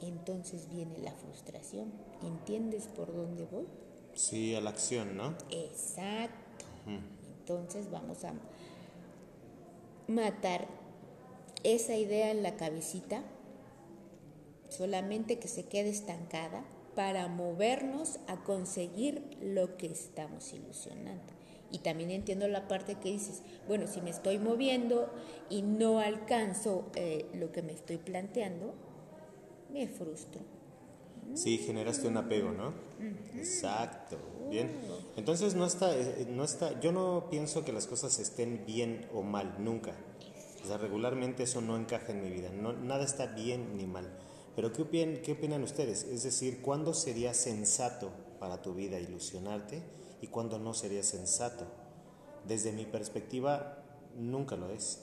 entonces 0.00 0.68
viene 0.70 0.98
la 0.98 1.12
frustración. 1.12 1.90
¿Entiendes 2.22 2.88
por 2.88 3.14
dónde 3.14 3.44
voy? 3.46 3.66
Sí, 4.14 4.54
a 4.54 4.60
la 4.60 4.70
acción, 4.70 5.16
¿no? 5.16 5.36
Exacto. 5.50 6.64
Entonces 7.38 7.90
vamos 7.90 8.24
a 8.24 8.34
matar 10.08 10.66
esa 11.64 11.96
idea 11.96 12.30
en 12.30 12.42
la 12.42 12.56
cabecita, 12.56 13.22
solamente 14.68 15.38
que 15.38 15.48
se 15.48 15.64
quede 15.64 15.90
estancada 15.90 16.64
para 16.94 17.28
movernos 17.28 18.18
a 18.26 18.42
conseguir 18.42 19.36
lo 19.40 19.76
que 19.76 19.86
estamos 19.86 20.52
ilusionando. 20.52 21.34
Y 21.70 21.78
también 21.78 22.10
entiendo 22.10 22.48
la 22.48 22.68
parte 22.68 22.94
que 22.94 23.10
dices, 23.10 23.42
bueno, 23.66 23.86
si 23.86 24.00
me 24.00 24.10
estoy 24.10 24.38
moviendo 24.38 25.12
y 25.50 25.62
no 25.62 25.98
alcanzo 25.98 26.86
eh, 26.94 27.26
lo 27.34 27.52
que 27.52 27.62
me 27.62 27.72
estoy 27.72 27.98
planteando, 27.98 28.74
me 29.72 29.88
frustro. 29.88 30.55
Sí, 31.34 31.58
generaste 31.58 32.08
un 32.08 32.16
apego, 32.16 32.52
¿no? 32.52 32.72
Exacto. 33.34 34.16
Bien. 34.50 34.70
Entonces 35.16 35.54
no 35.54 35.66
está, 35.66 35.96
eh, 35.96 36.26
no 36.30 36.44
está, 36.44 36.80
yo 36.80 36.92
no 36.92 37.26
pienso 37.30 37.64
que 37.64 37.72
las 37.72 37.86
cosas 37.86 38.18
estén 38.18 38.64
bien 38.64 39.06
o 39.12 39.22
mal, 39.22 39.56
nunca. 39.58 39.92
O 40.62 40.66
sea, 40.66 40.78
regularmente 40.78 41.42
eso 41.42 41.60
no 41.60 41.76
encaja 41.76 42.12
en 42.12 42.22
mi 42.22 42.30
vida. 42.30 42.50
No, 42.50 42.72
nada 42.72 43.04
está 43.04 43.26
bien 43.26 43.76
ni 43.76 43.86
mal. 43.86 44.08
Pero 44.54 44.72
¿qué 44.72 44.82
opinan, 44.82 45.22
¿qué 45.22 45.32
opinan 45.32 45.62
ustedes? 45.62 46.04
Es 46.04 46.22
decir, 46.22 46.62
¿cuándo 46.62 46.94
sería 46.94 47.34
sensato 47.34 48.10
para 48.40 48.62
tu 48.62 48.74
vida 48.74 48.98
ilusionarte 48.98 49.82
y 50.22 50.28
cuándo 50.28 50.58
no 50.58 50.74
sería 50.74 51.02
sensato? 51.02 51.66
Desde 52.46 52.72
mi 52.72 52.86
perspectiva, 52.86 53.84
nunca 54.16 54.56
lo 54.56 54.70
es. 54.70 55.02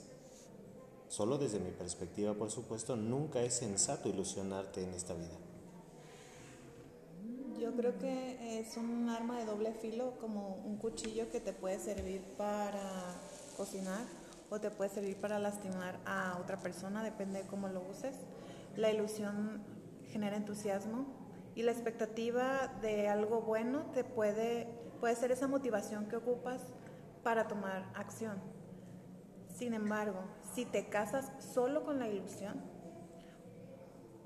Solo 1.08 1.38
desde 1.38 1.60
mi 1.60 1.70
perspectiva, 1.70 2.34
por 2.34 2.50
supuesto, 2.50 2.96
nunca 2.96 3.42
es 3.42 3.54
sensato 3.54 4.08
ilusionarte 4.08 4.82
en 4.82 4.94
esta 4.94 5.14
vida. 5.14 5.38
Creo 7.76 7.98
que 7.98 8.60
es 8.60 8.76
un 8.76 9.08
arma 9.08 9.38
de 9.38 9.46
doble 9.46 9.72
filo, 9.72 10.16
como 10.20 10.54
un 10.64 10.76
cuchillo 10.76 11.28
que 11.30 11.40
te 11.40 11.52
puede 11.52 11.80
servir 11.80 12.22
para 12.38 12.80
cocinar 13.56 14.04
o 14.48 14.60
te 14.60 14.70
puede 14.70 14.90
servir 14.90 15.16
para 15.16 15.40
lastimar 15.40 15.98
a 16.06 16.38
otra 16.40 16.56
persona, 16.56 17.02
depende 17.02 17.42
de 17.42 17.48
cómo 17.48 17.68
lo 17.68 17.82
uses. 17.90 18.14
La 18.76 18.92
ilusión 18.92 19.64
genera 20.12 20.36
entusiasmo 20.36 21.06
y 21.56 21.62
la 21.62 21.72
expectativa 21.72 22.68
de 22.80 23.08
algo 23.08 23.40
bueno 23.40 23.86
te 23.92 24.04
puede, 24.04 24.68
puede 25.00 25.16
ser 25.16 25.32
esa 25.32 25.48
motivación 25.48 26.06
que 26.06 26.14
ocupas 26.14 26.62
para 27.24 27.48
tomar 27.48 27.90
acción. 27.96 28.38
Sin 29.52 29.74
embargo, 29.74 30.20
si 30.54 30.64
te 30.64 30.88
casas 30.88 31.32
solo 31.52 31.84
con 31.84 31.98
la 31.98 32.08
ilusión 32.08 32.60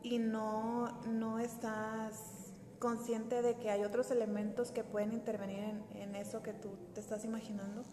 y 0.03 0.19
no, 0.19 1.01
no 1.07 1.39
estás 1.39 2.38
consciente 2.79 3.43
de 3.43 3.57
que 3.57 3.71
hay 3.71 3.85
otros 3.85 4.11
elementos 4.11 4.71
que 4.71 4.85
pueden 4.85 5.13
intervenir 5.13 5.83
en, 5.95 6.15
eso 6.15 6.43
que 6.43 6.53
tú 6.53 6.71
te 6.95 7.01
estás 7.01 7.25
imaginando, 7.25 7.85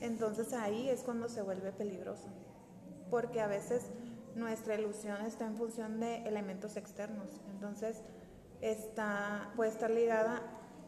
entonces 0.00 0.52
ahí 0.52 0.88
es 0.88 1.02
cuando 1.02 1.28
se 1.28 1.42
vuelve 1.42 1.72
peligroso. 1.72 2.28
Porque 3.10 3.40
a 3.40 3.46
veces 3.46 3.90
nuestra 4.34 4.74
ilusión 4.74 5.24
está 5.24 5.46
en 5.46 5.56
función 5.56 6.00
de 6.00 6.26
elementos 6.28 6.76
externos. 6.76 7.40
Entonces, 7.50 8.02
está, 8.60 9.52
puede 9.56 9.70
estar 9.70 9.90
ligada 9.90 10.42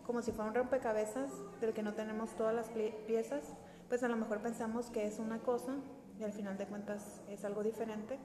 como 0.07 0.23
si 0.23 0.33
fuera 0.33 0.51
un 0.51 0.55
rompecabezas 0.55 1.31
del 1.61 1.73
que 1.73 1.83
no 1.83 1.95
tenemos 1.95 2.35
todas 2.37 2.55
las 2.55 2.71
piezas, 3.07 3.45
pues 3.89 4.03
a 4.03 4.09
lo 4.09 4.17
mejor 4.17 4.41
pensamos 4.41 4.91
que 4.91 5.07
es 5.07 5.19
una 5.19 5.39
cosa 5.39 5.77
y 6.19 6.25
al 6.25 6.33
final 6.33 6.59
de 6.59 6.67
cuentas 6.67 7.23
es 7.29 7.45
algo 7.45 7.63
diferente. 7.63 8.19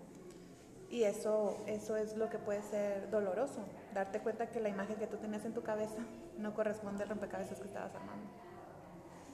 Y 0.89 1.03
eso, 1.03 1.63
eso 1.67 1.97
es 1.97 2.15
lo 2.15 2.29
que 2.29 2.39
puede 2.39 2.61
ser 2.63 3.09
doloroso, 3.09 3.65
darte 3.93 4.19
cuenta 4.19 4.49
que 4.49 4.61
la 4.61 4.69
imagen 4.69 4.95
que 4.95 5.07
tú 5.07 5.17
tenías 5.17 5.43
en 5.43 5.53
tu 5.53 5.61
cabeza 5.61 6.01
no 6.37 6.53
corresponde 6.53 7.03
al 7.03 7.09
rompecabezas 7.09 7.59
que 7.59 7.67
estabas 7.67 7.93
armando. 7.93 8.29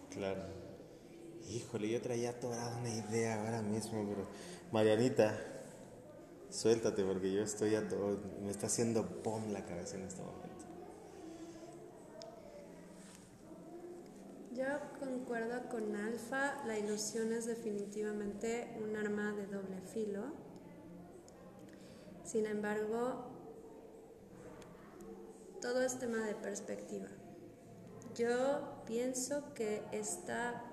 Claro. 0.10 0.42
Híjole, 1.48 1.90
yo 1.90 2.02
traía 2.02 2.40
toda 2.40 2.78
una 2.78 2.90
idea 2.90 3.44
ahora 3.44 3.62
mismo, 3.62 4.04
pero 4.08 4.28
Marianita, 4.72 5.38
Suéltate 6.54 7.04
porque 7.04 7.34
yo 7.34 7.42
estoy 7.42 7.74
a 7.74 7.88
todo, 7.88 8.20
me 8.44 8.52
está 8.52 8.68
haciendo 8.68 9.24
pom 9.24 9.52
la 9.52 9.66
cabeza 9.66 9.96
en 9.98 10.04
este 10.04 10.22
momento. 10.22 10.66
Yo 14.54 14.66
concuerdo 15.00 15.68
con 15.70 15.96
Alfa, 15.96 16.64
la 16.68 16.78
ilusión 16.78 17.34
es 17.34 17.48
definitivamente 17.48 18.78
un 18.80 18.96
arma 18.96 19.34
de 19.34 19.48
doble 19.48 19.82
filo. 19.82 20.26
Sin 22.34 22.48
embargo, 22.48 23.14
todo 25.62 25.84
es 25.84 26.00
tema 26.00 26.18
de 26.26 26.34
perspectiva. 26.34 27.08
Yo 28.16 28.82
pienso 28.88 29.54
que 29.54 29.84
está 29.92 30.66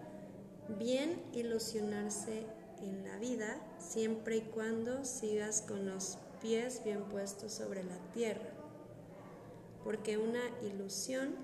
bien 0.79 1.23
ilusionarse 1.35 2.47
en 2.81 3.05
la 3.05 3.19
vida 3.19 3.61
siempre 3.79 4.39
y 4.39 4.41
cuando 4.41 5.05
sigas 5.05 5.61
con 5.61 5.85
los 5.85 6.17
pies 6.41 6.83
bien 6.83 7.05
puestos 7.05 7.53
sobre 7.53 7.85
la 7.85 7.99
tierra. 8.15 8.49
Porque 9.85 10.17
una 10.17 10.41
ilusión 10.63 11.35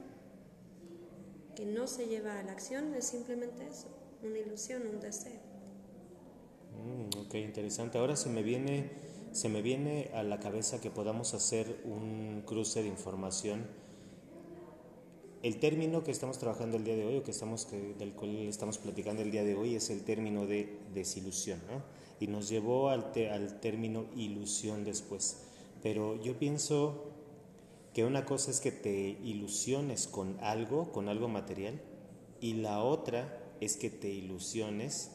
que 1.55 1.67
no 1.67 1.87
se 1.87 2.07
lleva 2.07 2.39
a 2.39 2.43
la 2.43 2.53
acción 2.53 2.95
es 2.95 3.05
simplemente 3.05 3.67
eso, 3.67 3.89
una 4.23 4.39
ilusión, 4.39 4.87
un 4.87 4.99
deseo. 4.99 5.41
Mm, 6.73 7.19
ok, 7.27 7.35
interesante. 7.35 7.99
Ahora 7.99 8.17
se 8.17 8.31
me 8.31 8.43
viene, 8.43 8.91
se 9.37 9.49
me 9.49 9.61
viene 9.61 10.11
a 10.15 10.23
la 10.23 10.41
cabeza 10.41 10.81
que 10.81 10.91
podamos 10.91 11.35
hacer 11.35 11.83
un 11.85 12.43
cruce 12.47 12.83
de 12.83 12.89
información 12.89 13.67
el 15.43 15.61
término 15.61 16.03
que 16.03 16.11
estamos 16.11 16.39
trabajando 16.39 16.77
el 16.77 16.85
día 16.85 16.97
de 16.97 17.05
hoy, 17.05 17.19
o 17.19 17.23
que 17.23 17.31
estamos, 17.31 17.69
del 17.71 18.15
cual 18.15 18.35
estamos 18.49 18.79
platicando 18.79 19.23
el 19.23 19.31
día 19.31 19.45
de 19.45 19.55
hoy, 19.55 19.77
es 19.77 19.91
el 19.91 20.03
término 20.03 20.47
de 20.47 20.77
desilusión, 20.93 21.61
¿no? 21.71 21.83
Y 22.19 22.27
nos 22.27 22.49
llevó 22.49 22.89
al, 22.89 23.13
al 23.31 23.61
término 23.61 24.07
ilusión 24.17 24.83
después. 24.83 25.45
Pero 25.85 26.21
yo 26.21 26.39
pienso 26.39 27.05
que 27.95 28.05
una 28.05 28.25
cosa 28.25 28.51
es 28.51 28.61
que 28.61 28.73
te 28.73 28.91
ilusiones 29.23 30.09
con 30.09 30.37
algo, 30.41 30.91
con 30.91 31.09
algo 31.09 31.29
material, 31.29 31.81
y 32.41 32.55
la 32.55 32.83
otra 32.83 33.41
es 33.61 33.77
que 33.77 33.91
te 33.91 34.09
ilusiones 34.09 35.13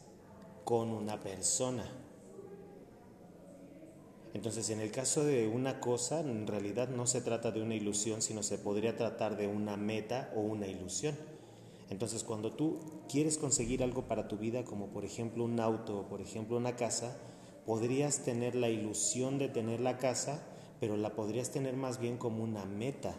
con 0.63 0.91
una 0.91 1.19
persona. 1.19 2.00
Entonces, 4.33 4.69
en 4.69 4.79
el 4.79 4.91
caso 4.91 5.25
de 5.25 5.47
una 5.47 5.79
cosa, 5.79 6.21
en 6.21 6.47
realidad 6.47 6.87
no 6.89 7.05
se 7.05 7.21
trata 7.21 7.51
de 7.51 7.61
una 7.61 7.75
ilusión, 7.75 8.21
sino 8.21 8.43
se 8.43 8.57
podría 8.57 8.95
tratar 8.95 9.35
de 9.35 9.47
una 9.47 9.75
meta 9.75 10.31
o 10.35 10.39
una 10.39 10.67
ilusión. 10.67 11.15
Entonces, 11.89 12.23
cuando 12.23 12.53
tú 12.53 12.79
quieres 13.09 13.37
conseguir 13.37 13.83
algo 13.83 14.03
para 14.07 14.29
tu 14.29 14.37
vida, 14.37 14.63
como 14.63 14.87
por 14.87 15.03
ejemplo 15.03 15.43
un 15.43 15.59
auto 15.59 15.99
o 15.99 16.07
por 16.07 16.21
ejemplo 16.21 16.55
una 16.55 16.77
casa, 16.77 17.17
podrías 17.65 18.23
tener 18.23 18.55
la 18.55 18.69
ilusión 18.69 19.37
de 19.37 19.49
tener 19.49 19.81
la 19.81 19.97
casa, 19.97 20.41
pero 20.79 20.95
la 20.95 21.13
podrías 21.13 21.51
tener 21.51 21.75
más 21.75 21.99
bien 21.99 22.17
como 22.17 22.43
una 22.43 22.65
meta, 22.65 23.15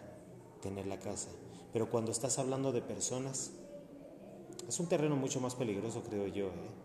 tener 0.61 0.87
la 0.87 0.97
casa. 0.97 1.29
Pero 1.71 1.91
cuando 1.91 2.11
estás 2.11 2.39
hablando 2.39 2.71
de 2.71 2.81
personas, 2.81 3.51
es 4.67 4.79
un 4.79 4.87
terreno 4.87 5.15
mucho 5.15 5.39
más 5.39 5.53
peligroso, 5.53 6.01
creo 6.01 6.27
yo. 6.27 6.47
¿eh? 6.47 6.82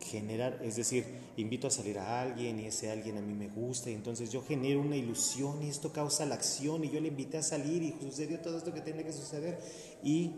Generar, 0.00 0.60
es 0.62 0.76
decir, 0.76 1.04
invito 1.36 1.66
a 1.66 1.70
salir 1.70 1.98
a 1.98 2.20
alguien 2.20 2.60
y 2.60 2.66
ese 2.66 2.90
alguien 2.90 3.18
a 3.18 3.20
mí 3.20 3.34
me 3.34 3.48
gusta 3.48 3.90
y 3.90 3.94
entonces 3.94 4.30
yo 4.30 4.42
genero 4.42 4.80
una 4.80 4.96
ilusión 4.96 5.62
y 5.62 5.68
esto 5.68 5.92
causa 5.92 6.24
la 6.26 6.36
acción 6.36 6.84
y 6.84 6.90
yo 6.90 7.00
le 7.00 7.08
invité 7.08 7.38
a 7.38 7.42
salir 7.42 7.82
y 7.82 7.94
sucedió 8.00 8.40
todo 8.40 8.58
esto 8.58 8.72
que 8.72 8.80
tiene 8.80 9.04
que 9.04 9.12
suceder 9.12 9.58
y... 10.02 10.32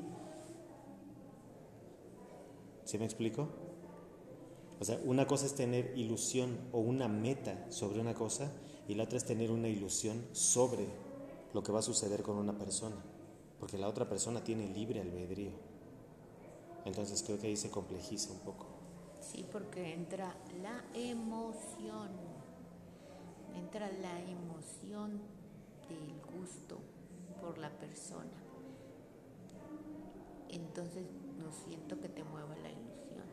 ¿Se 2.84 2.98
me 2.98 3.04
explico? 3.04 3.48
O 4.80 4.84
sea, 4.84 4.98
una 5.04 5.26
cosa 5.26 5.46
es 5.46 5.54
tener 5.54 5.92
ilusión 5.96 6.58
o 6.72 6.80
una 6.80 7.06
meta 7.06 7.66
sobre 7.70 8.00
una 8.00 8.14
cosa 8.14 8.50
y 8.88 8.94
la 8.94 9.04
otra 9.04 9.18
es 9.18 9.24
tener 9.24 9.50
una 9.50 9.68
ilusión 9.68 10.24
sobre 10.32 10.86
lo 11.52 11.62
que 11.62 11.70
va 11.70 11.80
a 11.80 11.82
suceder 11.82 12.22
con 12.22 12.36
una 12.36 12.58
persona, 12.58 12.96
porque 13.60 13.78
la 13.78 13.88
otra 13.88 14.08
persona 14.08 14.42
tiene 14.42 14.68
libre 14.68 15.00
albedrío. 15.00 15.52
Entonces 16.84 17.22
creo 17.22 17.38
que 17.38 17.48
ahí 17.48 17.56
se 17.56 17.70
complejiza 17.70 18.32
un 18.32 18.40
poco. 18.40 18.69
Sí, 19.20 19.44
porque 19.52 19.92
entra 19.92 20.34
la 20.62 20.82
emoción, 20.94 22.08
entra 23.54 23.90
la 24.00 24.20
emoción 24.20 25.20
del 25.88 26.20
gusto 26.34 26.78
por 27.40 27.58
la 27.58 27.70
persona. 27.70 28.30
Entonces 30.48 31.04
no 31.38 31.52
siento 31.52 32.00
que 32.00 32.08
te 32.08 32.24
mueva 32.24 32.56
la 32.56 32.70
ilusión, 32.70 33.24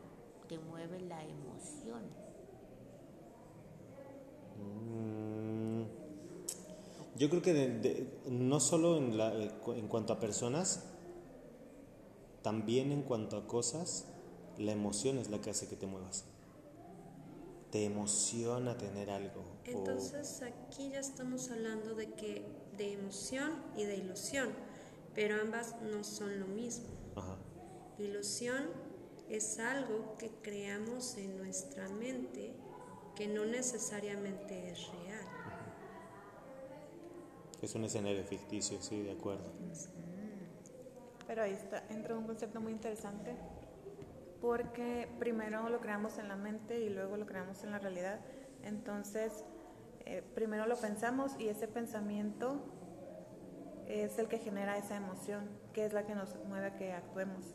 te 0.48 0.58
mueve 0.58 1.00
la 1.00 1.24
emoción. 1.24 2.02
Mm, 4.58 5.82
yo 7.16 7.30
creo 7.30 7.42
que 7.42 8.06
no 8.28 8.60
solo 8.60 8.98
en, 8.98 9.16
la, 9.16 9.32
en 9.34 9.88
cuanto 9.88 10.12
a 10.12 10.20
personas, 10.20 10.84
también 12.42 12.92
en 12.92 13.02
cuanto 13.02 13.36
a 13.36 13.46
cosas, 13.46 14.06
la 14.58 14.72
emoción 14.72 15.18
es 15.18 15.30
la 15.30 15.40
que 15.40 15.50
hace 15.50 15.68
que 15.68 15.76
te 15.76 15.86
muevas. 15.86 16.24
Te 17.70 17.84
emociona 17.84 18.76
tener 18.78 19.10
algo. 19.10 19.44
Entonces 19.64 20.42
aquí 20.42 20.90
ya 20.90 21.00
estamos 21.00 21.50
hablando 21.50 21.94
de 21.94 22.12
que 22.14 22.44
de 22.76 22.94
emoción 22.94 23.52
y 23.76 23.84
de 23.84 23.96
ilusión, 23.96 24.50
pero 25.14 25.40
ambas 25.40 25.76
no 25.82 26.02
son 26.04 26.40
lo 26.40 26.46
mismo. 26.46 26.86
Ilusión 27.98 28.64
es 29.28 29.58
algo 29.58 30.16
que 30.18 30.30
creamos 30.42 31.16
en 31.16 31.36
nuestra 31.36 31.88
mente 31.88 32.54
que 33.16 33.26
no 33.26 33.44
necesariamente 33.44 34.70
es 34.70 34.86
real. 34.92 35.26
Es 37.60 37.74
un 37.74 37.84
escenario 37.84 38.22
ficticio, 38.22 38.80
sí, 38.80 39.02
de 39.02 39.10
acuerdo. 39.10 39.50
Pero 41.26 41.42
ahí 41.42 41.52
está, 41.52 41.84
entra 41.90 42.16
un 42.16 42.24
concepto 42.24 42.60
muy 42.60 42.72
interesante, 42.72 43.34
porque 44.40 45.08
primero 45.18 45.68
lo 45.68 45.80
creamos 45.80 46.18
en 46.18 46.28
la 46.28 46.36
mente 46.36 46.80
y 46.80 46.90
luego 46.90 47.16
lo 47.16 47.26
creamos 47.26 47.64
en 47.64 47.72
la 47.72 47.78
realidad. 47.78 48.20
Entonces, 48.62 49.44
eh, 50.04 50.22
primero 50.34 50.66
lo 50.66 50.76
pensamos 50.76 51.34
y 51.38 51.48
ese 51.48 51.68
pensamiento 51.68 52.60
es 53.86 54.18
el 54.18 54.28
que 54.28 54.38
genera 54.38 54.76
esa 54.76 54.96
emoción, 54.96 55.48
que 55.72 55.84
es 55.84 55.92
la 55.92 56.04
que 56.04 56.14
nos 56.14 56.36
mueve 56.46 56.66
a 56.66 56.76
que 56.76 56.92
actuemos. 56.92 57.54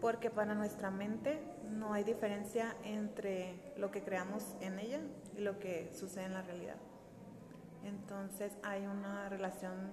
Porque 0.00 0.30
para 0.30 0.54
nuestra 0.54 0.90
mente 0.90 1.40
no 1.70 1.94
hay 1.94 2.04
diferencia 2.04 2.76
entre 2.84 3.72
lo 3.76 3.90
que 3.90 4.02
creamos 4.02 4.56
en 4.60 4.78
ella 4.78 5.00
y 5.36 5.40
lo 5.40 5.58
que 5.58 5.92
sucede 5.92 6.24
en 6.24 6.34
la 6.34 6.42
realidad. 6.42 6.76
Entonces 7.84 8.56
hay 8.62 8.86
una 8.86 9.28
relación 9.28 9.92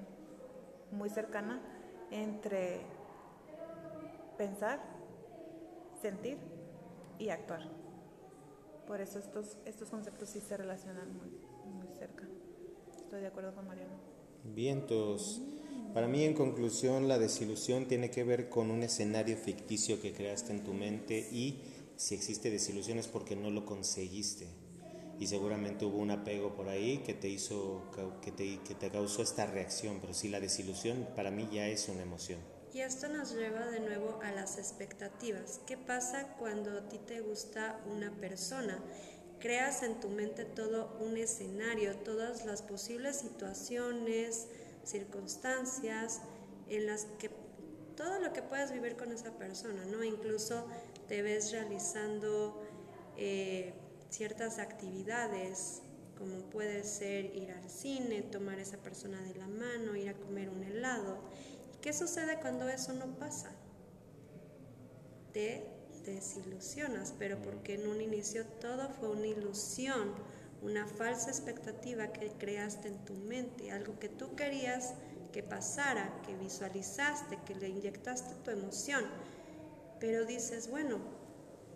muy 0.92 1.10
cercana 1.10 1.62
entre 2.12 2.82
pensar, 4.38 4.80
sentir 6.02 6.38
y 7.18 7.30
actuar. 7.30 7.70
Por 8.88 9.02
eso 9.02 9.20
estos, 9.20 9.58
estos 9.66 9.90
conceptos 9.90 10.30
sí 10.30 10.42
se 10.42 10.58
relacionan 10.58 11.16
muy, 11.16 11.30
muy 11.74 11.88
cerca. 11.98 12.28
Estoy 12.96 13.22
de 13.22 13.28
acuerdo 13.28 13.54
con 13.54 13.68
Mariano. 13.68 13.94
Vientos. 14.44 15.42
Para 15.94 16.08
mí, 16.08 16.24
en 16.24 16.34
conclusión, 16.34 17.08
la 17.08 17.20
desilusión 17.20 17.88
tiene 17.88 18.10
que 18.12 18.24
ver 18.24 18.50
con 18.50 18.72
un 18.72 18.84
escenario 18.84 19.38
ficticio 19.38 20.02
que 20.02 20.14
creaste 20.14 20.52
en 20.54 20.64
tu 20.64 20.74
mente 20.74 21.28
y 21.32 21.62
si 21.98 22.16
existe 22.16 22.50
desilusión 22.50 22.98
es 22.98 23.08
porque 23.08 23.36
no 23.36 23.50
lo 23.50 23.66
conseguiste 23.66 24.48
y 25.20 25.28
seguramente 25.28 25.86
hubo 25.86 25.98
un 25.98 26.12
apego 26.12 26.56
por 26.56 26.70
ahí 26.70 27.00
que 27.00 27.14
te 27.14 27.28
hizo, 27.28 27.84
que 28.22 28.32
te, 28.32 28.60
que 28.60 28.74
te 28.74 28.90
causó 28.90 29.22
esta 29.22 29.46
reacción, 29.46 29.98
pero 30.00 30.14
sí 30.14 30.30
la 30.30 30.40
desilusión 30.40 31.08
para 31.16 31.30
mí 31.30 31.50
ya 31.52 31.68
es 31.68 31.90
una 31.90 32.04
emoción. 32.04 32.40
Y 32.80 32.82
esto 32.82 33.10
nos 33.10 33.36
lleva 33.36 33.66
de 33.66 33.82
nuevo 33.82 34.22
a 34.24 34.32
las 34.32 34.58
expectativas. 34.58 35.60
¿Qué 35.68 35.76
pasa 35.76 36.30
cuando 36.40 36.78
a 36.78 36.88
ti 36.88 36.98
te 36.98 37.20
gusta 37.20 37.78
una 37.86 38.10
persona? 38.10 38.80
Creas 39.38 39.84
en 39.84 40.00
tu 40.00 40.08
mente 40.08 40.46
todo 40.46 40.98
un 41.02 41.18
escenario, 41.18 41.94
todas 41.98 42.46
las 42.46 42.62
posibles 42.62 43.18
situaciones, 43.18 44.48
circunstancias 44.86 46.22
en 46.70 46.86
las 46.86 47.04
que 47.20 47.30
todo 47.98 48.18
lo 48.22 48.32
que 48.32 48.44
puedas 48.44 48.72
vivir 48.72 48.96
con 48.96 49.12
esa 49.12 49.38
persona, 49.38 49.84
¿no? 49.84 50.02
Incluso 50.06 50.66
te 51.10 51.22
ves 51.22 51.52
realizando 51.52 52.64
eh, 53.18 53.74
ciertas 54.10 54.58
actividades, 54.58 55.82
como 56.18 56.50
puede 56.50 56.86
ser 56.86 57.26
ir 57.36 57.52
al 57.52 57.70
cine, 57.70 58.22
tomar 58.22 58.58
a 58.58 58.62
esa 58.62 58.78
persona 58.78 59.22
de 59.22 59.36
la 59.36 59.48
mano, 59.48 59.98
ir 59.98 60.08
a 60.08 60.14
comer 60.14 60.50
un 60.50 60.64
helado. 60.64 61.18
¿Qué 61.82 61.94
sucede 61.94 62.40
cuando 62.40 62.68
eso 62.68 62.94
no 62.94 63.06
pasa? 63.18 63.52
Te 65.34 65.66
desilusionas, 66.06 67.14
pero 67.18 67.42
porque 67.42 67.76
en 67.76 67.88
un 67.88 68.02
inicio 68.02 68.46
todo 68.46 68.90
fue 68.90 69.10
una 69.10 69.28
ilusión, 69.28 70.14
una 70.62 70.86
falsa 70.86 71.30
expectativa 71.30 72.12
que 72.12 72.32
creaste 72.34 72.88
en 72.88 73.06
tu 73.06 73.14
mente, 73.14 73.72
algo 73.72 74.00
que 74.00 74.10
tú 74.10 74.36
querías 74.36 74.94
que 75.32 75.44
pasara, 75.44 76.22
que 76.26 76.36
visualizaste, 76.36 77.40
que 77.46 77.56
le 77.56 77.70
inyectaste 77.70 78.36
tu 78.44 78.52
emoción. 78.52 79.06
Pero 80.00 80.26
dices, 80.26 80.70
bueno, 80.70 81.00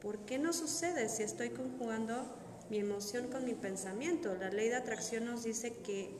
¿Por 0.04 0.26
qué 0.26 0.38
no 0.38 0.51
sucede 0.51 1.08
si 1.08 1.24
estoy 1.24 1.51
conjugando 1.51 2.26
mi 2.70 2.78
emoción 2.78 3.30
con 3.30 3.45
mi 3.45 3.54
pensamiento? 3.54 4.36
La 4.36 4.49
ley 4.49 4.68
de 4.68 4.76
atracción 4.76 5.24
nos 5.24 5.45
dice 5.45 5.72
que 5.78 6.12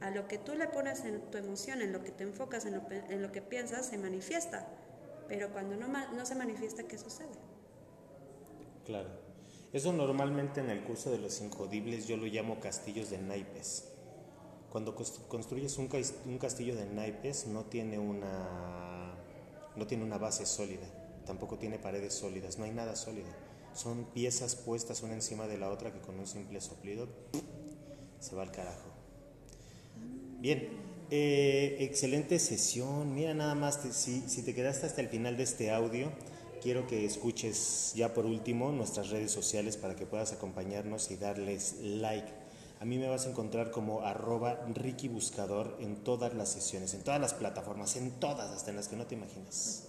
a 0.00 0.10
lo 0.10 0.26
que 0.26 0.38
tú 0.38 0.54
le 0.54 0.66
pones 0.68 1.04
en 1.04 1.20
tu 1.30 1.38
emoción, 1.38 1.82
en 1.82 1.92
lo 1.92 2.02
que 2.02 2.10
te 2.10 2.24
enfocas, 2.24 2.66
en 2.66 3.22
lo, 3.22 3.32
que 3.32 3.42
piensas, 3.42 3.86
se 3.86 3.98
manifiesta. 3.98 4.66
Pero 5.28 5.52
cuando 5.52 5.76
no, 5.76 6.26
se 6.26 6.34
manifiesta, 6.34 6.84
¿qué 6.84 6.98
sucede? 6.98 7.28
Claro. 8.84 9.08
Eso 9.72 9.92
normalmente 9.92 10.60
en 10.60 10.70
el 10.70 10.82
curso 10.82 11.10
de 11.10 11.18
los 11.18 11.40
incodibles 11.40 12.08
yo 12.08 12.16
lo 12.16 12.26
llamo 12.26 12.58
castillos 12.58 13.10
de 13.10 13.18
naipes. 13.18 13.92
Cuando 14.70 14.94
construyes 14.94 15.78
un, 15.78 15.88
un 16.26 16.38
castillo 16.38 16.74
de 16.74 16.86
naipes 16.86 17.46
no 17.46 17.64
tiene 17.64 17.98
una, 17.98 19.14
no 19.76 19.86
tiene 19.86 20.04
una 20.04 20.18
base 20.18 20.46
sólida 20.46 20.86
tampoco 21.30 21.58
tiene 21.58 21.78
paredes 21.78 22.14
sólidas, 22.14 22.58
no 22.58 22.64
hay 22.64 22.72
nada 22.72 22.96
sólido. 22.96 23.28
Son 23.72 24.04
piezas 24.06 24.56
puestas 24.56 25.02
una 25.02 25.14
encima 25.14 25.46
de 25.46 25.58
la 25.58 25.70
otra 25.70 25.92
que 25.92 26.00
con 26.00 26.18
un 26.18 26.26
simple 26.26 26.60
soplido 26.60 27.06
se 28.18 28.34
va 28.34 28.42
al 28.42 28.50
carajo. 28.50 28.89
Bien, 30.40 30.70
eh, 31.10 31.76
excelente 31.80 32.38
sesión. 32.38 33.14
Mira 33.14 33.34
nada 33.34 33.54
más, 33.54 33.78
si, 33.92 34.22
si 34.26 34.42
te 34.42 34.54
quedaste 34.54 34.86
hasta 34.86 35.02
el 35.02 35.08
final 35.08 35.36
de 35.36 35.42
este 35.42 35.70
audio, 35.70 36.10
quiero 36.62 36.86
que 36.86 37.04
escuches 37.04 37.92
ya 37.94 38.14
por 38.14 38.24
último 38.24 38.72
nuestras 38.72 39.10
redes 39.10 39.32
sociales 39.32 39.76
para 39.76 39.96
que 39.96 40.06
puedas 40.06 40.32
acompañarnos 40.32 41.10
y 41.10 41.16
darles 41.16 41.76
like. 41.82 42.32
A 42.80 42.86
mí 42.86 42.96
me 42.96 43.06
vas 43.06 43.26
a 43.26 43.30
encontrar 43.30 43.70
como 43.70 44.00
arroba 44.00 44.64
Ricky 44.74 45.08
Buscador 45.08 45.76
en 45.78 45.96
todas 45.96 46.32
las 46.32 46.48
sesiones, 46.48 46.94
en 46.94 47.02
todas 47.02 47.20
las 47.20 47.34
plataformas, 47.34 47.96
en 47.96 48.12
todas, 48.12 48.50
hasta 48.50 48.70
en 48.70 48.76
las 48.76 48.88
que 48.88 48.96
no 48.96 49.06
te 49.06 49.16
imaginas. 49.16 49.88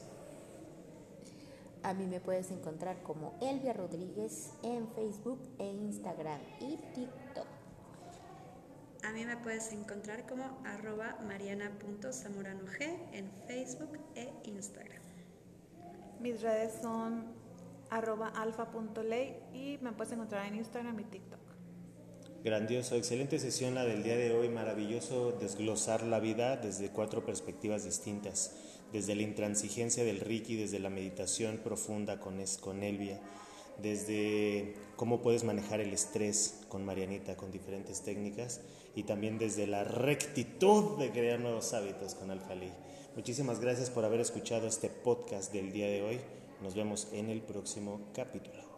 A 1.84 1.94
mí 1.94 2.08
me 2.08 2.20
puedes 2.20 2.52
encontrar 2.52 3.02
como 3.04 3.38
Elvia 3.42 3.72
Rodríguez 3.72 4.50
en 4.64 4.90
Facebook 4.90 5.40
e 5.60 5.66
Instagram 5.66 6.42
y 6.60 6.78
TikTok. 6.94 7.21
A 9.04 9.12
mí 9.14 9.26
me 9.26 9.38
puedes 9.38 9.72
encontrar 9.72 10.26
como 10.28 10.62
arroba 10.66 11.18
mariana.zamorano 11.28 12.66
en 13.14 13.32
Facebook 13.48 14.00
e 14.16 14.32
Instagram. 14.44 15.02
Mis 16.20 16.42
redes 16.42 16.74
son 16.82 17.34
arroba 17.90 18.28
alfa.ley 18.28 19.40
y 19.54 19.80
me 19.82 19.92
puedes 19.94 20.14
encontrar 20.14 20.46
en 20.48 20.56
Instagram 20.56 21.00
y 21.00 21.04
TikTok. 21.06 21.40
Grandioso, 22.44 22.96
excelente 22.96 23.40
sesión 23.40 23.76
la 23.76 23.86
del 23.86 24.04
día 24.04 24.16
de 24.16 24.34
hoy, 24.34 24.50
maravilloso 24.50 25.32
desglosar 25.32 26.04
la 26.04 26.20
vida 26.20 26.58
desde 26.58 26.90
cuatro 26.90 27.26
perspectivas 27.26 27.84
distintas 27.84 28.56
desde 28.92 29.16
la 29.16 29.22
intransigencia 29.22 30.04
del 30.04 30.20
Ricky, 30.20 30.56
desde 30.56 30.80
la 30.80 30.90
meditación 30.90 31.60
profunda 31.64 32.20
con, 32.20 32.44
con 32.60 32.84
Elvia, 32.84 33.20
desde 33.82 34.76
cómo 34.96 35.22
puedes 35.22 35.44
manejar 35.44 35.80
el 35.80 35.94
estrés 35.94 36.62
con 36.70 36.86
Marianita, 36.86 37.36
con 37.36 37.52
diferentes 37.52 38.02
técnicas, 38.02 38.62
y 38.96 39.04
también 39.04 39.38
desde 39.38 39.68
la 39.68 39.84
rectitud 39.84 40.98
de 40.98 41.12
crear 41.12 41.40
nuevos 41.40 41.74
hábitos 41.74 42.16
con 42.16 42.32
Alfalí. 42.32 42.72
Muchísimas 43.16 43.60
gracias 43.60 43.90
por 43.90 44.06
haber 44.06 44.20
escuchado 44.20 44.68
este 44.68 44.90
podcast 44.90 45.52
del 45.54 45.72
día 45.72 45.88
de 45.88 46.02
hoy. 46.02 46.20
Nos 46.62 46.76
vemos 46.76 47.08
en 47.12 47.30
el 47.30 47.42
próximo 47.42 48.02
capítulo. 48.14 48.71